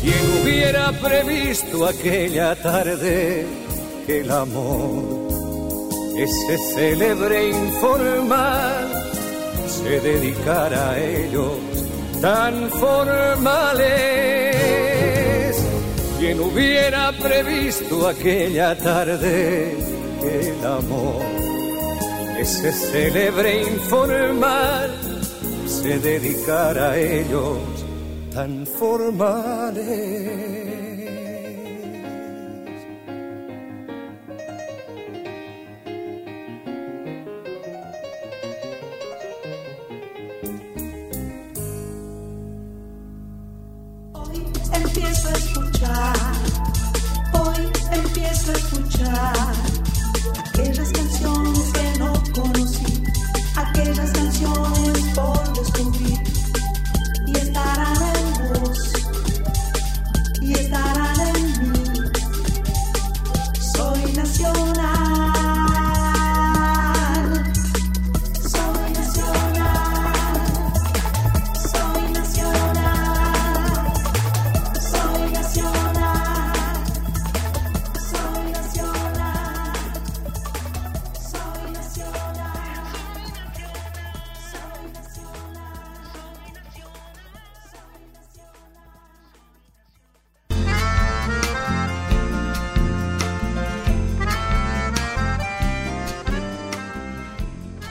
¿Quién 0.00 0.42
hubiera 0.42 0.90
previsto 0.92 1.86
aquella 1.86 2.56
tarde 2.56 3.46
que 4.06 4.20
el 4.20 4.30
amor, 4.30 5.28
ese 6.16 6.58
célebre 6.74 7.50
informal, 7.50 9.04
se 9.68 10.00
dedicara 10.00 10.90
a 10.90 10.98
ellos 10.98 11.58
tan 12.20 12.70
formales? 12.70 14.47
¿Quién 16.18 16.40
hubiera 16.40 17.12
previsto 17.12 18.08
aquella 18.08 18.76
tarde 18.76 19.76
que 20.20 20.50
el 20.50 20.66
amor, 20.66 21.22
ese 22.36 22.72
célebre 22.72 23.62
informal, 23.62 24.90
se 25.64 26.00
dedicara 26.00 26.90
a 26.90 26.98
ellos 26.98 27.58
tan 28.34 28.66
formales? 28.66 30.77
Escuchar 49.18 49.47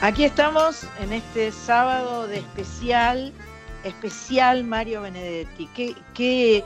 Aquí 0.08 0.24
estamos 0.24 0.84
en 1.02 1.12
este 1.12 1.52
sábado 1.52 2.26
de 2.28 2.38
especial, 2.38 3.30
especial 3.84 4.64
Mario 4.64 5.02
Benedetti. 5.02 5.68
Qué, 6.14 6.64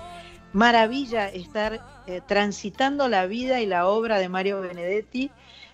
maravilla 0.53 1.29
estar 1.29 1.85
eh, 2.07 2.21
transitando 2.25 3.09
la 3.09 3.27
vida 3.27 3.61
y 3.61 3.67
la 3.67 3.89
obra 3.89 4.21
de 4.21 4.29
Mario 4.29 4.61
Benedetti 4.61 5.33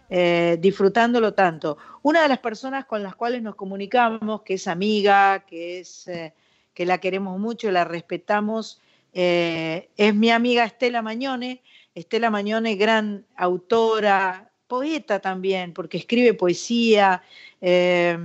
eh, 0.09 0.57
disfrutándolo 0.59 1.35
tanto. 1.35 1.77
Una 2.01 2.23
de 2.23 2.31
las 2.31 2.39
personas 2.39 2.87
con 2.87 3.03
las 3.03 3.15
cuales 3.15 3.43
nos 3.43 3.55
comunicamos, 3.55 4.41
que 4.41 4.55
es 4.55 4.67
amiga, 4.67 5.45
que, 5.47 5.81
es, 5.81 6.09
eh, 6.09 6.33
que 6.73 6.87
la 6.87 6.97
queremos 6.97 7.39
mucho, 7.39 7.71
la 7.71 7.85
respetamos, 7.85 8.81
es 9.13 10.15
mi 10.15 10.31
amiga 10.31 10.65
Estela 10.65 11.03
Mañone. 11.03 11.61
Estela 11.95 12.31
Mañone, 12.31 12.77
gran 12.77 13.27
autora, 13.37 14.49
poeta 14.69 15.19
también, 15.19 15.73
porque 15.73 15.97
escribe 15.97 16.35
poesía, 16.35 17.23
eh, 17.61 18.19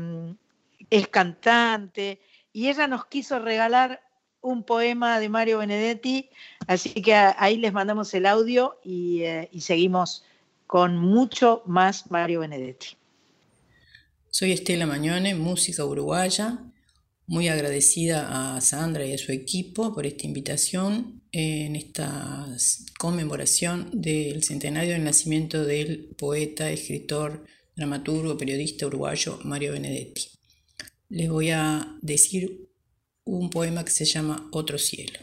es 0.89 1.07
cantante, 1.07 2.19
y 2.51 2.69
ella 2.69 2.87
nos 2.87 3.05
quiso 3.05 3.39
regalar 3.39 4.01
un 4.41 4.63
poema 4.63 5.19
de 5.19 5.29
Mario 5.29 5.59
Benedetti, 5.59 6.29
así 6.67 6.89
que 7.01 7.15
ahí 7.15 7.57
les 7.57 7.73
mandamos 7.73 8.13
el 8.13 8.25
audio 8.25 8.79
y, 8.83 9.21
eh, 9.21 9.49
y 9.51 9.61
seguimos 9.61 10.23
con 10.67 10.97
mucho 10.97 11.63
más 11.65 12.11
Mario 12.11 12.41
Benedetti. 12.41 12.97
Soy 14.29 14.51
Estela 14.51 14.85
Mañone, 14.85 15.35
música 15.35 15.85
uruguaya, 15.85 16.59
muy 17.27 17.47
agradecida 17.47 18.55
a 18.55 18.61
Sandra 18.61 19.05
y 19.05 19.13
a 19.13 19.17
su 19.17 19.31
equipo 19.31 19.93
por 19.93 20.05
esta 20.05 20.25
invitación 20.25 21.21
en 21.31 21.75
esta 21.75 22.47
conmemoración 22.99 23.89
del 23.93 24.43
centenario 24.43 24.93
del 24.93 25.03
nacimiento 25.03 25.63
del 25.63 26.09
poeta, 26.17 26.69
escritor, 26.71 27.45
dramaturgo, 27.75 28.37
periodista 28.37 28.85
uruguayo 28.87 29.39
Mario 29.43 29.73
Benedetti. 29.73 30.29
Les 31.09 31.29
voy 31.29 31.51
a 31.51 31.97
decir 32.01 32.69
un 33.23 33.49
poema 33.49 33.85
que 33.85 33.91
se 33.91 34.05
llama 34.05 34.49
Otro 34.51 34.77
cielo. 34.77 35.19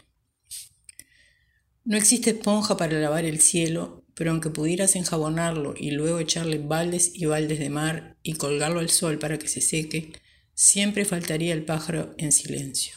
No 1.83 1.97
existe 1.97 2.31
esponja 2.31 2.77
para 2.77 2.99
lavar 2.99 3.25
el 3.25 3.39
cielo, 3.41 4.05
pero 4.13 4.31
aunque 4.31 4.49
pudieras 4.49 4.95
enjabonarlo 4.95 5.73
y 5.77 5.91
luego 5.91 6.19
echarle 6.19 6.59
baldes 6.59 7.11
y 7.13 7.25
baldes 7.25 7.59
de 7.59 7.69
mar 7.69 8.17
y 8.23 8.33
colgarlo 8.33 8.79
al 8.79 8.89
sol 8.89 9.17
para 9.17 9.39
que 9.39 9.47
se 9.47 9.61
seque, 9.61 10.11
siempre 10.53 11.05
faltaría 11.05 11.53
el 11.53 11.65
pájaro 11.65 12.13
en 12.17 12.31
silencio. 12.31 12.93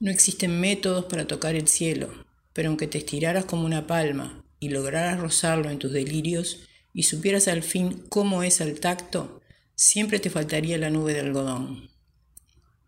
No 0.00 0.10
existen 0.10 0.58
métodos 0.58 1.04
para 1.04 1.26
tocar 1.26 1.54
el 1.54 1.68
cielo, 1.68 2.24
pero 2.52 2.68
aunque 2.68 2.86
te 2.86 2.98
estiraras 2.98 3.44
como 3.44 3.66
una 3.66 3.86
palma 3.86 4.44
y 4.58 4.70
lograras 4.70 5.20
rozarlo 5.20 5.70
en 5.70 5.78
tus 5.78 5.92
delirios 5.92 6.60
y 6.92 7.04
supieras 7.04 7.48
al 7.48 7.62
fin 7.62 8.04
cómo 8.08 8.42
es 8.42 8.60
al 8.60 8.80
tacto, 8.80 9.40
siempre 9.74 10.18
te 10.18 10.30
faltaría 10.30 10.78
la 10.78 10.90
nube 10.90 11.14
de 11.14 11.20
algodón. 11.20 11.90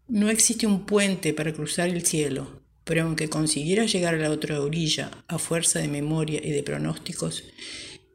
No 0.08 0.28
existe 0.28 0.66
un 0.66 0.84
puente 0.86 1.32
para 1.32 1.52
cruzar 1.52 1.88
el 1.88 2.04
cielo, 2.04 2.62
pero 2.84 3.02
aunque 3.02 3.30
consiguieras 3.30 3.92
llegar 3.92 4.14
a 4.14 4.18
la 4.18 4.30
otra 4.30 4.60
orilla 4.60 5.24
a 5.28 5.38
fuerza 5.38 5.78
de 5.78 5.88
memoria 5.88 6.40
y 6.44 6.50
de 6.50 6.62
pronósticos, 6.62 7.44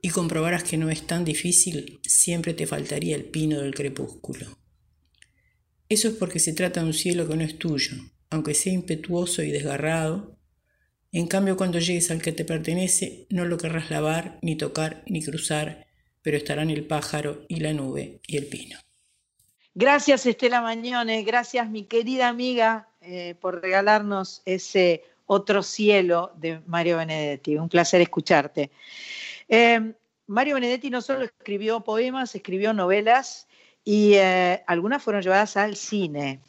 y 0.02 0.10
comprobaras 0.10 0.64
que 0.64 0.78
no 0.78 0.90
es 0.90 1.06
tan 1.06 1.26
difícil, 1.26 2.00
siempre 2.04 2.54
te 2.54 2.68
faltaría 2.68 3.16
el 3.16 3.26
pino 3.26 3.60
del 3.60 3.76
crepúsculo. 3.76 4.58
Eso 5.90 6.08
es 6.08 6.14
porque 6.14 6.40
se 6.40 6.54
trata 6.54 6.82
de 6.82 6.88
un 6.88 6.94
cielo 6.94 7.28
que 7.28 7.36
no 7.36 7.44
es 7.44 7.58
tuyo, 7.58 7.96
aunque 8.30 8.54
sea 8.54 8.72
impetuoso 8.72 9.42
y 9.42 9.52
desgarrado. 9.52 10.39
En 11.12 11.28
cambio, 11.28 11.58
cuando 11.58 11.80
llegues 11.80 12.12
al 12.12 12.22
que 12.22 12.32
te 12.32 12.46
pertenece, 12.46 13.26
no 13.30 13.46
lo 13.46 13.58
querrás 13.58 13.90
lavar, 13.90 14.38
ni 14.42 14.56
tocar, 14.56 15.04
ni 15.08 15.24
cruzar, 15.24 15.88
pero 16.22 16.38
estarán 16.38 16.70
el 16.70 16.86
pájaro 16.86 17.46
y 17.48 17.62
la 17.62 17.74
nube 17.74 18.20
y 18.28 18.38
el 18.38 18.48
pino. 18.48 18.78
Gracias 19.74 20.26
Estela 20.26 20.62
Mañone, 20.62 21.24
gracias 21.24 21.70
mi 21.70 21.86
querida 21.86 22.28
amiga 22.28 22.90
eh, 23.02 23.36
por 23.40 23.62
regalarnos 23.62 24.42
ese 24.46 25.04
otro 25.26 25.64
cielo 25.64 26.32
de 26.36 26.60
Mario 26.66 26.98
Benedetti. 26.98 27.56
Un 27.56 27.70
placer 27.70 28.02
escucharte. 28.02 28.72
Eh, 29.48 29.94
Mario 30.28 30.56
Benedetti 30.56 30.90
no 30.90 31.02
solo 31.02 31.24
escribió 31.24 31.82
poemas, 31.82 32.36
escribió 32.36 32.74
novelas 32.74 33.48
y 33.84 34.14
eh, 34.16 34.64
algunas 34.68 35.02
fueron 35.02 35.22
llevadas 35.22 35.56
al 35.56 35.76
cine. 35.76 36.42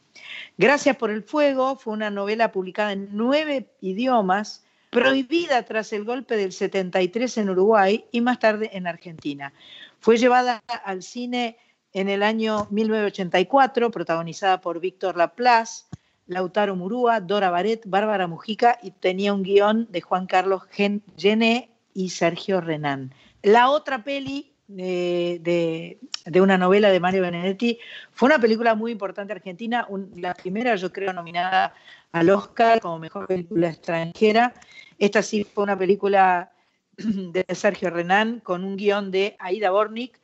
Gracias 0.59 0.97
por 0.97 1.11
el 1.11 1.23
Fuego 1.23 1.77
fue 1.77 1.93
una 1.93 2.11
novela 2.11 2.53
publicada 2.53 2.93
en 2.93 3.09
nueve 3.13 3.67
idiomas, 3.81 4.65
prohibida 4.91 5.63
tras 5.65 5.93
el 5.93 6.05
golpe 6.05 6.37
del 6.37 6.53
73 6.53 7.39
en 7.39 7.51
Uruguay 7.51 8.05
y 8.11 8.21
más 8.21 8.39
tarde 8.39 8.71
en 8.73 8.87
Argentina. 8.87 9.53
Fue 10.01 10.17
llevada 10.17 10.63
al 10.85 11.03
cine 11.03 11.57
en 11.93 12.09
el 12.09 12.23
año 12.23 12.67
1984, 12.71 13.91
protagonizada 13.91 14.61
por 14.61 14.81
Víctor 14.81 15.17
Laplace, 15.17 15.85
Lautaro 16.27 16.77
Murúa, 16.77 17.21
Dora 17.21 17.51
Baret, 17.51 17.83
Bárbara 17.87 18.27
Mujica 18.27 18.79
y 18.83 18.93
tenía 18.93 19.35
un 19.35 19.43
guion 19.43 19.89
de 19.91 20.01
Juan 20.01 20.27
Carlos 20.27 20.63
Gen- 20.71 21.03
Gené 21.17 21.71
y 21.95 22.11
Sergio 22.11 22.61
Renán. 22.61 23.13
La 23.43 23.71
otra 23.71 24.05
peli 24.05 24.50
de, 24.77 25.99
de 26.25 26.41
una 26.41 26.57
novela 26.57 26.91
de 26.91 27.01
Mario 27.01 27.23
Benedetti 27.23 27.79
fue 28.13 28.29
una 28.29 28.39
película 28.39 28.75
muy 28.75 28.93
importante 28.93 29.33
argentina, 29.33 29.87
la 30.17 30.35
primera 30.35 30.77
yo 30.77 30.93
creo 30.93 31.13
nominada 31.13 31.75
al 32.13 32.31
Oscar 32.31 32.81
como 32.81 32.99
mejor 32.99 33.27
película 33.27 33.69
extranjera. 33.69 34.55
Esta 34.99 35.23
sí 35.23 35.45
fue 35.45 35.65
una 35.65 35.79
película 35.79 36.53
de 36.97 37.45
Sergio 37.55 37.91
Renán 37.91 38.41
con 38.41 38.65
un 38.65 38.77
guion 38.77 39.11
de 39.11 39.37
Aida 39.39 39.71
Bornik 39.71 40.21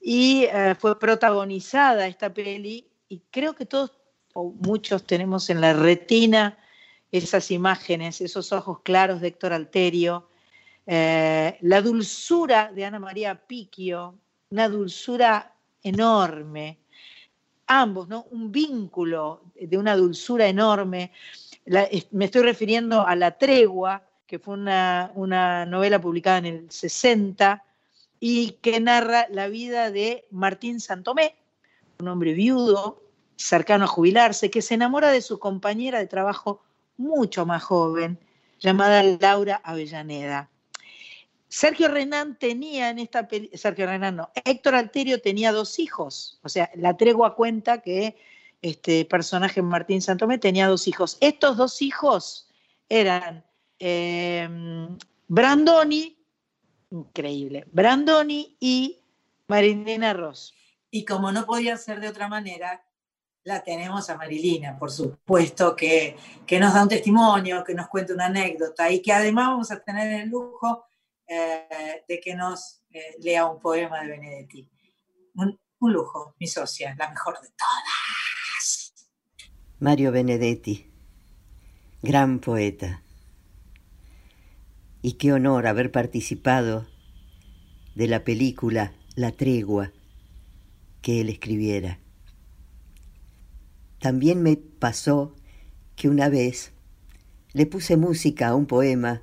y 0.00 0.44
eh, 0.52 0.74
fue 0.78 0.98
protagonizada 0.98 2.06
esta 2.06 2.32
peli 2.32 2.88
y 3.08 3.22
creo 3.30 3.54
que 3.54 3.66
todos 3.66 3.92
o 4.34 4.52
muchos 4.52 5.04
tenemos 5.04 5.48
en 5.48 5.62
la 5.62 5.72
retina 5.72 6.58
esas 7.10 7.50
imágenes, 7.50 8.20
esos 8.20 8.52
ojos 8.52 8.80
claros 8.82 9.20
de 9.20 9.28
Héctor 9.28 9.54
Alterio, 9.54 10.28
eh, 10.86 11.58
la 11.62 11.82
dulzura 11.82 12.70
de 12.72 12.84
Ana 12.84 12.98
María 12.98 13.34
Picchio, 13.34 14.14
una 14.50 14.68
dulzura 14.68 15.54
enorme, 15.82 16.78
ambos, 17.66 18.08
¿no? 18.08 18.26
Un 18.30 18.52
vínculo 18.52 19.42
de 19.60 19.76
una 19.76 19.96
dulzura 19.96 20.46
enorme. 20.46 21.12
Me 22.12 22.24
estoy 22.24 22.42
refiriendo 22.42 23.06
a 23.06 23.16
La 23.16 23.36
Tregua, 23.36 24.02
que 24.26 24.38
fue 24.38 24.54
una, 24.54 25.10
una 25.14 25.66
novela 25.66 26.00
publicada 26.00 26.38
en 26.38 26.46
el 26.46 26.70
60 26.70 27.64
y 28.20 28.52
que 28.62 28.80
narra 28.80 29.26
la 29.30 29.48
vida 29.48 29.90
de 29.90 30.26
Martín 30.30 30.80
Santomé, 30.80 31.36
un 31.98 32.08
hombre 32.08 32.32
viudo, 32.32 33.02
cercano 33.36 33.84
a 33.84 33.88
jubilarse, 33.88 34.50
que 34.50 34.62
se 34.62 34.74
enamora 34.74 35.10
de 35.10 35.20
su 35.20 35.38
compañera 35.38 35.98
de 35.98 36.06
trabajo 36.06 36.62
mucho 36.96 37.44
más 37.44 37.62
joven, 37.62 38.18
llamada 38.58 39.02
Laura 39.02 39.60
Avellaneda. 39.62 40.48
Sergio 41.56 41.88
Renán 41.88 42.36
tenía 42.38 42.90
en 42.90 42.98
esta 42.98 43.26
película, 43.26 43.56
Sergio 43.56 43.86
Renán 43.86 44.16
no, 44.16 44.30
Héctor 44.44 44.74
Alterio 44.74 45.22
tenía 45.22 45.52
dos 45.52 45.78
hijos, 45.78 46.38
o 46.42 46.50
sea, 46.50 46.70
la 46.74 46.98
tregua 46.98 47.34
cuenta 47.34 47.80
que 47.80 48.18
este 48.60 49.06
personaje 49.06 49.62
Martín 49.62 50.02
Santomé 50.02 50.36
tenía 50.36 50.68
dos 50.68 50.86
hijos. 50.86 51.16
Estos 51.22 51.56
dos 51.56 51.80
hijos 51.80 52.50
eran 52.90 53.42
eh, 53.78 54.46
Brandoni, 55.28 56.22
increíble, 56.90 57.66
Brandoni 57.72 58.58
y 58.60 58.98
Marilena 59.48 60.12
Ross. 60.12 60.52
Y 60.90 61.06
como 61.06 61.32
no 61.32 61.46
podía 61.46 61.78
ser 61.78 62.00
de 62.00 62.08
otra 62.08 62.28
manera, 62.28 62.84
la 63.44 63.64
tenemos 63.64 64.10
a 64.10 64.18
Marilina, 64.18 64.78
por 64.78 64.90
supuesto, 64.90 65.74
que, 65.74 66.18
que 66.46 66.60
nos 66.60 66.74
da 66.74 66.82
un 66.82 66.90
testimonio, 66.90 67.64
que 67.64 67.72
nos 67.72 67.88
cuenta 67.88 68.12
una 68.12 68.26
anécdota 68.26 68.90
y 68.90 69.00
que 69.00 69.14
además 69.14 69.46
vamos 69.46 69.70
a 69.70 69.80
tener 69.80 70.20
el 70.20 70.28
lujo 70.28 70.84
eh, 71.28 72.04
de 72.08 72.20
que 72.20 72.34
nos 72.34 72.82
eh, 72.90 73.16
lea 73.20 73.46
un 73.46 73.60
poema 73.60 74.02
de 74.02 74.08
Benedetti. 74.08 74.70
Un, 75.34 75.58
un 75.80 75.92
lujo, 75.92 76.34
mi 76.38 76.46
socia, 76.46 76.94
la 76.98 77.10
mejor 77.10 77.40
de 77.40 77.48
todas. 77.48 78.94
Mario 79.78 80.12
Benedetti, 80.12 80.90
gran 82.02 82.40
poeta. 82.40 83.02
Y 85.02 85.14
qué 85.14 85.32
honor 85.32 85.66
haber 85.66 85.92
participado 85.92 86.86
de 87.94 88.06
la 88.06 88.24
película 88.24 88.92
La 89.14 89.32
Tregua 89.32 89.92
que 91.02 91.20
él 91.20 91.28
escribiera. 91.28 92.00
También 94.00 94.42
me 94.42 94.56
pasó 94.56 95.34
que 95.94 96.08
una 96.08 96.28
vez 96.28 96.72
le 97.52 97.66
puse 97.66 97.96
música 97.96 98.48
a 98.48 98.54
un 98.54 98.66
poema 98.66 99.22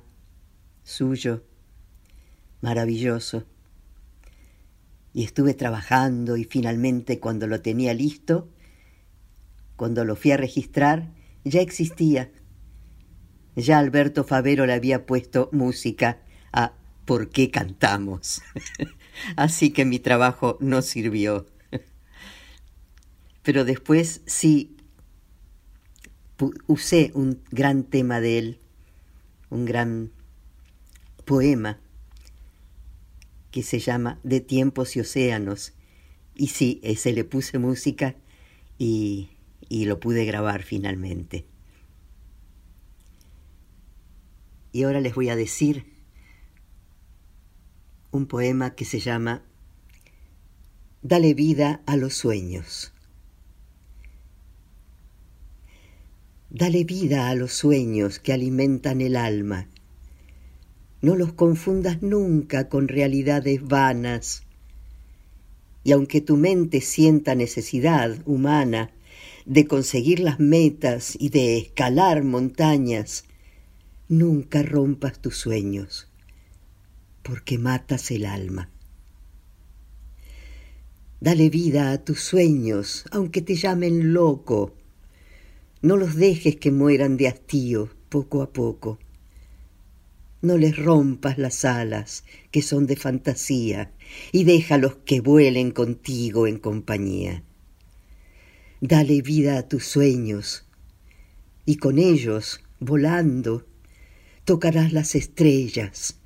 suyo, 0.82 1.44
maravilloso, 2.64 3.44
y 5.12 5.22
estuve 5.22 5.52
trabajando 5.52 6.38
y 6.38 6.44
finalmente 6.44 7.20
cuando 7.20 7.46
lo 7.46 7.60
tenía 7.60 7.92
listo, 7.92 8.48
cuando 9.76 10.06
lo 10.06 10.16
fui 10.16 10.32
a 10.32 10.38
registrar, 10.38 11.12
ya 11.44 11.60
existía. 11.60 12.32
Ya 13.54 13.78
Alberto 13.78 14.24
Favero 14.24 14.64
le 14.64 14.72
había 14.72 15.04
puesto 15.04 15.50
música 15.52 16.22
a 16.52 16.72
¿Por 17.04 17.28
qué 17.28 17.50
cantamos? 17.50 18.40
Así 19.36 19.70
que 19.70 19.84
mi 19.84 19.98
trabajo 19.98 20.56
no 20.60 20.80
sirvió. 20.80 21.46
Pero 23.42 23.66
después 23.66 24.22
sí 24.24 24.74
usé 26.66 27.10
un 27.12 27.42
gran 27.50 27.84
tema 27.84 28.22
de 28.22 28.38
él, 28.38 28.60
un 29.50 29.66
gran 29.66 30.12
poema 31.26 31.83
que 33.54 33.62
se 33.62 33.78
llama 33.78 34.18
De 34.24 34.40
tiempos 34.40 34.96
y 34.96 35.00
océanos. 35.00 35.74
Y 36.34 36.48
sí, 36.48 36.80
ese 36.82 37.12
le 37.12 37.22
puse 37.22 37.60
música 37.60 38.16
y, 38.78 39.28
y 39.68 39.84
lo 39.84 40.00
pude 40.00 40.24
grabar 40.24 40.64
finalmente. 40.64 41.46
Y 44.72 44.82
ahora 44.82 45.00
les 45.00 45.14
voy 45.14 45.28
a 45.28 45.36
decir 45.36 45.86
un 48.10 48.26
poema 48.26 48.74
que 48.74 48.84
se 48.84 48.98
llama 48.98 49.44
Dale 51.02 51.32
vida 51.34 51.80
a 51.86 51.96
los 51.96 52.14
sueños. 52.14 52.92
Dale 56.50 56.82
vida 56.82 57.28
a 57.28 57.36
los 57.36 57.52
sueños 57.52 58.18
que 58.18 58.32
alimentan 58.32 59.00
el 59.00 59.14
alma. 59.14 59.68
No 61.04 61.16
los 61.16 61.34
confundas 61.34 62.00
nunca 62.00 62.70
con 62.70 62.88
realidades 62.88 63.62
vanas. 63.62 64.42
Y 65.82 65.92
aunque 65.92 66.22
tu 66.22 66.38
mente 66.38 66.80
sienta 66.80 67.34
necesidad 67.34 68.16
humana 68.24 68.90
de 69.44 69.66
conseguir 69.66 70.20
las 70.20 70.40
metas 70.40 71.14
y 71.20 71.28
de 71.28 71.58
escalar 71.58 72.24
montañas, 72.24 73.24
nunca 74.08 74.62
rompas 74.62 75.20
tus 75.20 75.36
sueños, 75.36 76.08
porque 77.22 77.58
matas 77.58 78.10
el 78.10 78.24
alma. 78.24 78.70
Dale 81.20 81.50
vida 81.50 81.92
a 81.92 82.02
tus 82.02 82.20
sueños, 82.20 83.04
aunque 83.10 83.42
te 83.42 83.56
llamen 83.56 84.14
loco. 84.14 84.72
No 85.82 85.98
los 85.98 86.14
dejes 86.16 86.56
que 86.56 86.72
mueran 86.72 87.18
de 87.18 87.28
hastío 87.28 87.90
poco 88.08 88.40
a 88.40 88.54
poco. 88.54 88.98
No 90.44 90.58
les 90.58 90.76
rompas 90.76 91.38
las 91.38 91.64
alas, 91.64 92.22
que 92.50 92.60
son 92.60 92.86
de 92.86 92.96
fantasía, 92.96 93.92
y 94.30 94.44
déjalos 94.44 94.96
que 95.06 95.22
vuelen 95.22 95.70
contigo 95.70 96.46
en 96.46 96.58
compañía. 96.58 97.42
Dale 98.82 99.22
vida 99.22 99.56
a 99.56 99.66
tus 99.66 99.86
sueños, 99.86 100.66
y 101.64 101.76
con 101.76 101.98
ellos, 101.98 102.60
volando, 102.78 103.66
tocarás 104.44 104.92
las 104.92 105.14
estrellas, 105.14 106.18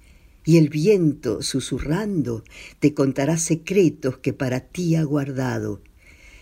y 0.45 0.57
el 0.57 0.69
viento, 0.69 1.41
susurrando, 1.41 2.43
te 2.81 2.95
contará 2.95 3.39
secretos 3.39 4.19
que 4.19 4.33
para 4.33 4.59
ti 4.59 4.97
ha 4.97 5.05
guardado, 5.05 5.81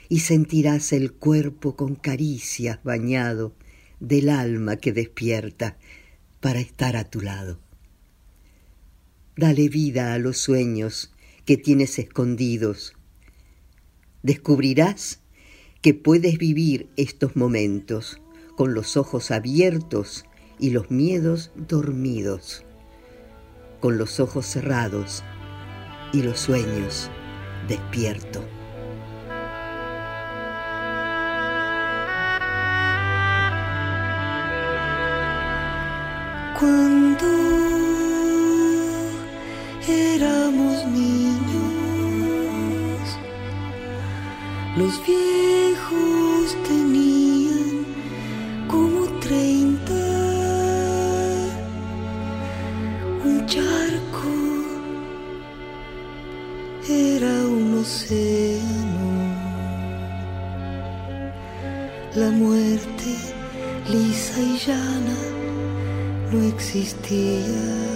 y 0.08 0.20
sentirás 0.20 0.94
el 0.94 1.12
cuerpo 1.12 1.76
con 1.76 1.94
caricias 1.94 2.82
bañado 2.84 3.54
del 4.00 4.30
alma 4.30 4.76
que 4.76 4.94
despierta 4.94 5.76
para 6.40 6.60
estar 6.60 6.96
a 6.96 7.04
tu 7.04 7.20
lado. 7.20 7.65
Dale 9.36 9.68
vida 9.68 10.14
a 10.14 10.18
los 10.18 10.38
sueños 10.38 11.12
que 11.44 11.56
tienes 11.56 11.98
escondidos. 11.98 12.94
Descubrirás 14.22 15.20
que 15.82 15.94
puedes 15.94 16.38
vivir 16.38 16.88
estos 16.96 17.36
momentos 17.36 18.20
con 18.56 18.74
los 18.74 18.96
ojos 18.96 19.30
abiertos 19.30 20.24
y 20.58 20.70
los 20.70 20.90
miedos 20.90 21.52
dormidos 21.54 22.64
con 23.80 23.98
los 23.98 24.20
ojos 24.20 24.46
cerrados 24.46 25.22
y 26.12 26.22
los 26.22 26.40
sueños 26.40 27.10
despierto. 27.68 28.55
La 62.16 62.30
muerte 62.30 63.14
lisa 63.90 64.40
y 64.40 64.56
llana 64.56 65.18
no 66.32 66.48
existía. 66.48 67.95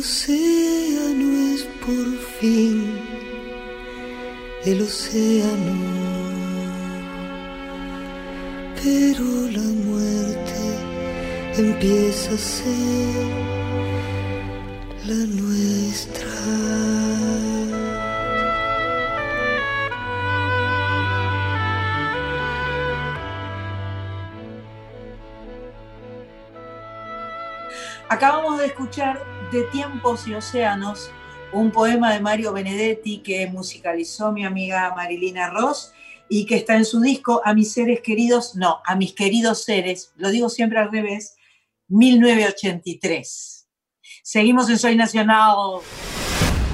Océano 0.00 1.54
es 1.54 1.62
por 1.84 2.08
fin 2.38 2.98
el 4.64 4.80
océano, 4.80 5.74
pero 8.82 9.26
la 9.56 9.68
muerte 9.86 10.62
empieza 11.58 12.30
a 12.32 12.38
ser 12.38 13.26
la 15.06 15.20
nuestra. 15.42 16.30
Acabamos 28.08 28.58
de 28.58 28.66
escuchar 28.66 29.39
De 29.50 29.64
Tiempos 29.64 30.28
y 30.28 30.34
Océanos, 30.34 31.10
un 31.52 31.72
poema 31.72 32.12
de 32.12 32.20
Mario 32.20 32.52
Benedetti 32.52 33.18
que 33.18 33.48
musicalizó 33.48 34.30
mi 34.30 34.44
amiga 34.44 34.94
Marilina 34.94 35.50
Ross 35.50 35.92
y 36.28 36.46
que 36.46 36.54
está 36.54 36.76
en 36.76 36.84
su 36.84 37.00
disco 37.00 37.42
A 37.44 37.52
mis 37.52 37.72
seres 37.72 38.00
queridos, 38.00 38.54
no, 38.54 38.80
a 38.86 38.94
mis 38.94 39.12
queridos 39.12 39.64
seres, 39.64 40.12
lo 40.16 40.30
digo 40.30 40.48
siempre 40.48 40.78
al 40.78 40.92
revés, 40.92 41.34
1983. 41.88 43.66
Seguimos 44.22 44.70
en 44.70 44.78
Soy 44.78 44.94
Nacional. 44.94 45.80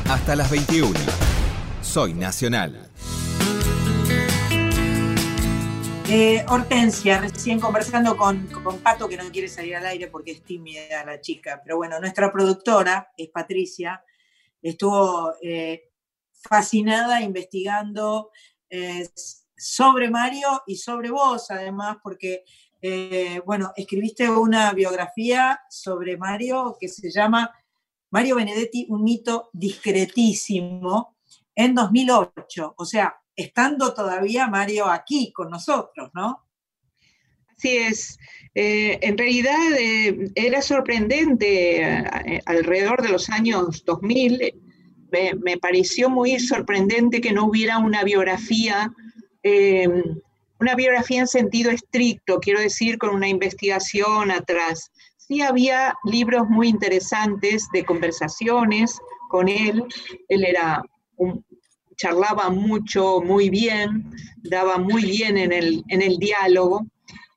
Hasta 0.09 0.37
las 0.37 0.51
21. 0.51 0.93
Soy 1.81 2.13
Nacional. 2.13 2.86
Eh, 6.09 6.45
Hortensia, 6.49 7.21
recién 7.21 7.59
conversando 7.59 8.17
con, 8.17 8.47
Pato, 8.81 9.09
que 9.09 9.17
no 9.17 9.29
quiere 9.33 9.49
salir 9.49 9.75
al 9.75 9.87
aire 9.87 10.07
porque 10.07 10.31
es 10.31 10.43
tímida 10.45 11.05
la 11.05 11.21
chica, 11.21 11.61
pero 11.65 11.79
bueno, 11.79 11.99
nuestra 11.99 12.31
productora, 12.31 13.11
es 13.17 13.29
Patricia, 13.29 14.05
estuvo 14.63 15.33
eh, 15.43 15.91
fascinada 16.31 17.21
investigando 17.23 18.31
eh, 18.71 19.09
sobre 19.57 20.09
Mario 20.09 20.63
y 20.69 20.77
sobre 20.77 21.11
vos, 21.11 21.51
además, 21.51 21.97
porque, 22.01 22.45
bueno, 23.45 23.73
escribiste 23.75 24.31
una 24.31 24.73
biografía 24.75 25.61
sobre 25.69 26.17
Mario 26.17 26.77
que 26.79 26.87
se 26.87 27.11
llama 27.11 27.51
Mario 28.11 28.37
Benedetti, 28.37 28.87
un 28.91 29.03
mito 29.03 29.51
discretísimo, 29.53 31.17
en 31.53 31.75
2008. 31.75 32.75
O 32.77 32.85
sea, 32.85 33.17
estando 33.37 33.93
todavía 33.95 34.49
Mario 34.49 34.87
aquí 34.87 35.33
con 35.33 35.51
nosotros, 35.51 36.11
¿no? 36.15 36.47
Así 37.57 37.77
es. 37.77 38.19
Eh, 38.55 38.99
en 39.03 39.17
realidad 39.17 39.73
eh, 39.79 40.31
era 40.35 40.61
sorprendente 40.61 41.83
eh, 41.83 42.43
alrededor 42.45 43.03
de 43.03 43.11
los 43.11 43.31
años 43.31 43.85
2000. 43.85 44.55
Me, 45.11 45.57
pareció 45.57 46.11
muy 46.11 46.39
sorprendente 46.39 47.21
que 47.21 47.33
no 47.33 47.47
hubiera 47.47 47.79
una 47.79 48.03
biografía, 48.05 48.93
eh, 49.43 49.89
una 50.61 50.75
biografía 50.75 51.21
en 51.21 51.29
sentido 51.29 51.71
estricto, 51.71 52.41
quiero 52.41 52.61
decir, 52.61 52.99
con 52.99 53.15
una 53.15 53.29
investigación 53.29 54.31
atrás. 54.31 54.91
Sí 55.17 55.41
había 55.41 55.95
libros 56.05 56.49
muy 56.49 56.69
interesantes 56.69 57.67
de 57.73 57.85
conversaciones 57.85 58.99
con 59.31 59.49
él. 59.49 59.83
Él 60.29 60.45
era 60.45 60.83
un, 61.17 61.46
charlaba 61.97 62.51
mucho, 62.51 63.21
muy 63.21 63.51
bien, 63.51 64.11
daba 64.43 64.79
muy 64.79 65.05
bien 65.05 65.37
en 65.39 65.53
el, 65.53 65.83
en 65.89 66.03
el 66.03 66.19
diálogo. 66.19 66.87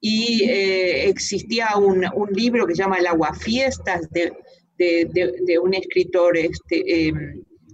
Y 0.01 0.43
eh, 0.43 1.09
existía 1.09 1.75
un, 1.75 2.05
un, 2.15 2.29
libro 2.31 2.65
que 2.65 2.75
se 2.75 2.83
llama 2.83 2.99
El 2.99 3.07
Aguafiestas 3.07 4.09
de, 4.11 4.31
de, 4.77 5.33
de, 5.45 5.59
un 5.59 5.73
escritor 5.73 6.37
este, 6.37 7.07
eh, 7.07 7.13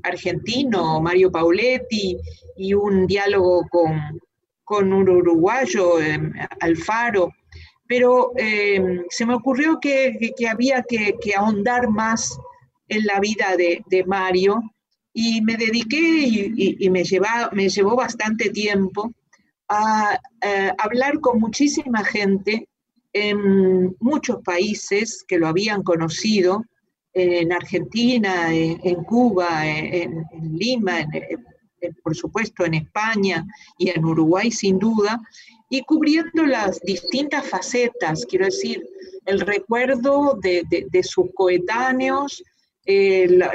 argentino, 0.02 1.00
Mario 1.02 1.32
Pauletti, 1.32 2.18
y 2.58 2.74
un 2.74 3.06
diálogo 3.06 3.68
con, 3.70 4.20
con 4.64 4.92
un 4.92 5.08
uruguayo, 5.08 6.02
eh, 6.02 6.20
Alfaro, 6.62 7.32
pero 7.88 8.32
se 9.10 9.26
me 9.28 9.36
ocurrió 9.36 9.80
que, 9.80 10.18
que, 10.20 10.32
que 10.36 10.48
había 10.48 10.82
que, 10.82 11.16
que, 11.22 11.36
ahondar 11.36 11.88
más 11.90 12.36
en 12.88 13.06
la 13.06 13.20
vida 13.20 13.56
de, 13.58 14.04
Mario 14.06 14.60
y 15.18 15.42
me 15.42 15.56
dediqué 15.56 15.98
y, 15.98 16.90
me, 16.90 17.06
lleva, 17.06 17.50
me 17.54 17.70
llevó 17.70 17.96
bastante 17.96 18.50
tiempo 18.50 19.14
a, 19.70 20.20
a, 20.42 20.76
hablar 20.78 21.22
con 21.22 21.40
muchísima 21.40 22.04
gente 22.04 22.68
en 23.14 23.96
muchos 24.02 24.42
países 24.44 25.24
que 25.26 25.38
lo 25.38 25.48
habían 25.48 25.84
conocido, 25.84 26.66
en 27.14 27.54
Argentina, 27.54 28.54
en, 28.54 29.04
Cuba, 29.06 29.66
en, 29.66 30.26
Lima, 30.52 31.08
por 32.04 32.14
supuesto 32.14 32.66
en 32.66 32.74
España 32.74 33.46
y 33.78 33.92
en 33.92 34.04
Uruguay 34.04 34.52
sin 34.52 34.78
duda, 34.78 35.22
y 35.70 35.82
cubriendo 35.84 36.46
las 36.46 36.82
distintas 36.82 37.48
facetas, 37.48 38.26
quiero 38.26 38.46
decir, 38.46 38.86
el 39.26 39.40
recuerdo 39.40 40.38
de, 40.42 40.66
de 40.70 41.04
sus 41.04 41.28
coetáneos, 41.34 42.44
eh, 42.86 43.28
la, 43.30 43.52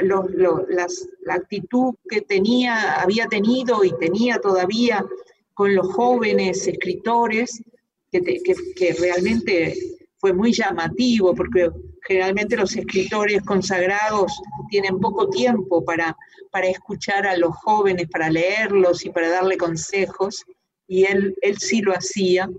actitud 1.29 1.95
que 2.09 2.21
tenía, 2.21 3.01
había 3.01 3.27
tenido 3.27 3.83
y 3.83 3.97
tenía 3.97 4.39
todavía 4.39 5.05
con 5.53 5.73
los 5.75 5.87
jóvenes 5.93 6.67
escritores, 6.67 7.63
que, 8.11 8.21
que, 8.21 8.55
que 8.75 8.93
realmente 8.93 9.75
fue 10.17 10.33
muy 10.33 10.53
llamativo, 10.53 11.33
porque 11.33 11.69
generalmente 12.03 12.57
los 12.57 12.75
escritores 12.75 13.41
consagrados 13.43 14.39
tienen 14.69 14.99
poco 14.99 15.29
tiempo 15.29 15.83
para, 15.83 16.15
para 16.51 16.67
escuchar 16.67 17.25
a 17.25 17.37
los 17.37 17.55
jóvenes, 17.55 18.07
para 18.09 18.29
leerlos 18.29 19.05
y 19.05 19.09
para 19.09 19.29
darle 19.29 19.57
consejos, 19.57 20.43
y 20.87 21.05
él, 21.05 21.35
él 21.41 21.57
sí 21.57 21.81
lo 21.81 21.93
hacía. 21.93 22.49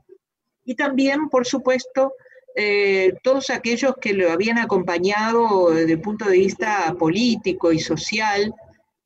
Y 0.64 0.74
también, 0.74 1.28
por 1.28 1.46
supuesto, 1.46 2.14
eh, 2.54 3.14
todos 3.22 3.48
aquellos 3.50 3.94
que 4.00 4.12
lo 4.12 4.30
habían 4.30 4.58
acompañado 4.58 5.70
desde 5.70 5.92
el 5.92 6.00
punto 6.00 6.26
de 6.26 6.36
vista 6.36 6.94
político 6.98 7.72
y 7.72 7.78
social 7.78 8.54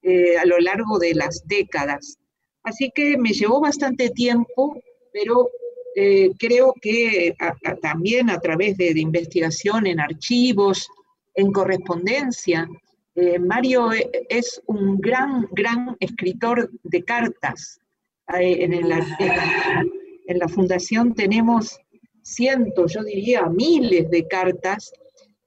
eh, 0.03 0.37
a 0.37 0.45
lo 0.45 0.59
largo 0.59 0.99
de 0.99 1.15
las 1.15 1.47
décadas. 1.47 2.19
Así 2.65 2.91
que 2.93 3.17
me 3.17 3.33
llevó 3.33 3.61
bastante 3.61 4.11
tiempo, 4.11 4.81
pero 5.13 5.49
eh, 5.95 6.31
creo 6.39 6.75
que 6.81 7.37
también 7.81 8.31
a 8.31 8.41
través 8.41 8.77
de, 8.77 8.91
investigación 8.99 9.87
en 9.87 10.01
archivos, 10.01 10.89
en 11.35 11.53
correspondencia, 11.53 12.69
Mario 13.41 13.93
e, 13.93 14.11
es 14.29 14.61
un 14.67 14.99
gran, 14.99 15.49
gran 15.53 15.97
escritor 16.01 16.71
de 16.83 17.03
cartas. 17.03 17.81
En, 18.29 18.89
la 20.39 20.49
fundación 20.49 21.15
tenemos 21.15 21.79
cientos, 22.27 22.93
yo 22.93 23.03
diría 23.05 23.47
miles 23.47 24.11
de 24.11 24.27
cartas 24.27 24.93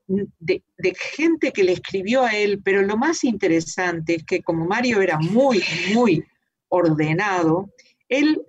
de, 0.07 0.63
de 0.77 0.95
gente 0.95 1.51
que 1.51 1.63
le 1.63 1.73
escribió 1.73 2.23
a 2.23 2.35
él, 2.35 2.61
pero 2.63 2.81
lo 2.81 2.97
más 2.97 3.23
interesante 3.23 4.15
es 4.15 4.23
que 4.23 4.41
como 4.41 4.65
Mario 4.65 5.01
era 5.01 5.19
muy, 5.19 5.61
muy 5.93 6.23
ordenado, 6.69 7.69
él 8.07 8.41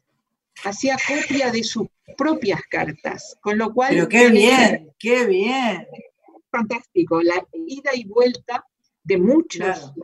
hacía 0.65 0.97
copia 1.07 1.51
de 1.51 1.63
sus 1.65 1.89
propias 2.17 2.61
cartas, 2.71 3.37
con 3.41 3.59
lo 3.59 3.73
cual... 3.73 3.91
Pero 3.91 4.09
qué 4.09 4.29
bien, 4.31 4.93
qué 4.99 5.27
bien. 5.27 5.87
Fantástico, 6.51 7.23
la 7.23 7.47
ida 7.53 7.91
y 7.95 8.05
vuelta 8.05 8.65
de 9.05 9.19
muchos 9.19 9.67
claro. 9.67 9.95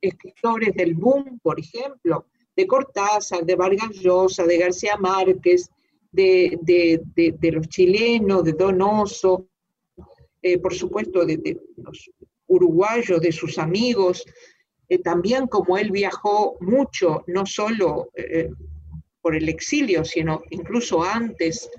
escritores 0.00 0.74
del 0.74 0.94
boom, 0.94 1.38
por 1.42 1.60
ejemplo, 1.60 2.26
de 2.56 2.66
Cortázar, 2.66 3.44
de 3.44 3.54
Vargas 3.54 3.92
Llosa, 3.92 4.44
de 4.44 4.58
García 4.58 4.96
Márquez, 4.96 5.70
de, 6.12 6.58
de, 6.62 7.00
de, 7.14 7.52
los 7.52 7.68
chilenos, 7.68 8.44
de 8.44 8.52
Donoso, 8.52 9.48
eh, 10.40 10.58
por 10.58 10.74
supuesto 10.74 11.24
de, 11.24 11.58
los 11.76 12.10
uruguayos, 12.46 13.20
de 13.20 13.32
sus 13.32 13.58
amigos, 13.58 14.24
eh, 14.88 14.98
también 14.98 15.46
como 15.46 15.78
él 15.78 15.90
viajó 15.90 16.58
mucho, 16.60 17.24
no 17.26 17.46
solo 17.46 18.10
eh, 18.14 18.50
por 19.22 19.34
el 19.34 19.48
exilio, 19.48 20.04
sino 20.04 20.42
incluso 20.50 21.02
antes, 21.02 21.70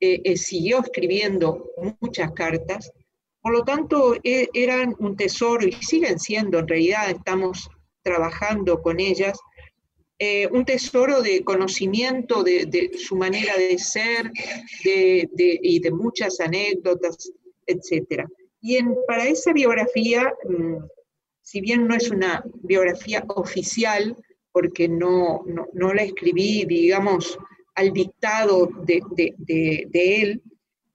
eh, 0.00 0.36
siguió 0.36 0.80
escribiendo 0.80 1.70
muchas 2.00 2.32
cartas. 2.32 2.92
Por 3.40 3.52
lo 3.52 3.64
tanto, 3.64 4.16
e, 4.22 4.48
eran 4.52 4.94
un 4.98 5.16
tesoro 5.16 5.66
y 5.66 5.72
siguen 5.72 6.18
siendo, 6.18 6.58
en 6.58 6.68
realidad 6.68 7.10
estamos 7.10 7.70
trabajando 8.02 8.82
con 8.82 9.00
ellas, 9.00 9.38
eh, 10.18 10.48
un 10.48 10.64
tesoro 10.64 11.22
de 11.22 11.44
conocimiento 11.44 12.42
de, 12.42 12.90
su 12.98 13.16
manera 13.16 13.56
de 13.56 13.78
ser 13.78 14.30
y 14.84 15.80
de 15.80 15.90
muchas 15.90 16.40
anécdotas, 16.40 17.30
etc. 17.66 18.24
Y 18.60 18.76
en, 18.76 18.96
para 19.06 19.28
esa 19.28 19.52
biografía, 19.52 20.32
mmm, 20.48 20.84
si 21.42 21.60
bien 21.60 21.86
no 21.86 21.94
es 21.94 22.10
una 22.10 22.44
biografía 22.62 23.24
oficial, 23.28 24.16
porque 24.52 24.88
no, 24.88 25.44
no, 25.46 25.68
no 25.72 25.94
la 25.94 26.02
escribí, 26.02 26.64
digamos, 26.64 27.38
al 27.74 27.92
dictado 27.92 28.68
de, 28.84 29.00
de 29.38 30.22
él. 30.22 30.42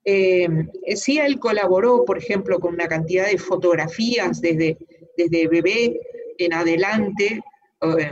Eh, 0.06 0.48
sí, 0.96 1.18
él 1.18 1.40
colaboró, 1.40 2.04
por 2.04 2.18
ejemplo, 2.18 2.60
con 2.60 2.74
una 2.74 2.88
cantidad 2.88 3.28
de 3.28 3.38
fotografías 3.38 4.42
desde, 4.42 4.78
desde 5.16 5.48
bebé 5.48 6.00
en 6.38 6.54
adelante, 6.54 7.42
eh, 7.82 8.12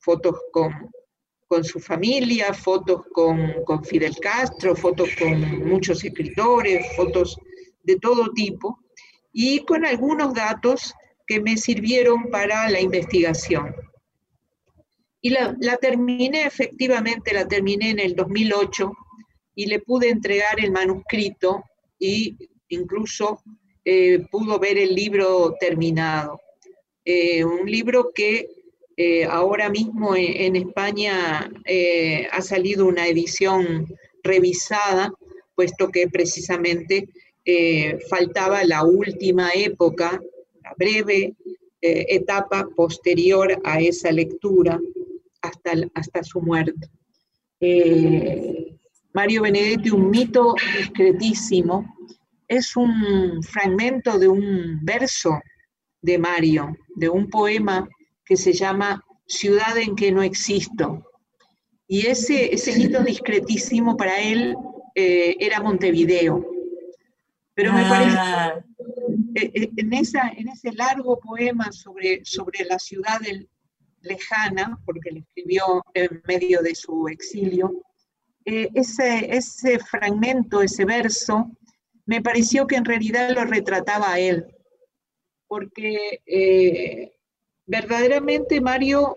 fotos 0.00 0.36
con, 0.52 0.72
con, 1.46 1.64
su 1.64 1.80
familia, 1.80 2.52
fotos 2.52 3.02
con, 3.12 3.64
con, 3.64 3.84
Fidel 3.84 4.16
Castro, 4.20 4.74
fotos 4.74 5.10
con 5.18 5.68
muchos 5.68 6.04
escritores, 6.04 6.86
fotos 6.96 7.38
de 7.82 7.96
todo 7.96 8.32
tipo, 8.32 8.78
y 9.32 9.60
con 9.60 9.84
algunos 9.84 10.34
datos 10.34 10.92
que 11.26 11.40
me 11.40 11.56
sirvieron 11.56 12.30
para 12.30 12.68
la 12.68 12.80
investigación. 12.80 13.74
Y 15.22 15.30
la, 15.30 15.54
la, 15.60 15.76
terminé, 15.76 16.46
efectivamente, 16.46 17.32
la 17.32 17.46
terminé 17.46 17.90
en 17.90 17.98
el 18.00 18.16
2008 18.16 18.92
y 19.54 19.66
le 19.66 19.80
pude 19.80 20.08
entregar 20.08 20.58
el 20.58 20.72
manuscrito 20.72 21.62
y 21.98 22.36
incluso 22.68 23.42
eh, 23.84 24.26
pudo 24.30 24.58
ver 24.58 24.78
el 24.78 24.94
libro 24.94 25.54
terminado. 25.58 26.40
Eh, 27.04 27.44
un 27.44 27.70
libro 27.70 28.10
que 28.14 28.46
Eh, 28.96 29.24
ahora 29.24 29.70
mismo 29.70 30.14
en, 30.14 30.56
en 30.56 30.56
España 30.56 31.50
eh, 31.64 32.26
ha 32.32 32.42
salido 32.42 32.86
una 32.86 33.06
edición 33.06 33.86
revisada, 34.22 35.12
puesto 35.54 35.88
que 35.90 36.08
precisamente 36.08 37.08
eh, 37.44 37.98
faltaba 38.08 38.64
la 38.64 38.84
última 38.84 39.50
época, 39.54 40.20
la 40.62 40.74
breve 40.76 41.34
eh, 41.80 42.06
etapa 42.10 42.68
posterior 42.76 43.60
a 43.64 43.80
esa 43.80 44.12
lectura 44.12 44.78
hasta, 45.40 45.72
hasta 45.94 46.22
su 46.22 46.40
muerte. 46.40 46.88
Eh, 47.60 48.76
Mario 49.12 49.42
Benedetti, 49.42 49.90
un 49.90 50.10
mito 50.10 50.54
discretísimo, 50.76 51.96
es 52.46 52.76
un 52.76 53.42
fragmento 53.42 54.18
de 54.18 54.28
un 54.28 54.78
verso 54.82 55.40
de 56.02 56.18
Mario, 56.18 56.76
de 56.94 57.08
un 57.08 57.28
poema 57.28 57.88
que 58.30 58.36
se 58.36 58.52
llama 58.52 59.04
Ciudad 59.26 59.76
en 59.76 59.96
que 59.96 60.12
no 60.12 60.22
existo. 60.22 61.04
Y 61.88 62.06
ese, 62.06 62.54
ese 62.54 62.76
mito 62.78 63.02
discretísimo 63.02 63.96
para 63.96 64.20
él 64.20 64.54
eh, 64.94 65.34
era 65.40 65.60
Montevideo. 65.60 66.46
Pero 67.54 67.72
me 67.72 67.82
parece 67.82 68.16
Ah, 68.16 68.54
eh, 69.34 69.50
eh, 69.52 69.70
en, 69.76 69.92
esa, 69.94 70.28
en 70.28 70.48
ese 70.48 70.70
largo 70.72 71.18
poema 71.18 71.72
sobre, 71.72 72.24
sobre 72.24 72.64
la 72.66 72.78
ciudad 72.78 73.18
del- 73.20 73.48
lejana, 74.02 74.78
porque 74.86 75.10
lo 75.10 75.18
escribió 75.18 75.84
en 75.92 76.22
medio 76.28 76.62
de 76.62 76.74
su 76.76 77.08
exilio, 77.08 77.82
eh, 78.44 78.68
ese, 78.74 79.34
ese 79.36 79.78
fragmento, 79.80 80.62
ese 80.62 80.84
verso, 80.84 81.50
me 82.06 82.22
pareció 82.22 82.66
que 82.68 82.76
en 82.76 82.84
realidad 82.84 83.34
lo 83.34 83.44
retrataba 83.44 84.12
a 84.12 84.20
él, 84.20 84.46
porque 85.48 86.20
eh, 86.24 87.12
verdaderamente 87.70 88.60
Mario, 88.60 89.16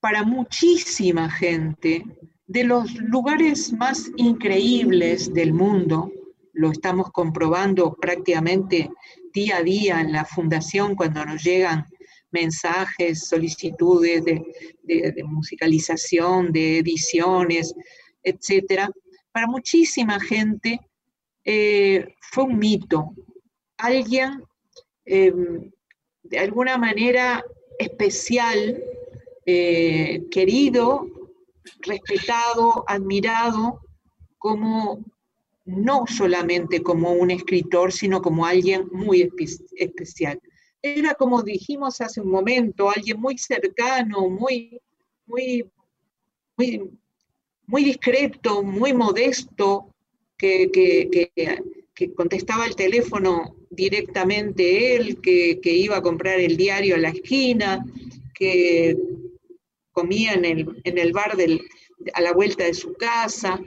para 0.00 0.22
muchísima 0.22 1.28
gente, 1.28 2.04
de 2.46 2.64
los 2.64 2.94
lugares 2.94 3.72
más 3.72 4.10
increíbles 4.16 5.32
del 5.34 5.52
mundo, 5.52 6.12
lo 6.52 6.70
estamos 6.70 7.10
comprobando 7.10 7.94
prácticamente 7.94 8.90
día 9.32 9.56
a 9.56 9.62
día 9.62 10.00
en 10.00 10.12
la 10.12 10.24
fundación 10.24 10.94
cuando 10.94 11.24
nos 11.24 11.42
llegan 11.42 11.84
mensajes, 12.30 13.26
solicitudes 13.26 14.24
de, 14.24 15.24
musicalización, 15.24 16.52
de 16.52 16.78
ediciones, 16.78 17.74
etcétera. 18.22 18.88
Para 19.32 19.48
muchísima 19.48 20.20
gente 20.20 20.78
eh, 21.44 22.14
fue 22.20 22.44
un 22.44 22.58
mito. 22.58 23.14
Alguien 23.78 24.44
eh, 25.04 25.32
de 26.32 26.38
alguna 26.38 26.78
manera 26.78 27.44
especial, 27.78 28.82
eh, 29.44 30.24
querido, 30.30 31.06
respetado, 31.82 32.84
admirado, 32.88 33.82
como 34.38 35.04
no 35.66 36.06
solamente 36.06 36.82
como 36.82 37.12
un 37.12 37.30
escritor, 37.30 37.92
sino 37.92 38.22
como 38.22 38.46
alguien 38.46 38.88
muy 38.92 39.24
espe- 39.24 39.62
especial. 39.76 40.40
Era 40.80 41.14
como 41.14 41.42
dijimos 41.42 42.00
hace 42.00 42.22
un 42.22 42.30
momento, 42.30 42.88
alguien 42.88 43.20
muy 43.20 43.36
cercano, 43.36 44.30
muy, 44.30 44.80
muy, 45.26 45.66
muy, 46.56 47.84
discreto, 47.84 48.62
muy 48.62 48.94
modesto, 48.94 49.86
que- 50.38 50.70
que- 50.72 51.62
que 51.94 52.12
contestaba 52.14 52.66
el 52.66 52.74
teléfono 52.76 53.56
directamente 53.70 54.96
él, 54.96 55.20
que, 55.20 55.60
que 55.60 55.72
iba 55.72 55.96
a 55.98 56.02
comprar 56.02 56.40
el 56.40 56.56
diario 56.56 56.94
a 56.94 56.98
la 56.98 57.10
esquina, 57.10 57.84
que 58.34 58.96
comía 59.92 60.32
en 60.32 60.44
el, 60.44 60.80
en 60.84 60.98
el 60.98 61.12
bar 61.12 61.36
del- 61.36 61.60
a 62.14 62.20
la 62.20 62.32
vuelta 62.32 62.64
de 62.64 62.74
su 62.74 62.94
casa. 62.94 63.60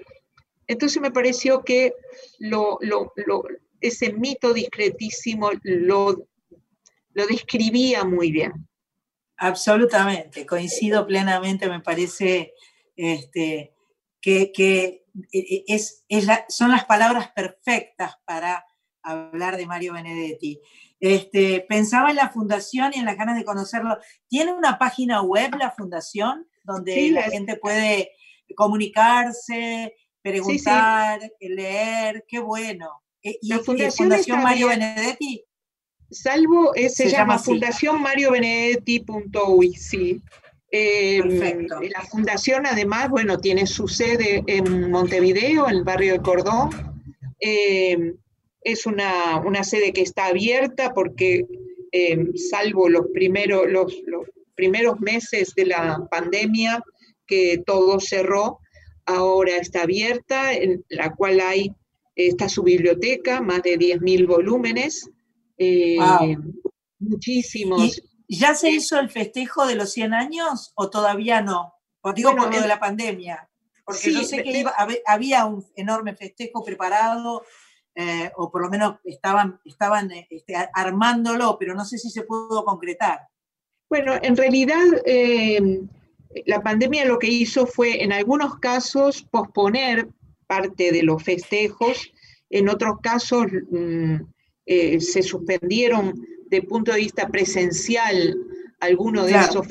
Entonces 0.67 1.01
me 1.01 1.11
pareció 1.11 1.63
que 1.63 1.93
lo- 2.39 2.77
lo- 2.81 3.13
lo- 3.27 3.43
ese 3.79 4.11
mito 4.13 4.53
discretísimo 4.53 5.51
lo, 5.63 6.27
lo 7.13 7.27
describía 7.27 8.03
muy 8.03 8.31
bien. 8.31 8.51
Absolutamente, 9.37 10.45
coincido 10.45 11.05
plenamente, 11.05 11.69
me 11.69 11.81
parece 11.81 12.53
este, 12.95 13.73
que, 14.21 14.51
que 14.51 15.04
es, 15.31 16.03
es 16.09 16.25
la- 16.25 16.45
son 16.49 16.71
las 16.71 16.85
palabras 16.85 17.31
perfectas 17.31 18.15
para 18.25 18.65
hablar 19.03 19.57
de 19.57 19.65
Mario 19.65 19.93
Benedetti. 19.93 20.59
Este, 20.99 21.61
pensaba 21.67 22.09
en 22.09 22.15
la 22.15 22.29
fundación 22.29 22.91
y 22.95 22.99
en 22.99 23.05
las 23.05 23.17
ganas 23.17 23.37
de 23.37 23.43
conocerlo. 23.45 23.97
¿Tiene 24.27 24.53
una 24.53 24.77
página 24.79 25.21
web 25.21 25.55
la 25.59 25.71
fundación 25.71 26.47
donde 26.63 26.93
Sí, 26.95 27.09
la 27.11 27.21
es- 27.21 27.31
gente 27.33 27.57
puede 27.57 28.11
comunicarse, 28.55 29.93
preguntar, 30.21 31.19
leer? 31.39 32.25
Qué 32.27 32.39
bueno. 32.39 32.89
E- 33.21 33.37
¿Y, 33.41 33.49
La 33.49 33.57
y 33.57 33.91
fundación 33.91 34.41
Mario. 34.43 34.67
Benedetti? 34.67 35.43
Salvo, 36.09 36.73
eh, 36.75 36.89
se, 36.89 37.05
Se 37.05 37.09
llama. 37.11 37.39
Fundación 37.39 38.01
Mario 38.01 38.31
Benedetti.uy, 38.31 39.73
sí. 39.73 40.21
Eh. 40.71 41.21
La 41.93 42.01
fundación 42.01 42.65
además, 42.65 43.09
bueno, 43.09 43.37
tiene 43.37 43.65
su 43.67 43.87
sede 43.87 44.43
en 44.47 44.91
Montevideo, 44.91 45.69
en 45.69 45.75
el 45.77 45.83
barrio 45.83 46.13
de 46.13 46.21
Cordón. 46.21 46.69
Eh, 47.39 48.13
es 48.61 48.85
una, 48.85 49.37
una 49.45 49.63
sede 49.63 49.93
que 49.93 50.01
está 50.01 50.27
abierta 50.27 50.93
porque, 50.93 51.45
eh, 51.91 52.17
salvo 52.35 52.89
los 52.89 53.07
primeros, 53.13 53.69
los, 53.69 53.93
los 54.05 54.25
primeros 54.55 54.99
meses 54.99 55.53
de 55.55 55.67
la 55.67 56.07
pandemia, 56.09 56.83
que 57.27 57.61
todo 57.65 57.99
cerró, 57.99 58.59
ahora 59.05 59.57
está 59.57 59.83
abierta, 59.83 60.53
en 60.53 60.83
la 60.89 61.13
cual 61.13 61.39
hay, 61.39 61.71
está 62.15 62.49
su 62.49 62.63
biblioteca, 62.63 63.41
más 63.41 63.63
de 63.63 63.77
10.000 63.77 64.27
volúmenes, 64.27 65.09
Wow. 65.57 66.53
muchísimos. 66.99 67.97
¿Y 67.97 68.01
ya 68.27 68.55
se 68.55 68.69
hizo 68.69 68.99
el 68.99 69.09
festejo 69.09 69.65
de 69.65 69.75
los 69.75 69.91
100 69.91 70.13
años 70.13 70.71
o 70.75 70.89
todavía 70.89 71.41
no? 71.41 71.73
Digo 72.15 72.31
Bueno, 72.31 72.45
por 72.45 72.55
lo 72.55 72.61
de 72.61 72.67
la 72.67 72.79
pandemia. 72.79 73.49
Porque 73.83 73.99
Sí, 73.99 74.13
yo 74.13 74.23
sé 74.23 74.43
que 74.43 74.59
iba- 74.59 74.75
había 75.05 75.45
un 75.45 75.65
enorme 75.75 76.15
festejo 76.15 76.63
preparado, 76.63 77.43
eh, 77.95 78.31
o 78.35 78.51
por 78.51 78.61
lo 78.61 78.69
menos 78.69 78.97
estaban, 79.03 79.59
estaban 79.63 80.11
este, 80.29 80.55
armándolo, 80.73 81.57
pero 81.57 81.73
no 81.73 81.85
sé 81.85 81.97
si 81.97 82.09
se 82.09 82.23
pudo 82.23 82.65
concretar. 82.65 83.21
Bueno, 83.89 84.13
en 84.21 84.35
realidad 84.35 84.83
eh, 85.05 85.81
la 86.45 86.61
pandemia 86.61 87.05
lo 87.05 87.19
que 87.19 87.27
hizo 87.27 87.65
fue 87.65 88.03
en 88.03 88.11
algunos 88.11 88.59
casos 88.59 89.23
posponer 89.23 90.09
parte 90.47 90.91
de 90.91 91.03
los 91.03 91.23
festejos, 91.23 92.11
en 92.49 92.69
otros 92.69 92.95
casos 93.01 93.45
mm, 93.71 94.15
eh, 94.65 94.99
se 94.99 95.23
suspendieron 95.23 96.13
punto 96.61 96.91
de 96.91 96.99
vista 96.99 97.27
presencial 97.27 98.35
algunos 98.79 99.25
de 99.25 99.31
Claro. 99.31 99.49
esos 99.49 99.67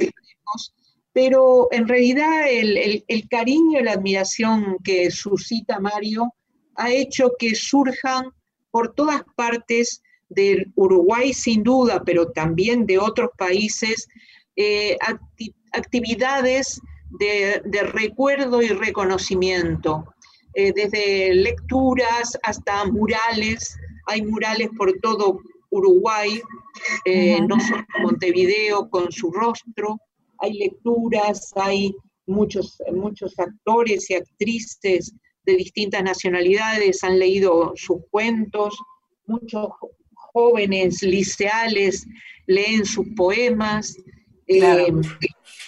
pero 1.13 1.69
en 1.71 1.87
realidad 1.87 2.51
el, 2.51 2.77
el- 2.77 3.05
el 3.07 3.29
cariño 3.29 3.79
y 3.81 3.85
la 3.85 3.93
admiración 3.93 4.79
que 4.83 5.11
suscita 5.11 5.79
Mario 5.79 6.33
ha 6.75 6.91
hecho 6.91 7.33
que 7.39 7.55
surjan 7.55 8.25
por 8.73 8.95
todas 8.95 9.23
partes 9.37 10.03
del 10.29 10.73
Uruguay 10.75 11.33
sin 11.33 11.63
duda, 11.63 12.03
pero 12.05 12.33
también 12.33 12.85
de 12.87 12.99
otros 12.99 13.31
países, 13.39 14.09
eh, 14.57 14.97
acti- 15.01 15.55
actividades 15.73 16.81
de, 17.21 17.63
de 17.65 17.83
recuerdo 17.85 18.61
y 18.61 18.69
reconocimiento, 18.69 20.05
eh, 20.55 20.73
desde 20.75 21.33
lecturas 21.35 22.37
hasta 22.43 22.85
murales, 22.87 23.77
hay 24.07 24.23
murales 24.23 24.69
por 24.77 24.93
todo 25.01 25.39
Uruguay, 25.75 26.41
eh, 27.05 27.41
no 27.41 27.59
solo 27.61 27.85
Montevideo 28.03 28.89
con 28.89 29.11
su 29.11 29.31
rostro, 29.31 29.99
hay 30.39 30.55
lecturas, 30.55 31.53
hay 31.57 31.95
muchos, 32.27 32.79
muchos 32.93 33.39
actores 33.39 34.11
y 34.11 34.15
actrices 34.15 35.15
de 35.45 35.57
distintas 35.57 36.03
nacionalidades, 36.03 37.05
han 37.05 37.19
leído 37.19 37.73
sus 37.77 37.99
cuentos, 38.11 38.79
muchos 39.27 39.69
jóvenes 40.15 41.03
liceales 41.03 42.07
leen 42.47 42.85
sus 42.85 43.07
poemas. 43.17 43.97
Claro. 44.47 44.87
eh, 44.87 44.93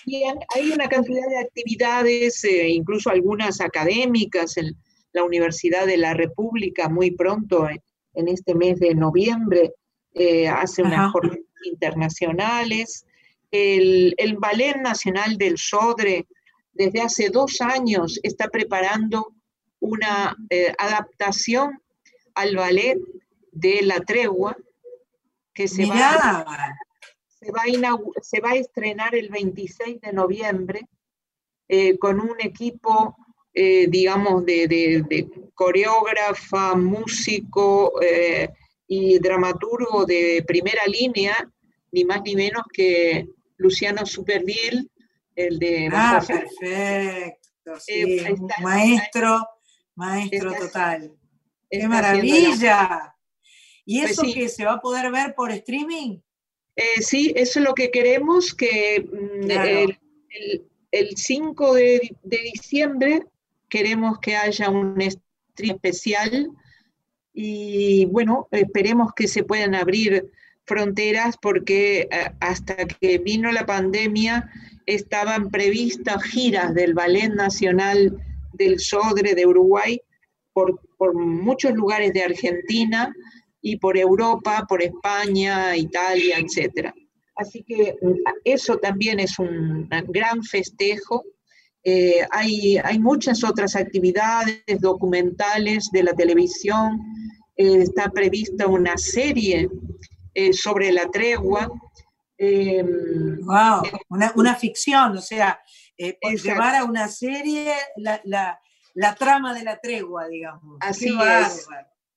y 0.07 0.23
hay 0.25 0.71
una 0.71 0.89
cantidad 0.89 1.29
de 1.29 1.39
actividades, 1.39 2.45
eh, 2.45 2.69
incluso 2.69 3.11
algunas 3.11 3.61
académicas, 3.61 4.57
en 4.57 4.77
la 5.13 5.25
Universidad 5.25 5.87
de 5.87 5.97
la 5.97 6.15
República 6.15 6.89
muy 6.89 7.11
pronto, 7.11 7.67
en 8.15 8.29
este 8.29 8.55
mes 8.55 8.79
de 8.79 8.95
noviembre, 8.95 9.73
eh, 10.17 10.49
hace 10.49 10.83
unas 10.83 10.99
Ajá. 11.01 11.11
jornadas 11.11 11.41
internacionales. 11.65 13.07
El, 13.51 14.15
el 14.19 14.37
Ballet 14.39 14.77
Nacional 14.77 15.37
del 15.37 15.57
Sodre, 15.59 16.27
desde 16.73 17.01
hace 17.03 17.29
dos 17.31 17.61
años, 17.61 18.19
está 18.23 18.49
preparando 18.49 19.35
una 19.81 20.37
eh, 20.51 20.73
adaptación 20.79 21.81
al 22.35 22.57
ballet 22.57 22.99
de 23.53 23.81
La 23.83 24.01
Tregua, 24.01 24.57
que 25.55 25.69
se 25.69 25.87
va, 25.87 26.13
a, 26.13 26.75
se 27.29 27.51
va 27.53 27.63
a, 27.63 27.99
se 28.21 28.41
va 28.41 28.51
a 28.51 28.57
estrenar 28.57 29.15
el 29.15 29.29
26 29.31 30.01
de 30.01 30.13
noviembre 30.13 30.81
eh, 31.69 31.97
con 31.99 32.21
un 32.21 32.37
equipo, 32.41 33.17
digamos, 33.55 34.45
de, 34.45 34.69
de- 34.69 35.03
de 35.09 35.29
coreógrafa, 35.55 36.75
músico 36.75 37.93
y 38.87 39.19
dramaturgo 39.19 40.05
de 40.07 40.45
primera 40.47 40.87
línea, 40.87 41.35
ni 41.93 42.05
más 42.05 42.23
ni 42.25 42.35
menos 42.37 42.63
que 42.73 43.29
Luciano 43.57 44.05
Superviel, 44.07 44.91
el 45.35 45.59
de 45.59 45.89
Ah, 45.93 46.23
perfecto. 46.27 47.81
sí, 47.81 47.93
Eh, 47.93 48.17
está- 48.33 48.63
maestro, 48.63 49.47
maestro 49.95 50.51
está- 50.53 50.67
total. 50.67 51.13
¡Qué 51.71 51.79
está 51.79 51.89
maravilla! 51.89 53.15
¿Y 53.85 54.01
Pues 54.01 54.13
eso 54.13 54.23
sí. 54.23 54.35
que 54.35 54.49
se 54.49 54.65
va 54.65 54.75
a 54.75 54.81
poder 54.81 55.11
ver 55.11 55.35
por 55.35 55.51
streaming? 55.53 56.19
Eh, 56.77 57.01
sí, 57.03 57.33
eso 57.37 57.59
es 57.61 57.65
lo 57.65 57.75
que 57.75 57.91
queremos, 57.91 58.55
que 58.55 59.01
mm, 59.01 59.47
Claro. 59.47 59.69
el, 59.69 59.99
el- 60.31 60.69
el 60.93 61.17
5 61.17 61.75
de, 61.75 62.17
de 62.23 62.39
diciembre 62.55 63.23
queremos 63.69 64.19
que 64.21 64.37
haya 64.37 64.71
un 64.71 64.99
stream 65.01 65.75
especial 65.75 66.51
y 67.39 68.07
bueno, 68.07 68.49
esperemos 68.51 69.13
que 69.15 69.29
se 69.29 69.45
puedan 69.45 69.75
abrir 69.75 70.33
fronteras 70.65 71.37
porque 71.37 72.09
eh, 72.11 72.31
hasta 72.41 72.87
que 72.87 73.19
vino 73.19 73.53
la 73.53 73.67
pandemia 73.67 74.51
estaban 74.87 75.51
previstas 75.51 76.23
giras 76.25 76.75
del 76.75 76.95
Ballet 76.95 77.29
Nacional 77.29 78.17
del 78.55 78.81
Sodre 78.81 79.35
de 79.35 79.45
Uruguay 79.45 80.01
por, 80.55 80.81
por 80.97 81.15
muchos 81.15 81.75
lugares 81.75 82.15
de 82.15 82.23
Argentina 82.23 83.15
y 83.61 83.77
por 83.77 83.99
Europa, 83.99 84.65
por 84.67 84.83
España, 84.83 85.77
Italia, 85.77 86.39
etc. 86.39 86.91
Así 87.35 87.63
que 87.65 87.97
eso 88.45 88.79
también 88.79 89.21
es 89.21 89.39
un 89.39 89.91
gran 90.09 90.43
festejo. 90.43 91.23
Eh, 91.85 92.27
hay, 92.31 92.79
hay 92.79 92.99
muchas 92.99 93.45
otras 93.45 93.77
actividades 93.77 94.63
documentales 94.81 95.91
de 95.93 96.03
la 96.03 96.15
televisión. 96.15 96.99
Eh, 97.57 97.83
está 97.83 98.11
prevista 98.11 98.67
una 98.67 98.97
serie 98.99 99.69
eh, 100.35 100.53
sobre 100.53 100.93
la 100.93 101.11
tregua. 101.11 101.69
Eh, 102.39 102.85
Wow, 103.41 103.83
una, 104.09 104.33
una 104.37 104.55
ficción, 104.57 105.17
o 105.17 105.21
sea, 105.23 105.61
eh, 105.97 106.19
por 106.21 106.35
llevar 106.37 106.75
a 106.75 106.85
una 106.85 107.09
serie 107.09 107.73
la, 107.97 108.21
la- 108.25 108.61
la 108.95 109.15
trama 109.15 109.55
de 109.55 109.63
la 109.63 109.79
tregua, 109.79 110.27
digamos. 110.29 110.79
Así 110.81 111.17
qué 111.17 111.41
es. 111.43 111.67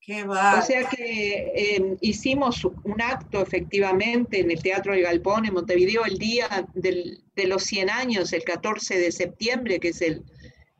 qué. 0.02 0.24
O 0.24 0.62
sea 0.62 0.88
que 0.90 1.52
eh, 1.56 1.98
hicimos 2.02 2.64
un 2.66 3.02
acto 3.02 3.42
efectivamente 3.42 4.40
en 4.40 4.50
el 4.50 4.62
Teatro 4.62 4.94
del 4.94 5.04
Galpón 5.04 5.46
en 5.46 5.54
Montevideo 5.54 6.04
el 6.06 6.18
día 6.18 6.48
del- 6.74 7.22
de 7.36 7.48
los 7.48 7.64
100 7.64 7.90
años, 7.90 8.34
el 8.34 8.44
14 8.44 8.98
de 8.98 9.12
septiembre, 9.12 9.80
que 9.80 9.90
es 9.90 10.02
el, 10.02 10.24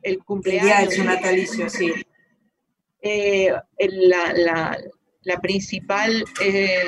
el 0.02 0.14
el 0.14 0.18
cumpleaños. 0.24 0.64
día 0.66 0.86
de 0.88 0.96
su 0.96 1.04
natalicio, 1.04 1.68
sí. 1.70 1.92
Eh, 3.02 3.50
la, 3.78 5.40
principal 5.40 6.24
eh, 6.42 6.82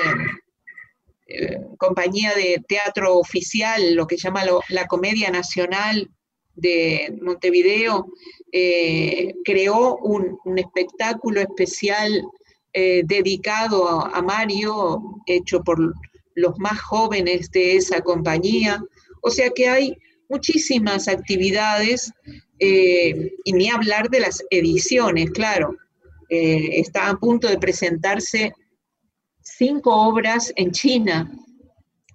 eh, 1.27 1.57
compañía 1.77 2.33
de 2.35 2.63
teatro 2.67 3.17
oficial, 3.17 3.95
lo 3.95 4.05
que 4.05 4.17
llama 4.17 4.43
la 4.69 4.85
Comedia 4.87 5.31
Nacional 5.31 6.09
de 6.55 7.17
Montevideo, 7.21 8.07
creó 9.43 9.97
un, 9.97 10.37
espectáculo 10.57 11.41
especial 11.41 12.23
dedicado 12.71 14.05
a, 14.05 14.21
Mario, 14.21 15.01
hecho 15.25 15.63
por 15.63 15.79
los 16.35 16.59
más 16.59 16.79
jóvenes 16.81 17.49
de 17.51 17.77
esa 17.77 18.01
compañía. 18.01 18.83
O 19.21 19.31
sea 19.31 19.49
que 19.49 19.67
hay 19.67 19.97
muchísimas 20.29 21.07
actividades 21.07 22.11
y 22.59 23.53
ni 23.53 23.69
hablar 23.69 24.09
de 24.09 24.19
las 24.19 24.43
ediciones, 24.51 25.31
claro. 25.31 25.75
Eh, 26.29 26.79
está 26.79 27.09
a 27.09 27.15
punto 27.15 27.47
de 27.47 27.57
presentarse 27.57 28.53
cinco 29.41 29.91
obras 29.93 30.51
en 30.55 30.71
China. 30.71 31.31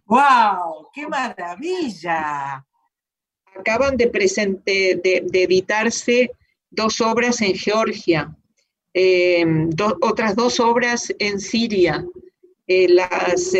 ¡Wow! 0.06 0.88
¡Qué 0.94 1.06
maravilla! 1.06 2.64
Acaban 3.58 3.96
de, 3.96 4.08
presente- 4.08 5.00
de, 5.02 5.22
de 5.24 5.42
editarse 5.42 6.30
dos 6.70 7.00
obras 7.00 7.40
en 7.42 7.54
Georgia, 7.54 8.34
eh, 8.94 9.44
do- 9.68 9.98
otras 10.00 10.34
dos 10.36 10.60
obras 10.60 11.12
en 11.18 11.38
Siria. 11.40 12.04
Eh, 12.66 12.88
las, 12.88 13.52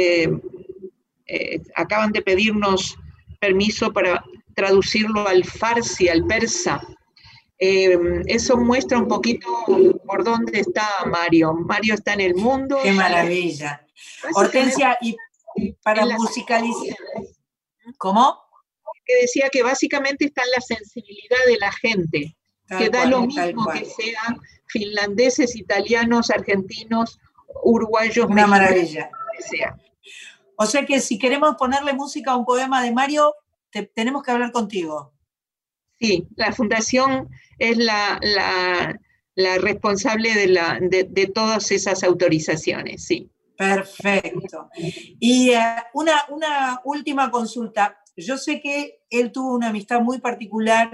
acaban 1.75 2.13
de 2.13 2.23
pedirnos 2.23 2.97
permiso 3.41 3.93
para 3.93 4.23
traducirlo 4.55 5.27
al 5.29 5.45
farsi, 5.45 6.09
al 6.09 6.27
persa. 6.27 6.81
Eh, 7.61 7.99
eso 8.27 8.57
muestra 8.57 8.99
un 8.99 9.09
poquito 9.09 9.49
por 10.07 10.23
dónde 10.25 10.61
está 10.61 10.89
Mario. 11.07 11.53
Mario 11.55 11.95
está 11.95 12.13
en 12.15 12.21
el 12.21 12.35
mundo. 12.37 12.79
¡Qué 12.83 12.93
maravilla! 12.93 13.85
Hortensia, 14.35 14.97
y 15.01 15.17
para 15.83 16.05
musicalizar. 16.07 16.97
¿Cómo? 17.99 18.39
que 19.05 19.23
decía 19.23 19.49
que 19.49 19.63
básicamente 19.63 20.27
está 20.27 20.43
en 20.43 20.51
la 20.51 20.61
sensibilidad 20.61 21.39
de 21.47 21.57
la 21.59 21.73
gente, 21.73 22.37
Tal 22.69 22.79
que 22.79 22.91
da 22.91 22.99
cual, 23.01 23.11
lo 23.11 23.21
mismo 23.23 23.67
que 23.73 23.87
sean 23.87 24.39
finlandeses, 24.67 25.57
italianos, 25.57 26.29
argentinos, 26.29 27.19
uruguayos, 27.63 28.27
Una 28.27 28.47
mexicanos, 28.47 28.51
maravilla. 28.71 29.11
que 29.35 29.43
sea. 29.43 29.77
O 30.57 30.67
sea 30.67 30.85
que 30.85 31.01
si 31.01 31.19
queremos 31.19 31.57
ponerle 31.57 31.95
música 31.95 32.33
a 32.33 32.37
un 32.37 32.45
poema 32.45 32.83
de 32.83 32.93
Mario, 32.93 33.35
te- 33.71 33.85
tenemos 33.87 34.23
que 34.23 34.31
hablar 34.31 34.53
contigo. 34.53 35.15
Sí, 36.01 36.27
la 36.37 36.53
fundación 36.53 37.29
es 37.59 37.77
la, 37.77 38.19
la- 38.23 38.99
responsable 39.59 40.35
de, 40.35 40.49
la, 40.49 40.79
de, 40.81 41.05
de 41.05 41.27
todas 41.29 41.71
esas 41.71 42.03
autorizaciones, 42.03 43.05
sí. 43.05 43.31
Perfecto. 43.57 44.69
Y 45.21 45.51
eh, 45.51 45.61
una, 45.95 46.25
una 46.29 46.81
última 46.85 47.31
consulta. 47.31 48.01
Yo 48.17 48.37
sé 48.37 48.61
que 48.61 49.01
él 49.11 49.31
tuvo 49.33 49.55
una 49.55 49.69
amistad 49.69 50.01
muy 50.01 50.19
particular, 50.19 50.91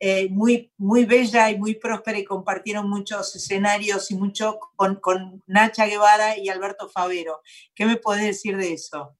eh, 0.00 0.28
muy, 0.30 0.72
muy 0.78 1.04
bella 1.04 1.50
y 1.50 1.58
muy 1.58 1.74
próspera 1.74 2.18
y 2.18 2.24
compartieron 2.24 2.88
muchos 2.88 3.34
escenarios 3.36 4.10
y 4.10 4.16
mucho 4.16 4.58
con, 4.76 4.96
con 4.96 5.42
Nacha 5.46 5.86
Guevara 5.86 6.38
y 6.38 6.48
Alberto 6.50 6.88
Favero. 6.88 7.40
¿Qué 7.74 7.84
me 7.84 7.96
podés 7.96 8.22
decir 8.24 8.56
de 8.56 8.72
eso? 8.72 9.17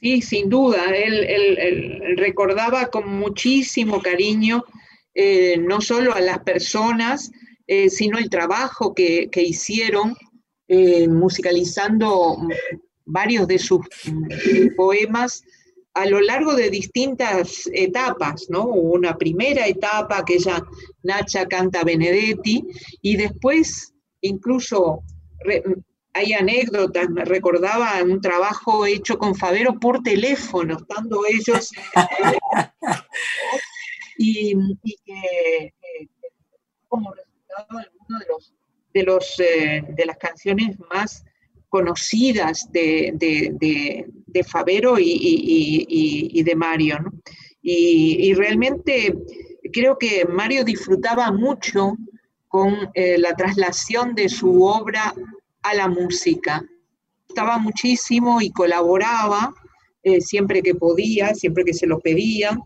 Sí, 0.00 0.22
sin 0.22 0.48
duda. 0.48 0.84
Él, 0.94 2.16
recordaba 2.16 2.86
con 2.86 3.08
muchísimo 3.08 4.00
cariño 4.00 4.64
eh, 5.14 5.56
no 5.58 5.80
solo 5.80 6.14
a 6.14 6.20
las 6.20 6.38
personas, 6.40 7.30
eh, 7.66 7.90
sino 7.90 8.18
el 8.18 8.30
trabajo 8.30 8.94
que, 8.94 9.28
que 9.30 9.42
hicieron 9.42 10.16
eh, 10.68 11.08
musicalizando 11.08 12.38
varios 13.04 13.46
de 13.48 13.58
sus 13.58 13.80
poemas 14.76 15.42
a 15.94 16.06
lo 16.06 16.20
largo 16.20 16.54
de 16.54 16.70
distintas 16.70 17.68
etapas, 17.72 18.46
¿no? 18.48 18.64
Una 18.64 19.18
primera 19.18 19.66
etapa, 19.66 20.18
aquella 20.18 20.64
Nacha 21.02 21.46
canta 21.46 21.82
Benedetti, 21.82 22.64
y 23.02 23.16
después 23.16 23.92
incluso 24.20 25.02
hay 26.12 26.32
anécdotas, 26.32 27.08
me 27.08 27.24
recordaba 27.24 28.02
un 28.02 28.20
trabajo 28.20 28.84
hecho 28.86 29.16
con 29.18 29.34
Favero 29.34 29.78
por 29.78 30.02
teléfono, 30.02 30.76
estando 30.76 31.22
ellos 31.28 31.70
y, 34.18 34.54
y 34.82 34.96
que 35.04 35.64
eh, 35.66 36.08
como 36.88 37.12
resultado 37.12 37.78
alguno 37.78 38.18
de 38.18 38.26
los 38.28 38.52
de 38.92 39.02
los 39.04 39.40
eh, 39.40 39.84
de 39.88 40.04
las 40.06 40.16
canciones 40.16 40.76
más 40.92 41.24
conocidas 41.68 42.70
de, 42.72 43.12
de, 43.14 43.52
de- 43.60 44.06
de 44.26 44.44
y, 44.98 45.12
y- 46.38 46.42
de 46.42 46.54
Mario. 46.56 46.98
¿no? 47.00 47.12
Y, 47.62 48.28
y 48.28 48.34
realmente 48.34 49.14
creo 49.72 49.96
que 49.96 50.24
Mario 50.24 50.64
disfrutaba 50.64 51.30
mucho 51.30 51.94
con 52.48 52.90
eh, 52.94 53.16
la 53.18 53.36
traslación 53.36 54.14
de 54.16 54.28
su 54.28 54.64
obra 54.64 55.14
a 55.62 55.74
la 55.74 55.88
música. 55.88 56.64
Estaba 57.28 57.58
muchísimo 57.58 58.40
y 58.40 58.50
colaboraba 58.50 59.54
eh, 60.02 60.20
siempre 60.20 60.62
que 60.62 60.74
podía, 60.74 61.34
siempre 61.34 61.64
que 61.64 61.74
se 61.74 61.86
lo 61.86 62.00
pedía, 62.00 62.58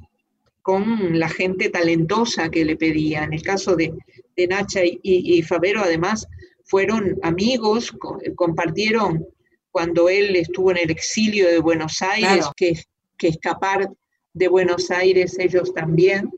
con 0.62 1.18
la 1.18 1.28
gente 1.28 1.68
talentosa 1.68 2.48
que 2.48 2.64
le 2.64 2.76
pedía. 2.76 3.24
En 3.24 3.34
el 3.34 3.42
caso 3.42 3.76
de, 3.76 3.92
de 4.36 4.46
Nacha 4.46 4.84
y, 4.84 4.98
y- 5.02 5.38
y 5.38 5.42
Favero, 5.42 5.80
además, 5.82 6.26
fueron 6.64 7.18
amigos, 7.22 7.92
co- 7.92 8.18
compartieron 8.34 9.26
cuando 9.70 10.08
él 10.08 10.34
estuvo 10.36 10.70
en 10.70 10.78
el 10.78 10.90
exilio 10.90 11.46
de 11.48 11.58
Buenos 11.58 12.00
Aires, 12.00 12.28
Claro. 12.36 12.52
que, 12.56 12.80
que 13.18 13.28
escapar 13.28 13.90
de 14.32 14.48
Buenos 14.48 14.90
Aires 14.90 15.36
ellos 15.38 15.74
también, 15.74 16.30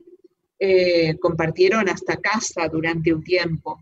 eh, 0.59 1.15
compartieron 1.19 1.87
hasta 1.87 2.17
casa 2.17 2.67
durante 2.67 3.13
un 3.13 3.23
tiempo. 3.23 3.79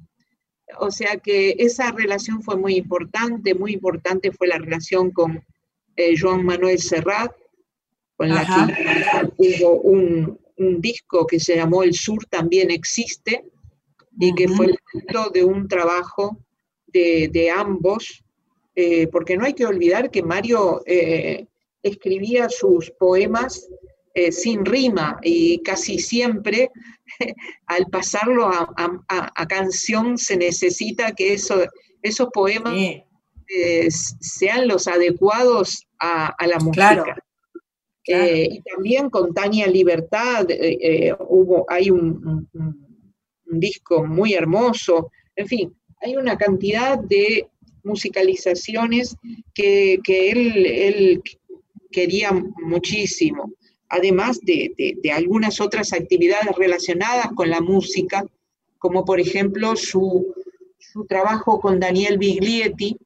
O 0.80 0.92
sea 0.92 1.18
que 1.18 1.56
esa 1.60 1.92
relación 1.92 2.42
fue 2.42 2.58
muy 2.58 2.76
importante, 2.76 3.54
muy 3.54 3.74
importante 3.74 4.32
fue 4.32 4.48
la 4.48 4.58
relación 4.58 5.12
con 5.12 5.44
eh, 5.96 6.16
Joan 6.20 6.46
Manuel 6.46 6.80
Serrat, 6.80 7.32
con 8.18 8.30
la 8.30 8.46
que 8.46 9.34
hubo 9.38 9.82
un, 9.82 10.40
un 10.58 10.82
disco 10.82 11.26
que 11.28 11.40
se 11.40 11.56
llamó 11.56 11.84
El 11.84 11.94
Sur 11.94 12.26
también 12.26 12.72
existe 12.72 13.46
y 14.20 14.34
que 14.34 14.48
fue 14.48 14.68
el 14.68 14.80
fruto 14.90 15.30
de 15.30 15.44
un 15.44 15.68
trabajo 15.68 16.38
de, 16.88 17.30
de 17.32 17.50
ambos, 17.50 18.24
eh, 18.76 19.08
porque 19.08 19.38
no 19.38 19.46
hay 19.46 19.54
que 19.54 19.66
olvidar 19.66 20.10
que 20.10 20.24
Mario 20.24 20.82
eh, 20.86 21.48
escribía 21.84 22.50
sus 22.50 22.92
poemas 22.92 23.68
eh, 24.14 24.32
sin 24.32 24.66
rima 24.66 25.20
y 25.22 25.60
casi 25.60 26.00
siempre 26.00 26.72
al 27.68 27.86
pasarlo 27.88 28.48
a, 28.48 28.74
a- 28.78 29.04
a- 29.10 29.32
a 29.36 29.48
canción 29.48 30.18
se 30.18 30.38
necesita 30.38 31.12
que 31.14 31.34
eso, 31.34 31.56
esos 32.02 32.30
poemas 32.34 32.74
eh, 33.48 33.88
sean 34.20 34.68
los 34.68 34.88
adecuados 34.88 35.86
a, 36.00 36.28
a 36.38 36.48
la 36.48 36.58
música. 36.60 36.74
Claro, 36.96 37.06
Eh, 38.08 38.48
y 38.52 38.62
también 38.62 39.10
con 39.10 39.34
Tania 39.34 39.66
Libertad 39.68 40.46
eh, 40.50 41.12
hubo, 41.28 41.66
hay 41.70 41.90
un, 41.90 42.06
un- 42.28 42.50
un- 42.54 42.86
un 43.52 43.60
disco 43.60 44.06
muy 44.06 44.34
hermoso, 44.34 45.12
en 45.36 45.48
fin, 45.48 45.76
hay 46.02 46.16
una 46.16 46.38
cantidad 46.38 47.00
de 47.00 47.48
musicalizaciones 47.84 49.16
que, 49.54 50.00
que 50.04 50.30
él, 50.32 50.66
él 50.66 51.22
quería 51.92 52.32
muchísimo, 52.64 53.52
además 53.90 54.40
de, 54.42 54.74
de- 54.78 54.98
de 55.02 55.12
algunas 55.12 55.60
otras 55.62 55.94
actividades 55.94 56.56
relacionadas 56.58 57.28
con 57.36 57.50
la 57.50 57.62
música, 57.62 58.26
como 58.78 59.06
por 59.06 59.20
ejemplo 59.20 59.76
su, 59.76 60.34
su 60.80 61.06
trabajo 61.06 61.60
con 61.60 61.80
Daniel 61.80 62.18
Biglietti, 62.18 62.98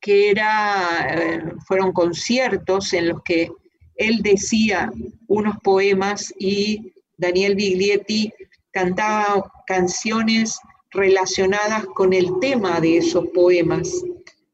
que 0.00 0.30
era, 0.30 1.06
eh, 1.10 1.42
fueron 1.66 1.92
conciertos 1.92 2.92
en 2.92 3.08
los 3.10 3.22
que 3.22 3.50
él 3.96 4.20
decía 4.22 4.90
unos 5.28 5.56
poemas 5.62 6.32
y 6.38 6.92
Daniel 7.16 7.54
Biglietti 7.54 8.32
cantaba 8.72 9.50
canciones 9.66 10.58
relacionadas 10.90 11.84
con 11.86 12.12
el 12.12 12.38
tema 12.40 12.80
de 12.80 12.98
esos 12.98 13.26
poemas. 13.28 13.90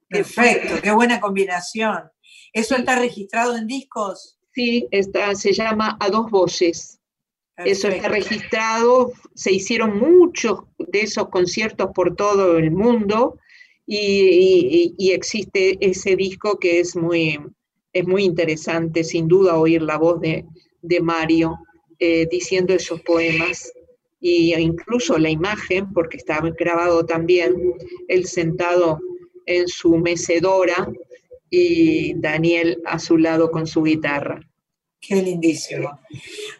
Perfecto, 0.09 0.81
qué 0.83 0.91
buena 0.93 1.21
combinación. 1.21 2.11
¿Eso 2.53 2.77
está 2.77 2.97
registrado 2.99 3.57
en 3.57 3.67
discos? 3.67 4.38
Sí, 4.59 4.89
está, 4.91 5.37
se 5.37 5.53
llama 5.53 5.97
A 6.01 6.11
Dos 6.11 6.33
Voces. 6.33 6.99
Eso 7.59 7.87
está 7.87 8.09
registrado, 8.09 9.13
se 9.33 9.53
hicieron 9.53 10.01
muchos 10.01 10.63
de 10.79 11.03
esos 11.03 11.29
conciertos 11.29 11.91
por 11.95 12.17
todo 12.17 12.59
el 12.59 12.73
mundo 12.73 13.39
y, 13.87 13.99
y- 13.99 14.95
y 14.99 15.13
existe 15.13 15.79
ese 15.81 16.17
disco 16.17 16.59
que 16.59 16.81
es 16.81 16.97
muy, 16.97 17.39
es 17.93 18.05
muy 18.05 18.25
interesante, 18.25 19.05
sin 19.05 19.29
duda, 19.29 19.57
oír 19.57 19.81
la 19.83 19.97
voz 19.97 20.21
de, 20.21 20.45
de 20.83 21.01
Mario 21.01 21.57
eh, 22.01 22.27
diciendo 22.29 22.75
esos 22.75 23.01
poemas 23.03 23.73
y 24.21 24.53
incluso 24.57 25.19
la 25.19 25.31
imagen, 25.31 25.93
porque 25.93 26.17
está 26.17 26.41
grabado 26.59 27.07
también, 27.07 27.55
él 28.09 28.27
sentado 28.27 28.99
en 29.47 29.69
su 29.69 29.97
mecedora 29.99 30.89
y 31.51 32.15
Daniel 32.21 32.83
a 32.87 32.99
su 32.99 33.17
lado 33.17 33.51
con 33.51 33.67
su 33.67 33.83
guitarra. 33.83 34.41
Qué 35.01 35.23
lindísimo. 35.23 36.01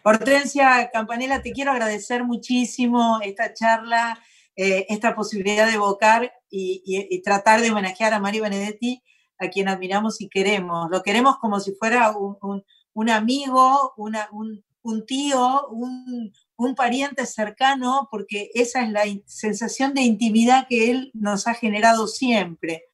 Hortensia 0.03 0.89
Campanella, 0.91 1.41
te 1.41 1.51
quiero 1.51 1.71
agradecer 1.71 2.23
muchísimo 2.23 3.19
esta 3.21 3.53
charla, 3.53 4.19
eh, 4.55 4.85
esta 4.89 5.15
posibilidad 5.15 5.67
de 5.67 5.73
evocar 5.73 6.33
y, 6.49 7.21
tratar 7.21 7.61
de 7.61 7.71
homenajear 7.71 8.13
a 8.13 8.19
Mario 8.19 8.43
Benedetti, 8.43 9.03
a 9.37 9.49
quien 9.49 9.67
admiramos 9.67 10.21
y 10.21 10.29
queremos. 10.29 10.89
Lo 10.89 11.03
queremos 11.03 11.37
como 11.37 11.59
si 11.59 11.73
fuera 11.73 12.13
un, 12.13 13.09
amigo, 13.09 13.93
un, 13.97 15.05
tío, 15.05 15.67
un, 15.69 16.75
pariente 16.75 17.25
cercano, 17.25 18.07
porque 18.09 18.51
esa 18.53 18.83
es 18.83 18.89
la 18.89 19.03
sensación 19.25 19.93
de 19.93 20.01
intimidad 20.01 20.67
que 20.67 20.91
él 20.91 21.11
nos 21.13 21.47
ha 21.47 21.53
generado 21.53 22.07
siempre. 22.07 22.88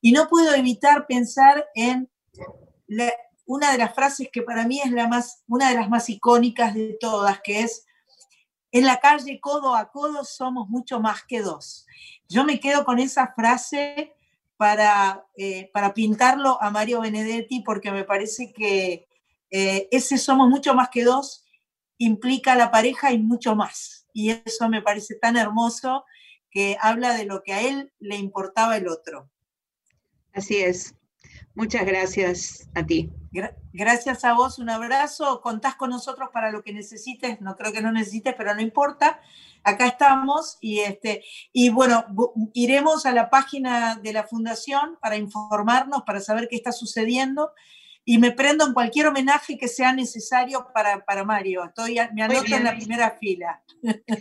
Y 0.00 0.12
no 0.12 0.28
puedo 0.28 0.54
evitar 0.54 1.06
pensar 1.06 1.66
en 1.74 2.10
una 3.46 3.72
de 3.72 3.78
las 3.78 3.94
frases 3.94 4.28
que 4.32 4.42
para 4.42 4.66
mí 4.66 4.80
es 4.80 4.92
la 4.92 5.08
más, 5.08 5.42
una 5.46 5.70
de 5.70 5.76
las 5.76 5.88
más 5.88 6.08
icónicas 6.08 6.74
de 6.74 6.96
todas, 7.00 7.40
que 7.40 7.60
es, 7.62 7.86
en 8.70 8.84
la 8.84 9.00
calle 9.00 9.40
codo 9.40 9.74
a 9.74 9.90
codo 9.90 10.24
somos 10.24 10.68
mucho 10.68 11.00
más 11.00 11.24
que 11.24 11.40
dos. 11.40 11.86
Yo 12.28 12.44
me 12.44 12.60
quedo 12.60 12.84
con 12.84 12.98
esa 12.98 13.32
frase 13.34 14.14
para, 14.58 15.26
eh, 15.36 15.70
para 15.72 15.94
pintarlo 15.94 16.60
a 16.62 16.70
Mario 16.70 17.00
Benedetti 17.00 17.60
porque 17.60 17.90
me 17.90 18.04
parece 18.04 18.52
que 18.52 19.08
eh, 19.50 19.88
ese 19.90 20.18
somos 20.18 20.48
mucho 20.48 20.74
más 20.74 20.90
que 20.90 21.04
dos 21.04 21.44
implica 21.96 22.54
la 22.54 22.70
pareja 22.70 23.12
y 23.12 23.18
mucho 23.18 23.56
más. 23.56 24.06
Y 24.12 24.30
eso 24.30 24.68
me 24.68 24.82
parece 24.82 25.14
tan 25.14 25.36
hermoso 25.36 26.04
que 26.50 26.76
habla 26.80 27.14
de 27.14 27.24
lo 27.24 27.42
que 27.42 27.52
a 27.52 27.62
él 27.62 27.92
le 27.98 28.16
importaba 28.16 28.76
el 28.76 28.88
otro. 28.88 29.30
Así 30.38 30.56
es. 30.56 30.94
Muchas 31.54 31.84
gracias 31.84 32.68
a 32.74 32.86
ti. 32.86 33.10
Gra- 33.32 33.54
Gracias 33.72 34.24
a 34.24 34.32
vos, 34.34 34.58
un 34.58 34.70
abrazo. 34.70 35.40
Contás 35.40 35.74
con 35.74 35.90
nosotros 35.90 36.28
para 36.32 36.50
lo 36.52 36.62
que 36.62 36.72
necesites. 36.72 37.40
No 37.40 37.56
creo 37.56 37.72
que 37.72 37.82
no 37.82 37.90
necesites, 37.92 38.34
pero 38.36 38.54
no 38.54 38.60
importa. 38.60 39.20
Acá 39.64 39.86
estamos 39.88 40.56
y 40.60 40.78
este 40.80 41.24
y 41.52 41.70
bueno, 41.70 42.04
bu- 42.10 42.50
iremos 42.54 43.06
a 43.06 43.12
la 43.12 43.28
página 43.30 43.96
de 43.96 44.12
la 44.12 44.22
fundación 44.24 44.96
para 45.02 45.16
informarnos, 45.16 46.02
para 46.06 46.20
saber 46.20 46.46
qué 46.48 46.56
está 46.56 46.70
sucediendo 46.72 47.50
y 48.04 48.18
me 48.18 48.30
prendo 48.32 48.64
en 48.66 48.72
cualquier 48.72 49.08
homenaje 49.08 49.58
que 49.58 49.68
sea 49.68 49.92
necesario 49.92 50.68
para, 50.72 51.04
para 51.04 51.24
Mario. 51.24 51.64
Estoy, 51.64 51.96
me 52.14 52.22
anoto 52.22 52.40
en 52.56 52.64
la 52.64 52.70
primera 52.78 53.10
fila. 53.20 53.62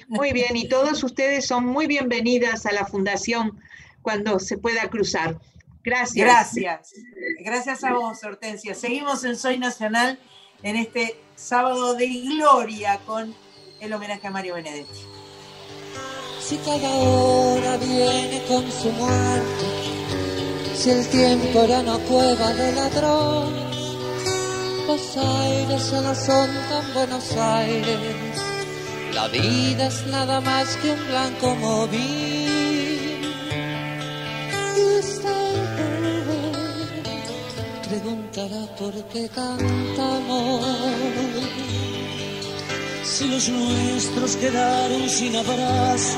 Muy 0.10 0.34
bien, 0.34 0.56
y 0.58 0.68
todos 0.68 1.04
ustedes 1.04 1.46
son 1.46 1.66
muy 1.66 1.86
bienvenidas 1.88 2.66
a 2.66 2.72
la 2.74 2.86
fundación 2.86 3.60
cuando 4.02 4.40
se 4.40 4.58
pueda 4.58 4.90
cruzar. 4.90 5.40
Gracias. 5.88 6.16
Gracias. 6.16 6.94
Gracias 7.40 7.84
a 7.86 7.94
vos, 7.94 8.22
Hortensia. 8.22 8.76
Seguimos 8.76 9.24
en 9.24 9.38
Soy 9.38 9.58
Nacional 9.58 10.20
en 10.62 10.76
este 10.76 11.18
sábado 11.38 11.94
de 11.94 12.08
gloria 12.08 13.00
con 13.06 13.34
el 13.80 13.94
homenaje 13.94 14.28
a 14.28 14.32
Mario 14.32 14.56
Benedetti. 14.56 15.00
Si 16.42 16.58
cada 16.58 16.90
hora 16.90 17.78
viene 17.78 18.44
con 18.50 18.70
su 18.70 18.92
muerte, 18.92 19.66
si 20.76 20.90
el 20.90 21.08
tiempo 21.08 21.62
era 21.62 21.80
una 21.80 21.98
cueva 22.00 22.54
de 22.54 22.72
ladrón, 22.74 23.54
los 24.88 25.18
aires 25.18 25.90
ya 25.90 26.02
no 26.02 26.14
son 26.14 26.50
tan 26.70 26.94
Buenos 26.94 27.32
Aires, 27.32 28.42
la 29.14 29.30
vida 29.30 29.88
es 29.88 30.06
nada 30.08 30.42
más 30.42 30.76
que 30.76 30.92
un 30.92 31.08
blanco 31.08 31.56
móvil. 31.56 32.58
Y 34.76 34.82
preguntará 37.90 38.66
por 38.78 38.94
qué 39.12 39.30
cantamos. 39.30 40.66
Si 43.04 43.28
los 43.28 43.50
nuestros 43.50 44.36
quedaron 44.36 45.10
sin 45.10 45.36
abrazo, 45.36 46.18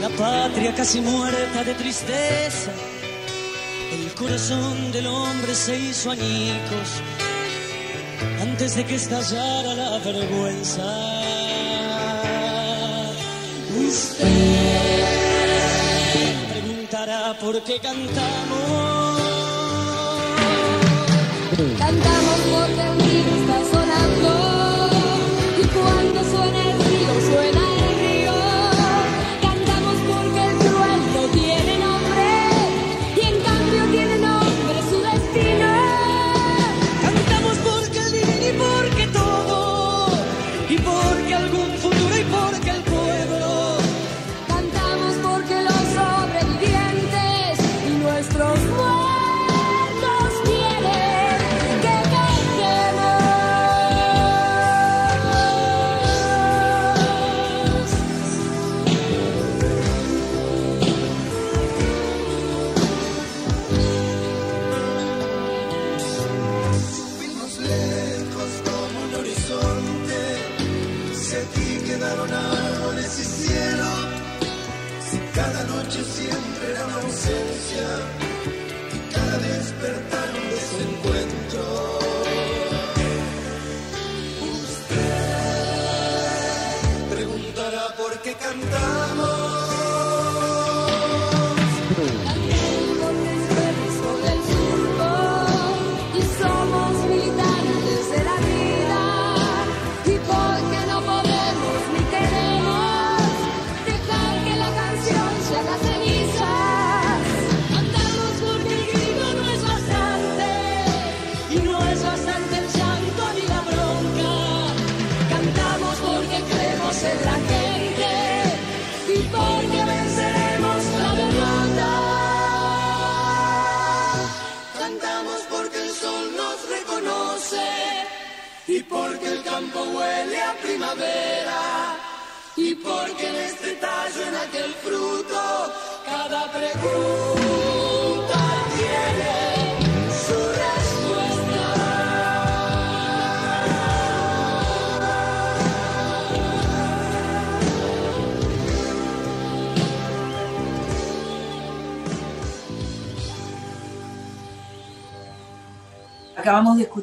la 0.00 0.08
patria 0.10 0.74
casi 0.74 1.00
muerta 1.00 1.64
de 1.64 1.74
tristeza, 1.74 2.70
el 3.92 4.14
corazón 4.14 4.92
del 4.92 5.06
hombre 5.06 5.54
se 5.54 5.78
hizo 5.78 6.10
añicos 6.10 6.88
antes 8.40 8.76
de 8.76 8.84
que 8.84 8.94
estallara 8.94 9.74
la 9.74 9.98
vergüenza. 9.98 10.84
Usted 13.88 14.26
preguntará 16.52 17.36
por 17.40 17.62
qué 17.64 17.78
cantamos. 17.80 18.63
Cantamos 21.56 22.40
porque 22.50 23.43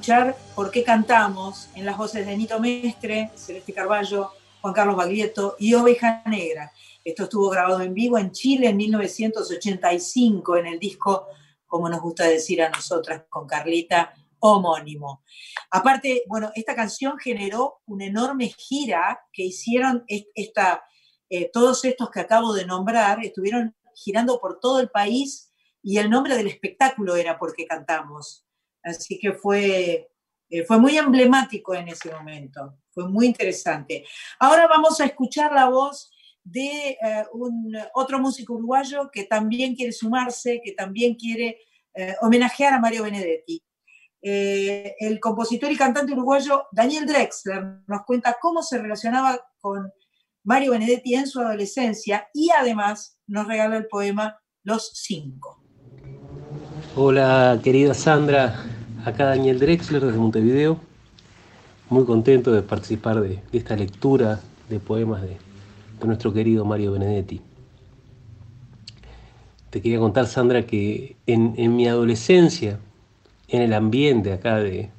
escuchar 0.01 0.35
¿Por 0.55 0.71
qué 0.71 0.83
cantamos? 0.83 1.69
en 1.75 1.85
las 1.85 1.95
voces 1.95 2.25
de 2.25 2.35
Nito 2.35 2.59
Mestre, 2.59 3.29
Celeste 3.35 3.71
Carballo, 3.71 4.31
Juan 4.59 4.73
Carlos 4.73 4.95
Baglietto 4.95 5.55
y 5.59 5.75
Oveja 5.75 6.23
Negra. 6.25 6.71
Esto 7.03 7.23
estuvo 7.25 7.49
grabado 7.51 7.81
en 7.81 7.93
vivo 7.93 8.17
en 8.17 8.31
Chile 8.31 8.69
en 8.69 8.77
1985 8.77 10.57
en 10.57 10.65
el 10.65 10.79
disco, 10.79 11.27
como 11.67 11.87
nos 11.87 12.01
gusta 12.01 12.23
decir 12.23 12.63
a 12.63 12.69
nosotras 12.71 13.25
con 13.29 13.45
Carlita, 13.45 14.11
homónimo. 14.39 15.21
Aparte, 15.69 16.23
bueno, 16.27 16.51
esta 16.55 16.73
canción 16.73 17.19
generó 17.19 17.81
una 17.85 18.05
enorme 18.05 18.47
gira 18.57 19.21
que 19.31 19.43
hicieron 19.43 20.03
est- 20.07 20.29
esta, 20.33 20.83
eh, 21.29 21.51
todos 21.53 21.85
estos 21.85 22.09
que 22.09 22.21
acabo 22.21 22.53
de 22.53 22.65
nombrar, 22.65 23.23
estuvieron 23.23 23.75
girando 23.93 24.39
por 24.39 24.59
todo 24.59 24.79
el 24.79 24.89
país 24.89 25.51
y 25.83 25.99
el 25.99 26.09
nombre 26.09 26.35
del 26.35 26.47
espectáculo 26.47 27.15
era 27.15 27.37
Porque 27.37 27.67
cantamos. 27.67 28.47
Así 28.83 29.19
que 29.19 29.33
fue, 29.33 30.09
eh, 30.49 30.63
fue 30.65 30.79
muy 30.79 30.97
emblemático 30.97 31.73
en 31.73 31.87
ese 31.87 32.11
momento, 32.11 32.77
fue 32.91 33.07
muy 33.07 33.27
interesante. 33.27 34.05
Ahora 34.39 34.67
vamos 34.67 34.99
a 34.99 35.05
escuchar 35.05 35.53
la 35.53 35.69
voz 35.69 36.11
de 36.43 36.97
eh, 37.01 37.25
un, 37.33 37.77
otro 37.93 38.19
músico 38.19 38.53
uruguayo 38.53 39.09
que 39.11 39.25
también 39.25 39.75
quiere 39.75 39.91
sumarse, 39.91 40.61
que 40.63 40.71
también 40.73 41.15
quiere 41.15 41.59
eh, 41.93 42.15
homenajear 42.21 42.73
a 42.73 42.79
Mario 42.79 43.03
Benedetti. 43.03 43.63
El 44.23 45.19
compositor 45.19 45.71
y 45.71 45.75
cantante 45.75 46.13
uruguayo 46.13 46.67
Daniel 46.71 47.07
Drexler 47.07 47.63
nos 47.87 48.03
cuenta 48.05 48.37
cómo 48.39 48.61
se 48.61 48.77
relacionaba 48.77 49.43
con 49.59 49.91
Mario 50.43 50.73
Benedetti 50.73 51.15
en 51.15 51.25
su 51.25 51.39
adolescencia 51.39 52.27
y 52.31 52.51
además 52.51 53.17
nos 53.25 53.47
regala 53.47 53.77
el 53.77 53.87
poema 53.87 54.39
Los 54.63 54.91
Cinco. 54.93 55.63
Hola 56.95 57.59
querida 57.63 57.93
Sandra, 57.93 58.65
acá 59.05 59.25
Daniel 59.25 59.59
Drexler 59.59 60.05
desde 60.05 60.17
Montevideo. 60.17 60.79
Muy 61.89 62.05
contento 62.05 62.51
de 62.51 62.61
participar 62.61 63.19
de, 63.21 63.39
esta 63.51 63.75
lectura 63.75 64.39
de 64.69 64.79
poemas 64.79 65.21
de, 65.21 65.37
nuestro 66.05 66.33
querido 66.33 66.65
Mario 66.65 66.93
Benedetti. 66.93 67.41
Te 69.69 69.81
quería 69.81 69.99
contar, 69.99 70.25
Sandra, 70.27 70.65
que 70.65 71.15
en, 71.27 71.75
mi 71.75 71.87
adolescencia, 71.87 72.79
en 73.47 73.61
el 73.61 73.73
ambiente 73.73 74.33
acá 74.33 74.57
de 74.57 74.89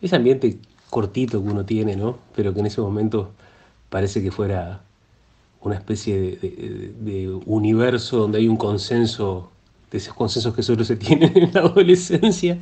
ese 0.00 0.16
ambiente 0.16 0.58
cortito 0.90 1.42
que 1.42 1.50
uno 1.50 1.64
tiene, 1.64 1.96
¿no? 1.96 2.18
Pero 2.34 2.54
que 2.54 2.60
en 2.60 2.66
ese 2.66 2.80
momento 2.80 3.32
parece 3.90 4.22
que 4.22 4.30
fuera 4.30 4.80
una 5.60 5.76
especie 5.76 6.38
de 6.40 7.40
universo 7.46 8.16
donde 8.16 8.38
hay 8.38 8.48
un 8.48 8.56
consenso, 8.56 9.50
de 9.90 9.98
esos 9.98 10.14
consensos 10.14 10.54
que 10.54 10.62
solo 10.62 10.84
se 10.84 10.96
tienen 10.96 11.36
en 11.36 11.52
la 11.52 11.60
adolescencia. 11.60 12.58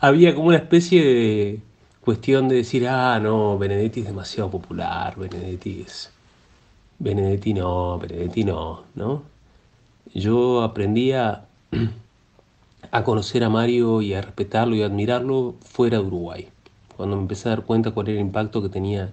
Había 0.00 0.34
como 0.34 0.48
una 0.48 0.58
especie 0.58 1.02
de 1.04 1.60
cuestión 2.04 2.48
de 2.48 2.56
decir, 2.56 2.86
ah, 2.86 3.18
no, 3.20 3.58
Benedetti 3.58 4.00
es 4.00 4.06
demasiado 4.06 4.50
popular, 4.50 5.16
Benedetti 5.16 5.84
es... 5.86 6.10
Benedetti 7.00 7.54
no, 7.54 7.98
Benedetti 7.98 8.44
no, 8.44 8.84
¿no? 8.94 9.22
Yo 10.14 10.62
aprendí 10.62 11.12
a, 11.12 11.46
conocer 13.04 13.42
a 13.44 13.50
Mario 13.50 14.00
y 14.00 14.14
a 14.14 14.22
respetarlo 14.22 14.76
y 14.76 14.82
a 14.82 14.86
admirarlo 14.86 15.56
fuera 15.64 15.98
de 15.98 16.04
Uruguay. 16.04 16.48
Cuando 16.96 17.16
me 17.16 17.22
empecé 17.22 17.48
a 17.48 17.50
dar 17.50 17.62
cuenta 17.62 17.90
cuál 17.90 18.08
era 18.08 18.20
el 18.20 18.26
impacto 18.26 18.62
que 18.62 18.68
tenía 18.68 19.10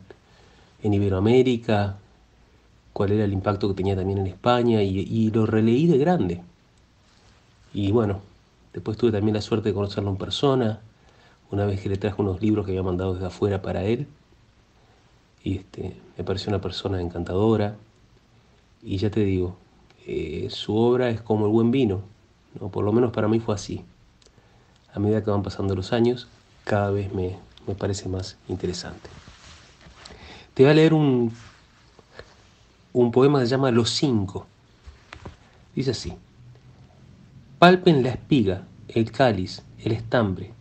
en 0.83 0.93
Iberoamérica, 0.93 1.97
cuál 2.93 3.11
era 3.11 3.25
el 3.25 3.33
impacto 3.33 3.67
que 3.67 3.73
tenía 3.73 3.95
también 3.95 4.19
en 4.19 4.27
España 4.27 4.83
y, 4.83 4.99
y 4.99 5.31
lo 5.31 5.45
releí 5.47 5.87
de 5.87 5.97
grande. 5.97 6.41
Y 7.73 7.91
bueno, 7.91 8.21
después 8.75 8.97
tuve 8.97 9.13
también 9.13 9.33
la 9.33 9.41
suerte 9.41 9.69
de 9.69 9.73
conocerlo 9.73 10.09
en 10.09 10.17
persona, 10.17 10.81
una 11.49 11.65
vez 11.65 11.79
que 11.79 11.87
le 11.87 11.95
traje 11.95 12.21
unos 12.21 12.41
libros 12.41 12.65
que 12.65 12.73
había 12.73 12.83
mandado 12.83 13.13
desde 13.13 13.27
afuera 13.27 13.61
para 13.61 13.85
él. 13.85 14.05
Y 15.43 15.59
este, 15.59 15.95
me 16.17 16.25
pareció 16.25 16.49
una 16.49 16.59
persona 16.59 16.99
encantadora. 16.99 17.77
Y 18.83 18.97
ya 18.97 19.09
te 19.09 19.21
digo, 19.21 19.55
eh, 20.05 20.47
su 20.49 20.75
obra 20.75 21.09
es 21.09 21.21
como 21.21 21.45
el 21.45 21.53
buen 21.53 21.71
vino, 21.71 22.01
¿no? 22.59 22.67
por 22.67 22.83
lo 22.83 22.91
menos 22.91 23.13
para 23.13 23.29
mí 23.29 23.39
fue 23.39 23.55
así. 23.55 23.85
A 24.93 24.99
medida 24.99 25.23
que 25.23 25.31
van 25.31 25.41
pasando 25.41 25.73
los 25.73 25.93
años, 25.93 26.27
cada 26.65 26.91
vez 26.91 27.13
me, 27.13 27.37
me 27.67 27.75
parece 27.75 28.09
más 28.09 28.37
interesante. 28.49 29.09
Te 30.53 30.63
voy 30.63 30.71
a 30.71 30.75
leer 30.75 30.93
un, 30.93 31.31
un 32.91 33.11
poema 33.11 33.39
que 33.39 33.45
se 33.45 33.51
llama 33.51 33.71
Los 33.71 33.91
Cinco. 33.91 34.45
Dice 35.73 35.91
así. 35.91 36.13
Palpen 37.65 38.03
la 38.03 38.09
espiga, 38.09 38.67
el 38.89 39.11
cáliz, 39.11 39.63
el 39.79 39.91
estambre, 39.91 40.53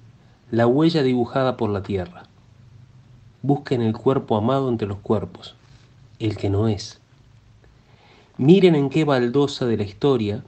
la 0.51 0.67
huella 0.67 1.03
dibujada 1.03 1.59
por 1.59 1.69
la 1.69 1.83
tierra. 1.83 2.23
Busquen 3.43 3.83
el 3.83 3.93
cuerpo 3.93 4.39
amado 4.39 4.71
entre 4.71 4.89
los 4.89 5.01
cuerpos, 5.01 5.55
el 6.19 6.39
que 6.39 6.49
no 6.49 6.67
es. 6.67 7.03
Miren 8.39 8.75
en 8.75 8.89
qué 8.89 9.05
baldosa 9.05 9.67
de 9.67 9.77
la 9.77 9.83
historia 9.83 10.45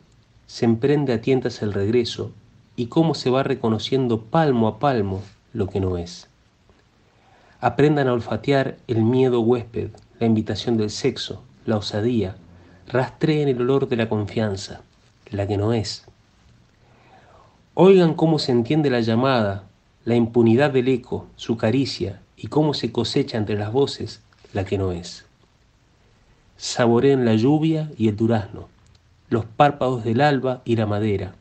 se 0.47 0.65
emprende 0.65 1.13
a 1.13 1.21
tientas 1.21 1.61
el 1.61 1.75
regreso 1.75 2.31
y 2.75 2.87
cómo 2.87 3.15
se 3.15 3.29
va 3.29 3.43
reconociendo 3.43 4.23
palmo 4.23 4.67
a 4.67 4.79
palmo 4.79 5.21
lo 5.53 5.67
que 5.67 5.81
no 5.81 5.99
es. 5.99 6.27
Aprendan 7.61 8.09
a 8.09 8.15
olfatear 8.15 8.79
el 8.87 9.03
miedo 9.03 9.41
huésped, 9.43 9.91
la 10.19 10.27
invitación 10.27 10.79
del 10.79 10.89
sexo, 10.89 11.43
la 11.67 11.77
osadía, 11.77 12.37
rastreen 12.89 13.51
el 13.51 13.61
olor 13.61 13.91
de 13.91 13.97
la 13.97 14.09
confianza, 14.09 14.81
la 15.31 15.47
que 15.47 15.59
no 15.59 15.75
es. 15.75 16.06
Oigan 17.79 18.15
cómo 18.15 18.39
se 18.39 18.53
entiende 18.53 18.89
la 18.89 19.01
llamada, 19.01 19.65
la 20.07 20.15
impunidad 20.15 20.71
del 20.71 20.89
eco, 20.89 21.27
su 21.37 21.59
caricia 21.59 22.23
y 22.35 22.47
cómo 22.47 22.73
se 22.73 22.91
cosecha 22.91 23.37
entre 23.37 23.59
las 23.59 23.71
voces 23.71 24.23
la 24.55 24.65
que 24.65 24.79
no 24.79 24.93
es. 24.93 25.27
Saboreen 26.57 27.27
la 27.27 27.35
lluvia 27.35 27.91
y 27.99 28.09
el 28.09 28.17
durazno, 28.17 28.71
los 29.29 29.45
párpados 29.45 30.05
del 30.05 30.23
alba 30.23 30.63
y 30.65 30.77
la 30.77 30.87
madera. 30.87 31.35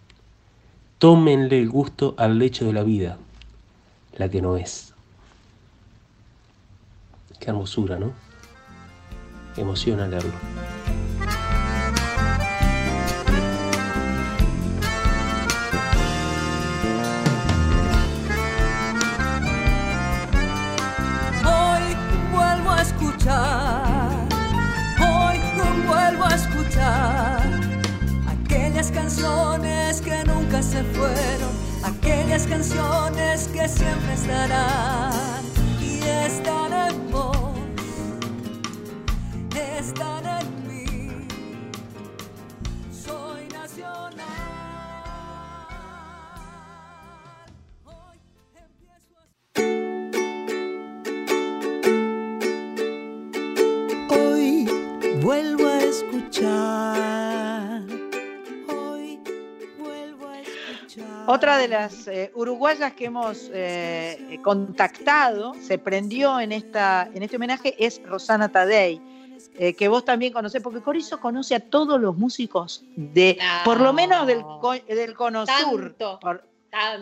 Tómenle 0.97 1.57
el 1.57 1.69
gusto 1.69 2.15
al 2.17 2.37
lecho 2.37 2.65
de 2.65 2.73
la 2.73 2.83
vida, 2.83 3.17
la 4.17 4.27
que 4.27 4.41
no 4.41 4.57
es. 4.57 4.93
Qué 7.39 7.49
hermosura, 7.49 7.97
¿no? 7.97 8.11
Emociona 9.55 10.05
leerlo. 10.05 10.33
Hoy 24.99 25.39
vuelvo 25.87 26.25
a 26.25 26.35
escuchar 26.35 27.41
aquellas 28.27 28.91
canciones 28.91 30.01
que 30.01 30.23
nunca 30.25 30.61
se 30.61 30.83
fueron, 30.83 31.51
aquellas 31.83 32.45
canciones 32.45 33.47
que 33.47 33.67
siempre 33.67 34.13
estarán 34.13 35.34
escuchar. 56.35 57.81
Hoy 58.67 59.19
vuelvo 59.77 60.27
a 60.27 60.39
escuchar. 60.39 61.05
Otra 61.27 61.57
de 61.57 61.67
las 61.67 62.07
eh, 62.07 62.31
uruguayas 62.35 62.93
que 62.93 63.05
hemos 63.05 63.49
eh, 63.53 64.39
contactado, 64.43 65.53
se 65.61 65.77
prendió 65.77 66.39
en, 66.39 66.51
esta, 66.51 67.09
en 67.13 67.23
este 67.23 67.37
homenaje, 67.37 67.75
es 67.83 68.01
Rosana 68.05 68.49
Tadei, 68.49 69.01
eh, 69.57 69.73
que 69.73 69.87
vos 69.87 70.03
también 70.03 70.33
conocés, 70.33 70.61
porque 70.61 70.81
Corizo 70.81 71.19
conoce 71.19 71.55
a 71.55 71.59
todos 71.59 71.99
los 71.99 72.17
músicos 72.17 72.83
de, 72.95 73.37
por 73.63 73.79
lo 73.79 73.93
menos 73.93 74.27
del, 74.27 74.43
del 74.87 75.13
Cono 75.13 75.45
Sur. 75.45 75.95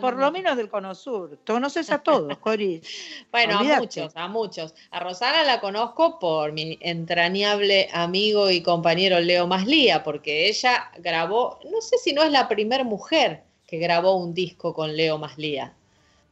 por 0.00 0.16
lo 0.20 0.30
menos 0.30 0.56
del 0.56 0.68
Cono 0.68 0.94
Sur. 0.94 1.38
Conoces 1.46 1.90
a 1.90 1.98
todos, 2.02 2.38
Coris. 2.38 2.82
Bueno, 3.32 3.58
a 3.58 3.62
muchos, 3.80 4.12
a 4.16 4.28
muchos. 4.28 4.74
A 4.90 5.00
Rosana 5.00 5.42
la 5.44 5.60
conozco 5.60 6.18
por 6.18 6.52
mi 6.52 6.78
entrañable 6.80 7.88
amigo 7.92 8.50
y 8.50 8.62
compañero 8.62 9.18
Leo 9.20 9.46
Maslía, 9.46 10.02
porque 10.04 10.48
ella 10.48 10.90
grabó, 10.98 11.58
no 11.70 11.80
sé 11.80 11.98
si 11.98 12.12
no 12.12 12.22
es 12.22 12.30
la 12.30 12.46
primera 12.48 12.84
mujer 12.84 13.42
que 13.66 13.78
grabó 13.78 14.16
un 14.16 14.34
disco 14.34 14.72
con 14.74 14.94
Leo 14.96 15.18
Maslía. 15.18 15.74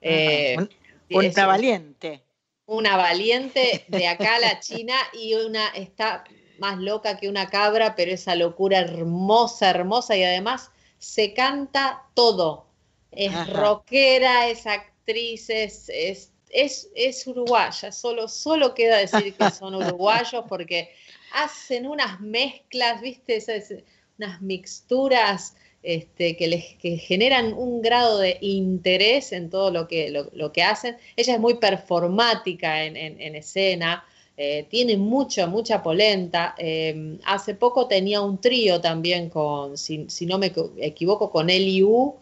Eh, 0.01 0.57
Un- 0.59 0.71
es 1.09 1.37
Una 1.37 1.47
valiente. 1.47 2.23
una 2.67 2.97
valiente 2.97 3.85
de 3.89 4.07
acá 4.09 4.37
a 4.37 4.41
la 4.41 4.61
China 4.61 4.95
y 5.13 5.35
una 5.35 5.69
está 5.69 6.25
más 6.59 6.79
loca 6.79 7.17
que 7.19 7.29
una 7.29 7.49
cabra, 7.51 7.95
pero 7.97 8.13
esa 8.13 8.35
locura 8.37 8.79
hermosa, 8.79 9.69
hermosa 9.71 10.17
y 10.17 10.23
además 10.23 10.71
se 10.99 11.35
canta 11.35 12.05
todo. 12.15 12.67
Es 13.13 13.33
Ajá. 13.35 13.47
rockera, 13.47 14.49
es 14.49 14.67
actriz, 14.67 15.51
es, 15.51 15.89
es, 15.89 16.33
es, 16.51 16.91
es 16.95 17.27
uruguaya. 17.27 17.93
Solo, 17.93 18.29
solo 18.29 18.75
queda 18.75 18.99
decir 18.99 19.37
que 19.37 19.49
son 19.51 19.75
uruguayos 19.75 20.45
porque 20.49 20.91
hacen 21.31 21.87
unas 21.87 22.21
mezclas, 22.21 23.01
¿viste? 23.01 23.37
Esas, 23.37 23.75
unas 24.19 24.41
mixturas 24.43 25.57
este, 25.83 26.37
que 26.37 26.47
les 26.47 26.75
que 26.77 26.97
generan 26.97 27.53
un 27.55 27.83
grado 27.83 28.19
de 28.19 28.39
interés 28.41 29.33
en 29.33 29.51
todo 29.51 29.71
lo 29.71 29.89
que, 29.89 30.11
lo, 30.11 30.31
lo 30.33 30.53
que 30.53 30.63
hacen. 30.63 30.97
Ella 31.17 31.35
es 31.35 31.41
muy 31.41 31.55
performática 31.55 32.85
en, 32.85 32.97
en- 32.97 33.21
en 33.21 33.35
escena, 33.37 34.05
eh, 34.37 34.67
tiene 34.71 34.97
mucha, 34.97 35.47
mucha 35.47 35.83
polenta. 35.83 36.55
Eh, 36.59 37.19
hace 37.25 37.55
poco 37.55 37.87
tenía 37.89 38.21
un 38.23 38.41
trío 38.41 38.81
también 38.81 39.29
con, 39.29 39.77
si, 39.77 40.07
si 40.09 40.27
no 40.27 40.39
me 40.39 40.53
equ- 40.55 40.73
equivoco, 40.79 41.31
con 41.31 41.51
Eliu 41.51 42.15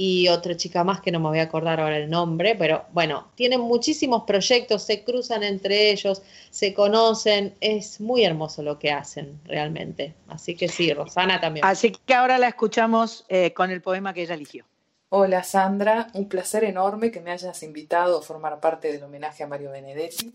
y 0.00 0.28
otra 0.28 0.56
chica 0.56 0.84
más 0.84 1.00
que 1.00 1.10
no 1.10 1.18
me 1.18 1.28
voy 1.28 1.40
a 1.40 1.42
acordar 1.42 1.80
ahora 1.80 1.96
el 1.96 2.08
nombre, 2.08 2.54
pero 2.54 2.86
bueno, 2.92 3.32
tienen 3.34 3.60
muchísimos 3.60 4.22
proyectos, 4.22 4.84
se 4.84 5.02
cruzan 5.02 5.42
entre 5.42 5.90
ellos, 5.90 6.22
se 6.50 6.72
conocen, 6.72 7.56
es 7.60 8.00
muy 8.00 8.24
hermoso 8.24 8.62
lo 8.62 8.78
que 8.78 8.92
hacen 8.92 9.40
realmente. 9.44 10.14
Así 10.28 10.54
que 10.54 10.68
sí, 10.68 10.94
Rosana 10.94 11.40
también. 11.40 11.66
Así 11.66 11.90
que 11.90 12.14
ahora 12.14 12.38
la 12.38 12.46
escuchamos 12.46 13.24
eh, 13.28 13.52
con 13.52 13.72
el 13.72 13.82
poema 13.82 14.14
que 14.14 14.22
ella 14.22 14.34
eligió. 14.34 14.64
Hola 15.08 15.42
Sandra, 15.42 16.06
un 16.14 16.28
placer 16.28 16.62
enorme 16.62 17.10
que 17.10 17.20
me 17.20 17.32
hayas 17.32 17.60
invitado 17.64 18.18
a 18.18 18.22
formar 18.22 18.60
parte 18.60 18.92
del 18.92 19.02
homenaje 19.02 19.42
a 19.42 19.48
Mario 19.48 19.72
Benedetti. 19.72 20.32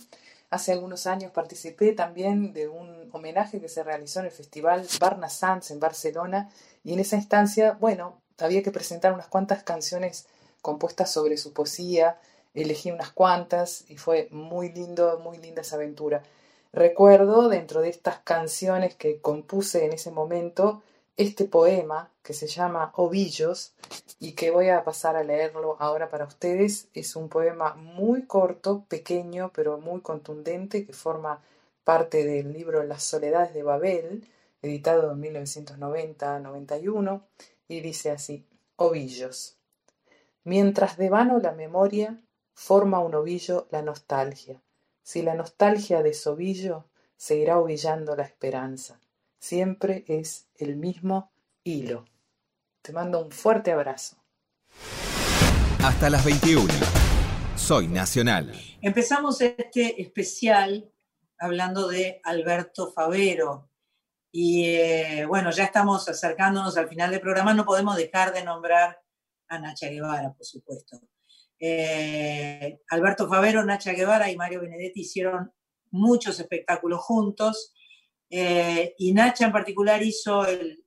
Hace 0.49 0.73
algunos 0.73 1.07
años 1.07 1.31
participé 1.31 1.93
también 1.93 2.51
de 2.51 2.67
un 2.67 3.09
homenaje 3.13 3.61
que 3.61 3.69
se 3.69 3.81
realizó 3.81 4.19
en 4.19 4.25
el 4.25 4.31
Festival 4.31 4.85
Barna 4.99 5.29
Sans 5.29 5.71
en 5.71 5.79
Barcelona 5.79 6.49
y 6.83 6.91
en 6.93 6.99
esa 6.99 7.15
instancia, 7.15 7.77
bueno, 7.79 8.22
había 8.39 8.63
que 8.63 8.71
presentar 8.71 9.13
unas 9.13 9.27
cuantas 9.27 9.63
canciones 9.63 10.27
compuestas 10.61 11.11
sobre 11.11 11.37
su 11.37 11.53
poesía, 11.53 12.19
elegí 12.53 12.91
unas 12.91 13.11
cuantas 13.11 13.85
y 13.89 13.97
fue 13.97 14.27
muy 14.31 14.71
lindo, 14.71 15.19
muy 15.19 15.37
linda 15.37 15.61
esa 15.61 15.75
aventura. 15.75 16.23
Recuerdo 16.71 17.49
dentro 17.49 17.81
de 17.81 17.89
estas 17.89 18.19
canciones 18.19 18.95
que 18.95 19.21
compuse 19.21 19.85
en 19.85 19.93
ese 19.93 20.11
momento 20.11 20.81
este 21.17 21.45
poema 21.45 22.09
que 22.23 22.33
se 22.33 22.47
llama 22.47 22.91
Ovillos 22.95 23.73
y 24.19 24.33
que 24.33 24.49
voy 24.49 24.69
a 24.69 24.83
pasar 24.83 25.15
a 25.15 25.23
leerlo 25.23 25.75
ahora 25.79 26.09
para 26.09 26.25
ustedes. 26.25 26.87
Es 26.93 27.15
un 27.15 27.29
poema 27.29 27.75
muy 27.75 28.23
corto, 28.23 28.85
pequeño, 28.87 29.51
pero 29.53 29.77
muy 29.77 30.01
contundente 30.01 30.85
que 30.85 30.93
forma 30.93 31.41
parte 31.83 32.25
del 32.25 32.53
libro 32.53 32.83
Las 32.83 33.03
Soledades 33.03 33.53
de 33.53 33.63
Babel, 33.63 34.27
editado 34.61 35.11
en 35.11 35.21
1990-91, 35.21 37.21
y 37.67 37.81
dice 37.81 38.11
así, 38.11 38.47
Ovillos. 38.75 39.57
Mientras 40.43 40.97
de 40.97 41.09
vano 41.09 41.39
la 41.39 41.53
memoria 41.53 42.21
forma 42.53 42.99
un 42.99 43.15
ovillo 43.15 43.67
la 43.71 43.81
nostalgia. 43.81 44.61
Si 45.01 45.21
la 45.21 45.35
nostalgia 45.35 46.01
de 46.01 46.09
ese 46.09 46.29
ovillo, 46.29 46.89
se 47.15 47.37
irá 47.37 47.59
ovillando 47.59 48.15
la 48.15 48.23
esperanza. 48.23 48.99
Siempre 49.39 50.03
es 50.07 50.47
el 50.55 50.75
mismo 50.75 51.31
hilo. 51.63 52.05
Te 52.81 52.91
mando 52.93 53.23
un 53.23 53.31
fuerte 53.31 53.71
abrazo. 53.71 54.17
Hasta 55.83 56.09
las 56.09 56.25
21. 56.25 56.67
Soy 57.55 57.87
Nacional. 57.87 58.53
Empezamos 58.81 59.41
este 59.41 60.01
especial 60.01 60.91
hablando 61.37 61.87
de 61.87 62.19
Alberto 62.23 62.91
Favero. 62.91 63.69
Y 64.35 64.65
eh, 64.65 65.27
bueno, 65.27 65.51
ya 65.51 65.65
estamos 65.65 66.09
acercándonos 66.09 66.75
al 66.75 66.89
final 66.89 67.11
del 67.11 67.21
programa, 67.21 67.53
no 67.53 67.65
podemos 67.65 67.95
dejar 67.95 68.33
de 68.33 68.43
nombrar 68.43 68.99
a 69.47 69.59
Nacha 69.59 69.89
Guevara, 69.89 70.33
por 70.33 70.43
supuesto. 70.43 70.99
Eh, 71.59 72.79
Alberto 72.89 73.29
Favero, 73.29 73.63
Nacha 73.63 73.93
Guevara 73.93 74.31
y 74.31 74.35
Mario 74.35 74.61
Benedetti 74.61 75.01
hicieron 75.01 75.53
muchos 75.91 76.39
espectáculos 76.39 77.01
juntos 77.01 77.75
eh, 78.27 78.95
y 78.97 79.13
Nacha 79.13 79.45
en 79.45 79.51
particular 79.51 80.01
hizo 80.01 80.47
el 80.47 80.83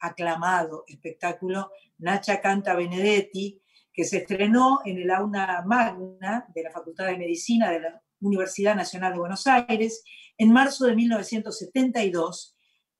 aclamado 0.00 0.84
espectáculo 0.86 1.70
Nacha 1.98 2.40
Canta 2.40 2.74
Benedetti, 2.74 3.62
que 3.92 4.04
se 4.04 4.18
estrenó 4.18 4.80
en 4.86 4.96
el 4.96 5.10
aula 5.10 5.62
magna 5.66 6.46
de 6.54 6.62
la 6.62 6.70
Facultad 6.70 7.08
de 7.08 7.18
Medicina 7.18 7.70
de 7.70 7.80
la 7.80 8.02
Universidad 8.22 8.74
Nacional 8.74 9.12
de 9.12 9.18
Buenos 9.18 9.46
Aires 9.46 10.02
en 10.38 10.50
marzo 10.54 10.86
de 10.86 10.96
1972 10.96 12.54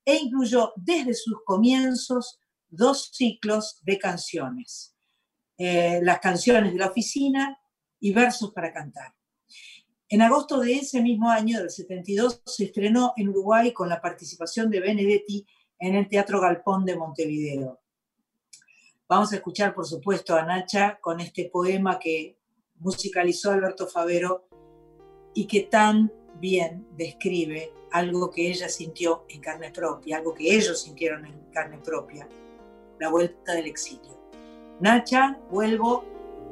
e 0.05 0.15
incluyó 0.15 0.73
desde 0.75 1.13
sus 1.13 1.43
comienzos 1.45 2.39
dos 2.69 3.11
ciclos 3.13 3.79
de 3.83 3.97
canciones, 3.97 4.95
eh, 5.57 5.99
las 6.03 6.19
canciones 6.19 6.73
de 6.73 6.79
la 6.79 6.87
oficina 6.87 7.59
y 7.99 8.13
versos 8.13 8.51
para 8.51 8.71
cantar. 8.71 9.13
En 10.07 10.21
agosto 10.21 10.59
de 10.59 10.73
ese 10.73 11.01
mismo 11.01 11.29
año, 11.29 11.59
del 11.59 11.69
72, 11.69 12.41
se 12.45 12.65
estrenó 12.65 13.13
en 13.15 13.29
Uruguay 13.29 13.73
con 13.73 13.89
la 13.89 14.01
participación 14.01 14.69
de 14.71 14.79
Benedetti 14.79 15.45
en 15.77 15.95
el 15.95 16.09
Teatro 16.09 16.41
Galpón 16.41 16.83
de 16.85 16.97
Montevideo. 16.97 17.79
Vamos 19.07 19.31
a 19.31 19.35
escuchar, 19.35 19.73
por 19.73 19.85
supuesto, 19.85 20.35
a 20.35 20.43
Nacha 20.43 20.99
con 20.99 21.19
este 21.19 21.49
poema 21.49 21.99
que 21.99 22.37
musicalizó 22.79 23.51
Alberto 23.51 23.87
Favero 23.87 24.47
y 25.33 25.45
que 25.45 25.61
tan 25.61 26.11
bien 26.39 26.87
describe 26.95 27.71
algo 27.91 28.29
que 28.29 28.49
ella 28.49 28.69
sintió 28.69 29.25
en 29.29 29.41
carne 29.41 29.71
propia, 29.71 30.17
algo 30.17 30.33
que 30.33 30.55
ellos 30.55 30.81
sintieron 30.81 31.25
en 31.25 31.39
carne 31.51 31.79
propia, 31.83 32.27
la 32.99 33.09
vuelta 33.09 33.53
del 33.53 33.65
exilio. 33.65 34.19
Nacha, 34.79 35.37
vuelvo 35.49 36.05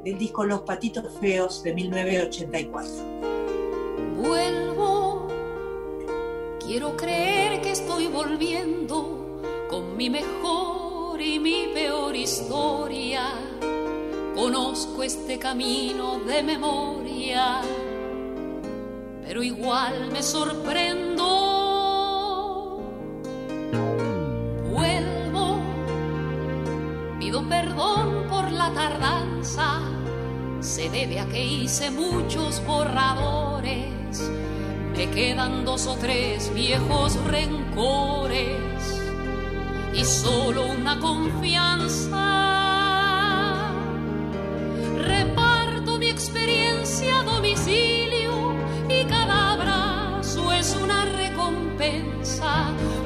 del 0.04 0.18
disco 0.18 0.44
Los 0.44 0.60
Patitos 0.60 1.18
Feos 1.20 1.62
de 1.62 1.74
1984. 1.74 2.90
Vuelvo, 4.16 5.28
quiero 6.64 6.96
creer 6.96 7.60
que 7.60 7.72
estoy 7.72 8.08
volviendo 8.08 9.42
con 9.68 9.96
mi 9.96 10.10
mejor 10.10 11.20
y 11.20 11.38
mi 11.38 11.70
peor 11.72 12.14
historia. 12.14 13.32
Conozco 14.34 15.02
este 15.02 15.38
camino 15.38 16.20
de 16.20 16.42
memoria, 16.42 17.60
pero 19.28 19.42
igual 19.42 20.10
me 20.10 20.22
sorprendo. 20.22 21.22
Vuelvo, 24.70 25.58
pido 27.18 27.46
perdón 27.46 28.26
por 28.30 28.50
la 28.50 28.72
tardanza, 28.72 29.80
se 30.60 30.88
debe 30.88 31.20
a 31.20 31.26
que 31.26 31.44
hice 31.44 31.90
muchos 31.90 32.64
borradores. 32.66 34.30
me 34.96 35.10
quedan 35.10 35.66
dos 35.66 35.86
o 35.86 35.96
tres 35.96 36.50
viejos 36.54 37.22
rencores 37.26 39.02
y 39.92 40.06
solo 40.06 40.68
una 40.72 40.98
confianza. 41.00 42.47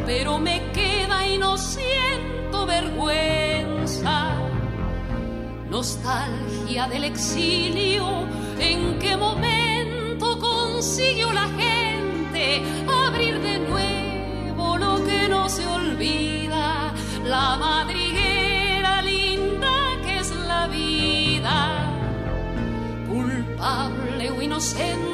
Pero 0.06 0.38
me 0.38 0.70
queda 0.72 1.26
y 1.26 1.38
no 1.38 1.56
siento 1.56 2.66
vergüenza. 2.66 4.34
Nostalgia 5.70 6.86
del 6.88 7.04
exilio, 7.04 8.06
¿en 8.59 8.98
qué 8.98 9.16
momento 9.16 10.38
consiguió 10.38 11.32
la 11.32 11.48
gente 11.48 12.62
abrir 13.06 13.40
de 13.40 13.59
nuevo 13.60 14.76
lo 14.76 15.04
que 15.04 15.28
no 15.28 15.48
se 15.48 15.66
olvida? 15.66 16.92
La 17.24 17.56
madriguera 17.56 19.02
linda 19.02 19.72
que 20.04 20.18
es 20.18 20.30
la 20.46 20.66
vida, 20.66 21.56
culpable 23.09 24.30
o 24.30 24.42
inocente, 24.42 25.11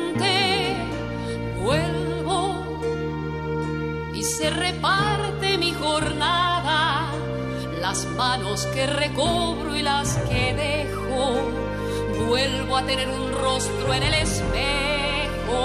las 7.88 8.04
manos 8.18 8.66
que 8.74 8.86
recobro 8.86 9.74
y 9.74 9.80
las 9.80 10.18
que 10.28 10.52
dejo, 10.52 11.40
vuelvo 12.26 12.76
a 12.76 12.82
tener 12.82 13.08
un 13.08 13.32
rostro 13.32 13.94
en 13.94 14.02
el 14.02 14.12
espejo 14.12 15.62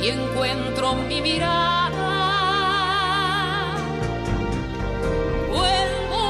y 0.00 0.10
encuentro 0.10 0.94
mi 0.94 1.20
mirada. 1.22 2.12
Vuelvo 5.48 6.24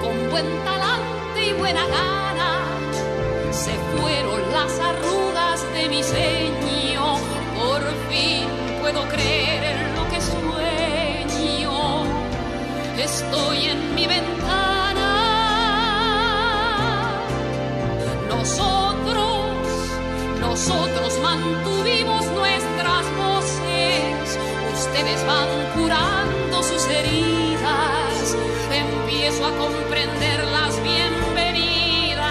con 0.00 0.30
buen 0.30 0.46
talante 0.64 1.48
y 1.48 1.52
buena 1.54 1.84
gana, 1.84 2.62
se 3.50 3.74
fueron 3.90 4.40
las 4.52 4.78
arrugas 4.78 5.72
de 5.72 5.88
mi 5.88 6.00
ceño, 6.04 7.16
por 7.58 7.82
fin 8.08 8.46
puedo 8.80 9.02
creer 9.08 9.57
Estoy 13.08 13.64
en 13.64 13.94
mi 13.94 14.06
ventana. 14.06 15.10
Nosotros, 18.28 19.56
nosotros 20.40 21.18
mantuvimos 21.22 22.26
nuestras 22.26 23.04
voces. 23.16 24.38
Ustedes 24.74 25.26
van 25.26 25.48
curando 25.74 26.62
sus 26.62 26.86
heridas. 26.86 28.36
Empiezo 28.70 29.46
a 29.46 29.56
comprenderlas 29.56 30.74
bienvenidas. 30.82 32.28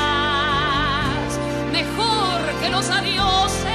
Mejor 1.71 2.39
que 2.61 2.69
los 2.69 2.87
adioses. 2.89 3.66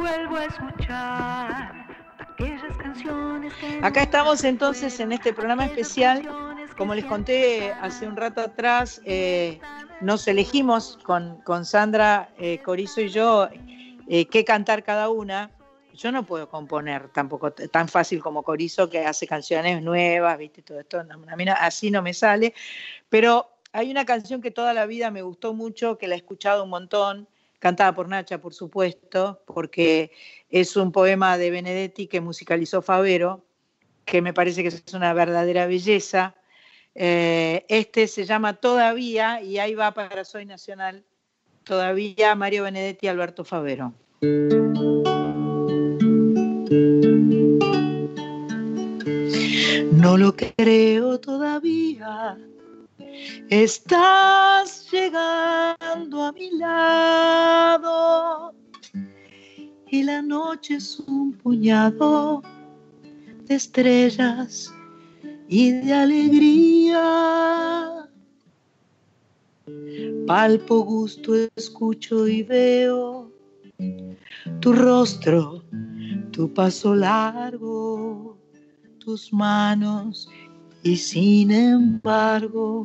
Vuelvo 0.00 0.36
a 0.36 0.44
escuchar 0.46 1.72
aquellas 2.18 2.76
canciones 2.78 3.52
que 3.54 3.80
Acá 3.82 4.02
estamos 4.02 4.42
entonces 4.44 4.98
en 5.00 5.12
este 5.12 5.32
programa 5.32 5.66
especial. 5.66 6.26
Como 6.76 6.94
les 6.94 7.04
conté 7.04 7.72
hace 7.82 8.06
un 8.06 8.16
rato 8.16 8.40
atrás, 8.40 9.02
eh, 9.04 9.60
nos 10.00 10.26
elegimos 10.26 10.98
con, 11.04 11.36
con 11.42 11.66
Sandra 11.66 12.30
eh, 12.38 12.60
Corizo 12.64 13.02
y 13.02 13.10
yo 13.10 13.48
eh, 14.08 14.24
qué 14.26 14.44
cantar 14.44 14.82
cada 14.82 15.10
una. 15.10 15.50
Yo 15.92 16.10
no 16.10 16.22
puedo 16.24 16.48
componer 16.48 17.08
tampoco 17.10 17.52
tan 17.52 17.86
fácil 17.88 18.22
como 18.22 18.42
Corizo, 18.42 18.88
que 18.88 19.04
hace 19.04 19.26
canciones 19.26 19.82
nuevas, 19.82 20.38
¿viste? 20.38 20.62
Todo 20.62 20.80
esto, 20.80 21.00
a 21.00 21.36
mí 21.36 21.44
no- 21.44 21.54
así 21.58 21.90
no 21.90 22.00
me 22.00 22.14
sale. 22.14 22.54
Pero 23.10 23.50
hay 23.72 23.90
una 23.90 24.06
canción 24.06 24.40
que 24.40 24.50
toda 24.50 24.72
la 24.72 24.86
vida 24.86 25.10
me 25.10 25.20
gustó 25.20 25.52
mucho, 25.52 25.98
que 25.98 26.08
la 26.08 26.14
he 26.14 26.18
escuchado 26.18 26.64
un 26.64 26.70
montón, 26.70 27.28
cantada 27.60 27.94
por 27.94 28.08
Nacha, 28.08 28.40
por 28.40 28.52
supuesto, 28.52 29.44
porque 29.46 30.10
es 30.48 30.76
un 30.76 30.90
poema 30.90 31.38
de 31.38 31.52
Benedetti 31.52 32.08
que 32.08 32.20
musicalizó 32.20 32.82
Favero, 32.82 33.44
que 34.04 34.20
me 34.20 34.34
parece 34.34 34.62
que 34.62 34.68
es 34.68 34.82
una 34.92 35.14
verdadera 35.14 35.66
belleza. 35.66 36.34
Eh, 36.96 37.64
este 37.68 38.08
se 38.08 38.24
llama 38.24 38.54
Todavía 38.54 39.40
y 39.40 39.58
ahí 39.58 39.76
va 39.76 39.92
para 39.92 40.24
Soy 40.24 40.44
Nacional. 40.44 41.04
Todavía 41.62 42.34
Mario 42.34 42.64
Benedetti 42.64 43.06
y 43.06 43.08
Alberto 43.08 43.44
Favero. 43.44 43.94
no 50.10 50.16
lo 50.16 50.34
creo 50.34 51.20
todavía. 51.20 52.36
Estás 53.48 54.88
llegando 54.90 56.24
a 56.24 56.32
mi 56.32 56.50
lado 56.58 58.54
y 59.88 60.02
la 60.02 60.22
noche 60.22 60.76
es 60.76 61.00
un 61.00 61.32
puñado 61.32 62.42
de 63.44 63.54
estrellas 63.56 64.72
y 65.48 65.72
de 65.72 65.92
alegría. 65.92 67.02
Palpo 70.26 70.82
gusto, 70.84 71.34
escucho 71.56 72.28
y 72.28 72.44
veo 72.44 73.32
tu 74.60 74.72
rostro, 74.72 75.64
tu 76.30 76.52
paso 76.54 76.94
largo, 76.94 78.38
tus 78.98 79.32
manos 79.32 80.28
y 80.82 80.96
sin 80.96 81.50
embargo 81.50 82.84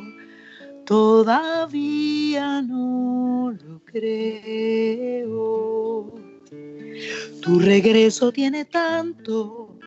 todavía 0.85 2.61
no 2.61 3.51
lo 3.51 3.81
creo. 3.83 5.25
Tu 7.41 7.59
regreso 7.59 8.31
tiene 8.31 8.65
tanto 8.65 9.77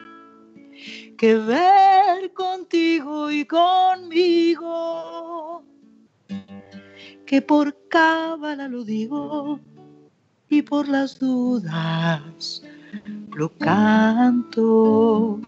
que 1.16 1.36
ver 1.36 2.32
contigo 2.32 3.30
y 3.30 3.44
conmigo, 3.44 4.72
que 7.26 7.42
por 7.42 7.76
cábala 7.88 8.68
lo 8.68 8.84
digo 8.84 9.58
y 10.48 10.62
por 10.62 10.88
las 10.88 11.18
dudas 11.18 12.62
lo 13.34 13.48
canto. 13.58 15.40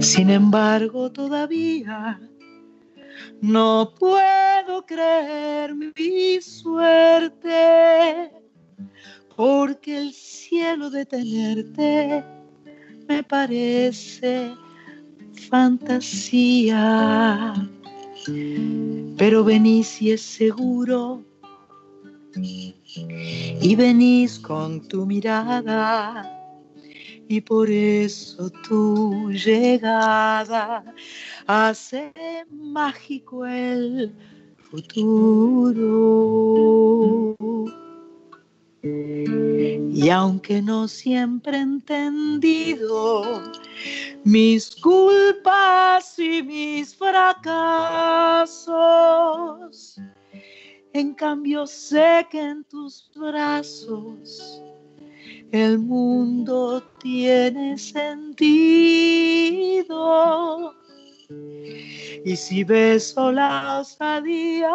Sin 0.00 0.30
embargo, 0.30 1.10
todavía 1.10 2.20
no 3.44 3.92
puedo 3.98 4.86
creer 4.86 5.74
mi 5.74 6.40
suerte, 6.40 8.30
porque 9.36 9.98
el 9.98 10.14
cielo 10.14 10.88
de 10.88 11.04
tenerte 11.04 12.24
me 13.06 13.22
parece 13.22 14.54
fantasía. 15.50 17.52
Pero 19.18 19.44
venís 19.44 20.00
y 20.00 20.12
es 20.12 20.22
seguro, 20.22 21.22
y 22.34 23.76
venís 23.76 24.38
con 24.38 24.80
tu 24.88 25.04
mirada, 25.04 26.33
y 27.28 27.40
por 27.40 27.70
eso 27.70 28.50
tu 28.68 29.30
llegada 29.32 30.84
hace 31.46 32.12
mágico 32.50 33.46
el 33.46 34.14
futuro. 34.70 36.04
Y 38.82 40.10
aunque 40.10 40.60
no 40.60 40.86
siempre 40.88 41.56
he 41.56 41.60
entendido 41.60 43.42
mis 44.24 44.74
culpas 44.76 46.18
y 46.18 46.42
mis 46.42 46.94
fracasos, 46.94 47.56
en 50.92 51.14
cambio 51.14 51.66
sé 51.66 52.26
que 52.30 52.40
en 52.40 52.64
tus 52.64 53.10
brazos 53.14 54.62
el 55.52 55.78
mundo 55.78 56.82
tiene 57.00 57.78
sentido. 57.78 58.44
Y 62.24 62.36
si 62.36 62.64
beso 62.64 63.30
la 63.30 63.80
osadía 63.80 64.74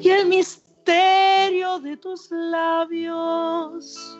y 0.00 0.08
el 0.08 0.26
misterio 0.26 1.78
de 1.80 1.96
tus 1.96 2.30
labios, 2.30 4.18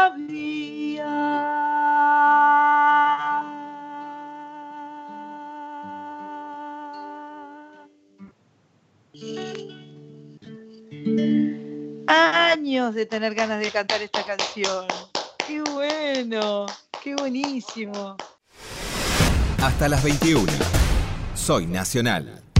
Años 12.07 12.95
de 12.95 13.05
tener 13.05 13.35
ganas 13.35 13.59
de 13.59 13.71
cantar 13.71 14.01
esta 14.01 14.23
canción. 14.23 14.85
Qué 15.45 15.61
bueno, 15.61 16.65
qué 17.03 17.15
buenísimo. 17.15 18.15
Hasta 19.61 19.89
las 19.89 20.03
21. 20.03 20.51
Soy 21.35 21.65
Nacional. 21.65 22.50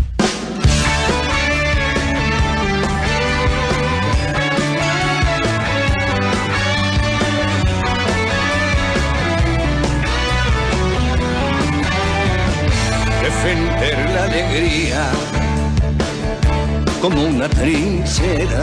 Defender 13.44 14.10
la 14.12 14.24
alegría 14.26 15.10
como 17.02 17.24
una 17.24 17.50
trinchera, 17.50 18.62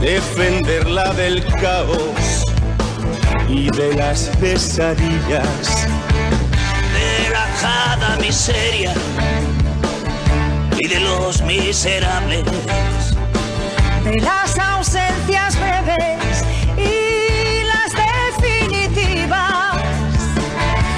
defenderla 0.00 1.12
del 1.12 1.44
caos 1.60 2.44
y 3.46 3.68
de 3.76 3.94
las 3.94 4.30
pesadillas, 4.40 5.86
de 6.94 7.30
la 7.30 7.46
cada 7.60 8.16
miseria 8.16 8.94
y 10.78 10.88
de 10.88 11.00
los 11.00 11.42
miserables, 11.42 12.44
de 14.04 14.16
las 14.20 14.58
ausencias 14.58 15.58
breves 15.60 16.42
y 16.78 17.64
las 17.66 17.92
definitivas, 18.40 19.76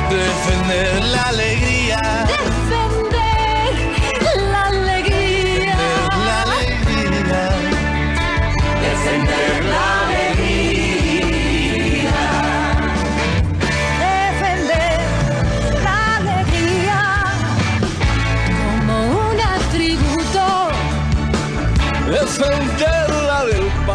defender 0.09 1.05
la 1.07 1.23
alegría. 1.25 1.82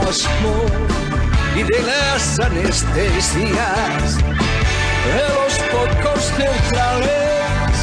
Y 0.10 1.64
de 1.64 1.82
las 1.82 2.40
anestesias, 2.40 4.16
de 4.16 5.22
los 5.36 5.54
pocos 5.70 6.24
centrales 6.38 7.74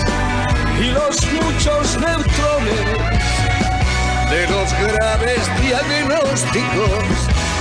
y 0.81 0.87
los 0.93 1.21
muchos 1.33 1.99
neutrones, 2.01 2.81
de 4.31 4.47
los 4.49 4.73
graves 4.73 5.51
diagnósticos 5.61 7.05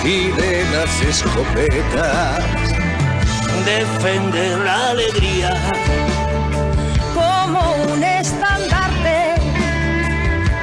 y 0.05 0.29
de 0.29 0.63
las 0.71 1.01
escopetas. 1.01 2.43
defender 3.65 4.59
la 4.59 4.91
alegría, 4.91 5.53
como 7.13 7.73
un 7.91 8.01
estandarte, 8.01 9.35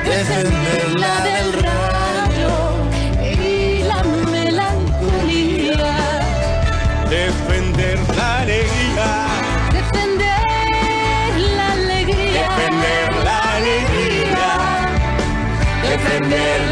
defenderla 0.04 1.20
del 1.20 1.79
defender 16.30 16.69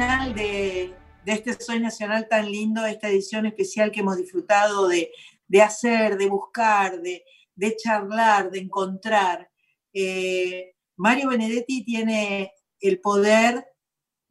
de, 0.00 0.94
este 1.26 1.62
Soy 1.62 1.78
Nacional 1.78 2.26
tan 2.26 2.50
lindo, 2.50 2.86
esta 2.86 3.08
edición 3.08 3.44
especial 3.44 3.92
que 3.92 4.00
hemos 4.00 4.16
disfrutado 4.16 4.88
de, 4.88 5.12
de 5.46 5.60
hacer, 5.60 6.16
de 6.16 6.26
buscar, 6.26 7.02
de, 7.02 7.22
de 7.54 7.76
charlar, 7.76 8.50
de 8.50 8.60
encontrar. 8.60 9.50
Eh, 9.92 10.74
Mario 10.96 11.28
Benedetti 11.28 11.84
tiene 11.84 12.54
el 12.80 12.98
poder 12.98 13.66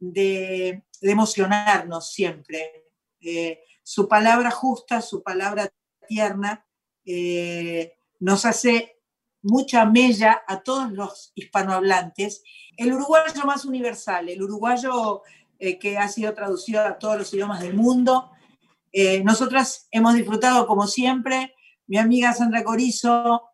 de, 0.00 0.82
de 1.00 1.10
emocionarnos 1.10 2.10
siempre. 2.12 2.86
Eh, 3.20 3.62
su 3.84 4.08
palabra 4.08 4.50
justa, 4.50 5.00
su 5.00 5.22
palabra 5.22 5.72
tierna, 6.08 6.66
eh, 7.04 7.96
nos 8.18 8.44
hace 8.44 8.96
mucha 9.42 9.86
mella 9.86 10.42
a 10.48 10.62
todos 10.64 10.90
los 10.90 11.30
hispanohablantes. 11.36 12.42
El 12.76 12.92
uruguayo 12.92 13.44
más 13.44 13.64
universal, 13.64 14.28
el 14.28 14.42
uruguayo 14.42 15.22
eh, 15.60 15.78
que 15.78 15.98
ha 15.98 16.08
sido 16.08 16.34
traducido 16.34 16.80
a 16.80 16.98
todos 16.98 17.18
los 17.18 17.32
idiomas 17.32 17.60
del 17.60 17.74
mundo. 17.74 18.30
Eh, 18.92 19.22
nosotras 19.22 19.86
hemos 19.90 20.14
disfrutado, 20.14 20.66
como 20.66 20.86
siempre, 20.86 21.54
mi 21.86 21.98
amiga 21.98 22.32
Sandra 22.32 22.64
Corizo, 22.64 23.50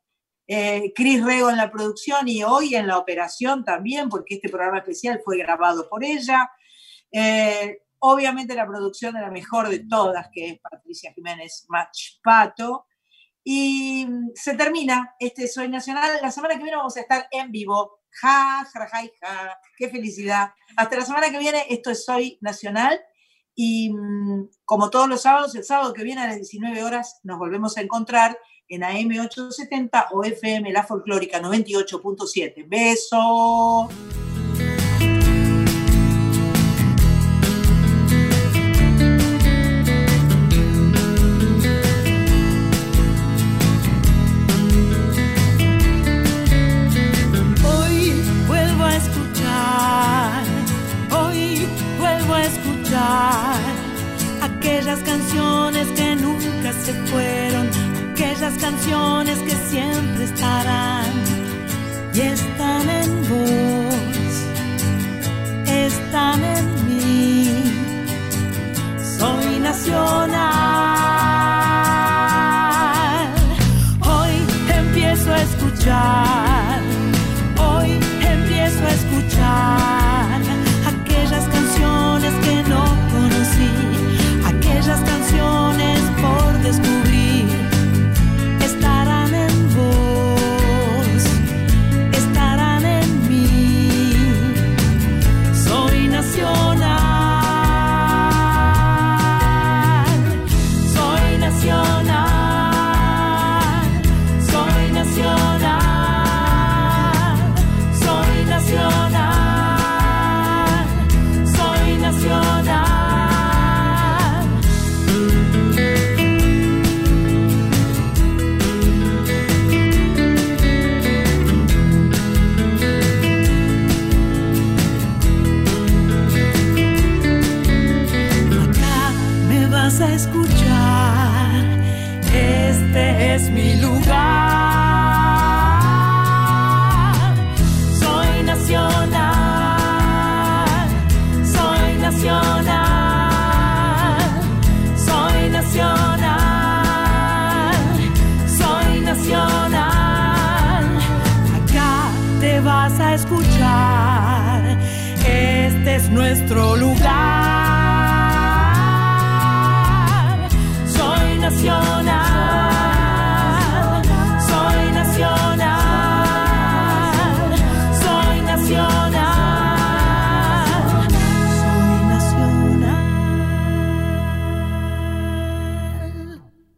eh, 0.48 0.92
Cris 0.94 1.24
Rego 1.24 1.50
en 1.50 1.56
la 1.56 1.70
producción 1.70 2.28
y 2.28 2.44
hoy 2.44 2.76
en 2.76 2.86
la 2.86 2.98
operación 2.98 3.64
también, 3.64 4.08
porque 4.08 4.36
este 4.36 4.48
programa 4.48 4.78
especial 4.78 5.20
fue 5.24 5.38
grabado 5.38 5.88
por 5.88 6.04
ella. 6.04 6.50
Eh, 7.10 7.82
obviamente 7.98 8.54
la 8.54 8.66
producción 8.66 9.14
de 9.14 9.22
la 9.22 9.30
mejor 9.30 9.68
de 9.68 9.80
todas, 9.80 10.28
que 10.32 10.50
es 10.50 10.60
Patricia 10.60 11.12
Jiménez 11.12 11.66
Mach 11.68 12.20
Pato. 12.22 12.86
Y 13.42 14.06
mm, 14.06 14.30
se 14.34 14.54
termina 14.54 15.14
este 15.18 15.48
Soy 15.48 15.68
Nacional. 15.68 16.18
La 16.22 16.30
semana 16.30 16.54
que 16.54 16.62
viene 16.62 16.76
vamos 16.76 16.96
a 16.96 17.00
estar 17.00 17.26
en 17.30 17.50
vivo. 17.50 18.00
Ja, 18.20 18.66
ja, 18.72 18.88
ja, 18.88 19.02
ja. 19.20 19.58
Qué 19.76 19.88
felicidad. 19.88 20.50
Hasta 20.76 20.96
la 20.96 21.04
semana 21.04 21.30
que 21.30 21.38
viene, 21.38 21.66
esto 21.68 21.90
es 21.90 22.04
Soy 22.04 22.38
Nacional. 22.40 23.00
Y 23.54 23.90
mm, 23.90 24.48
como 24.64 24.90
todos 24.90 25.08
los 25.08 25.22
sábados, 25.22 25.54
el 25.54 25.64
sábado 25.64 25.92
que 25.92 26.04
viene 26.04 26.22
a 26.22 26.26
las 26.26 26.36
19 26.36 26.82
horas 26.84 27.20
nos 27.22 27.38
volvemos 27.38 27.76
a 27.76 27.80
encontrar 27.80 28.38
en 28.68 28.82
AM870 28.82 30.08
o 30.12 30.24
FM 30.24 30.72
La 30.72 30.82
Folclórica 30.82 31.40
98.7. 31.40 32.68
Beso. 32.68 33.88
Canciones 58.66 59.38
que 59.42 59.52
siempre 59.70 60.24
estarán 60.24 60.95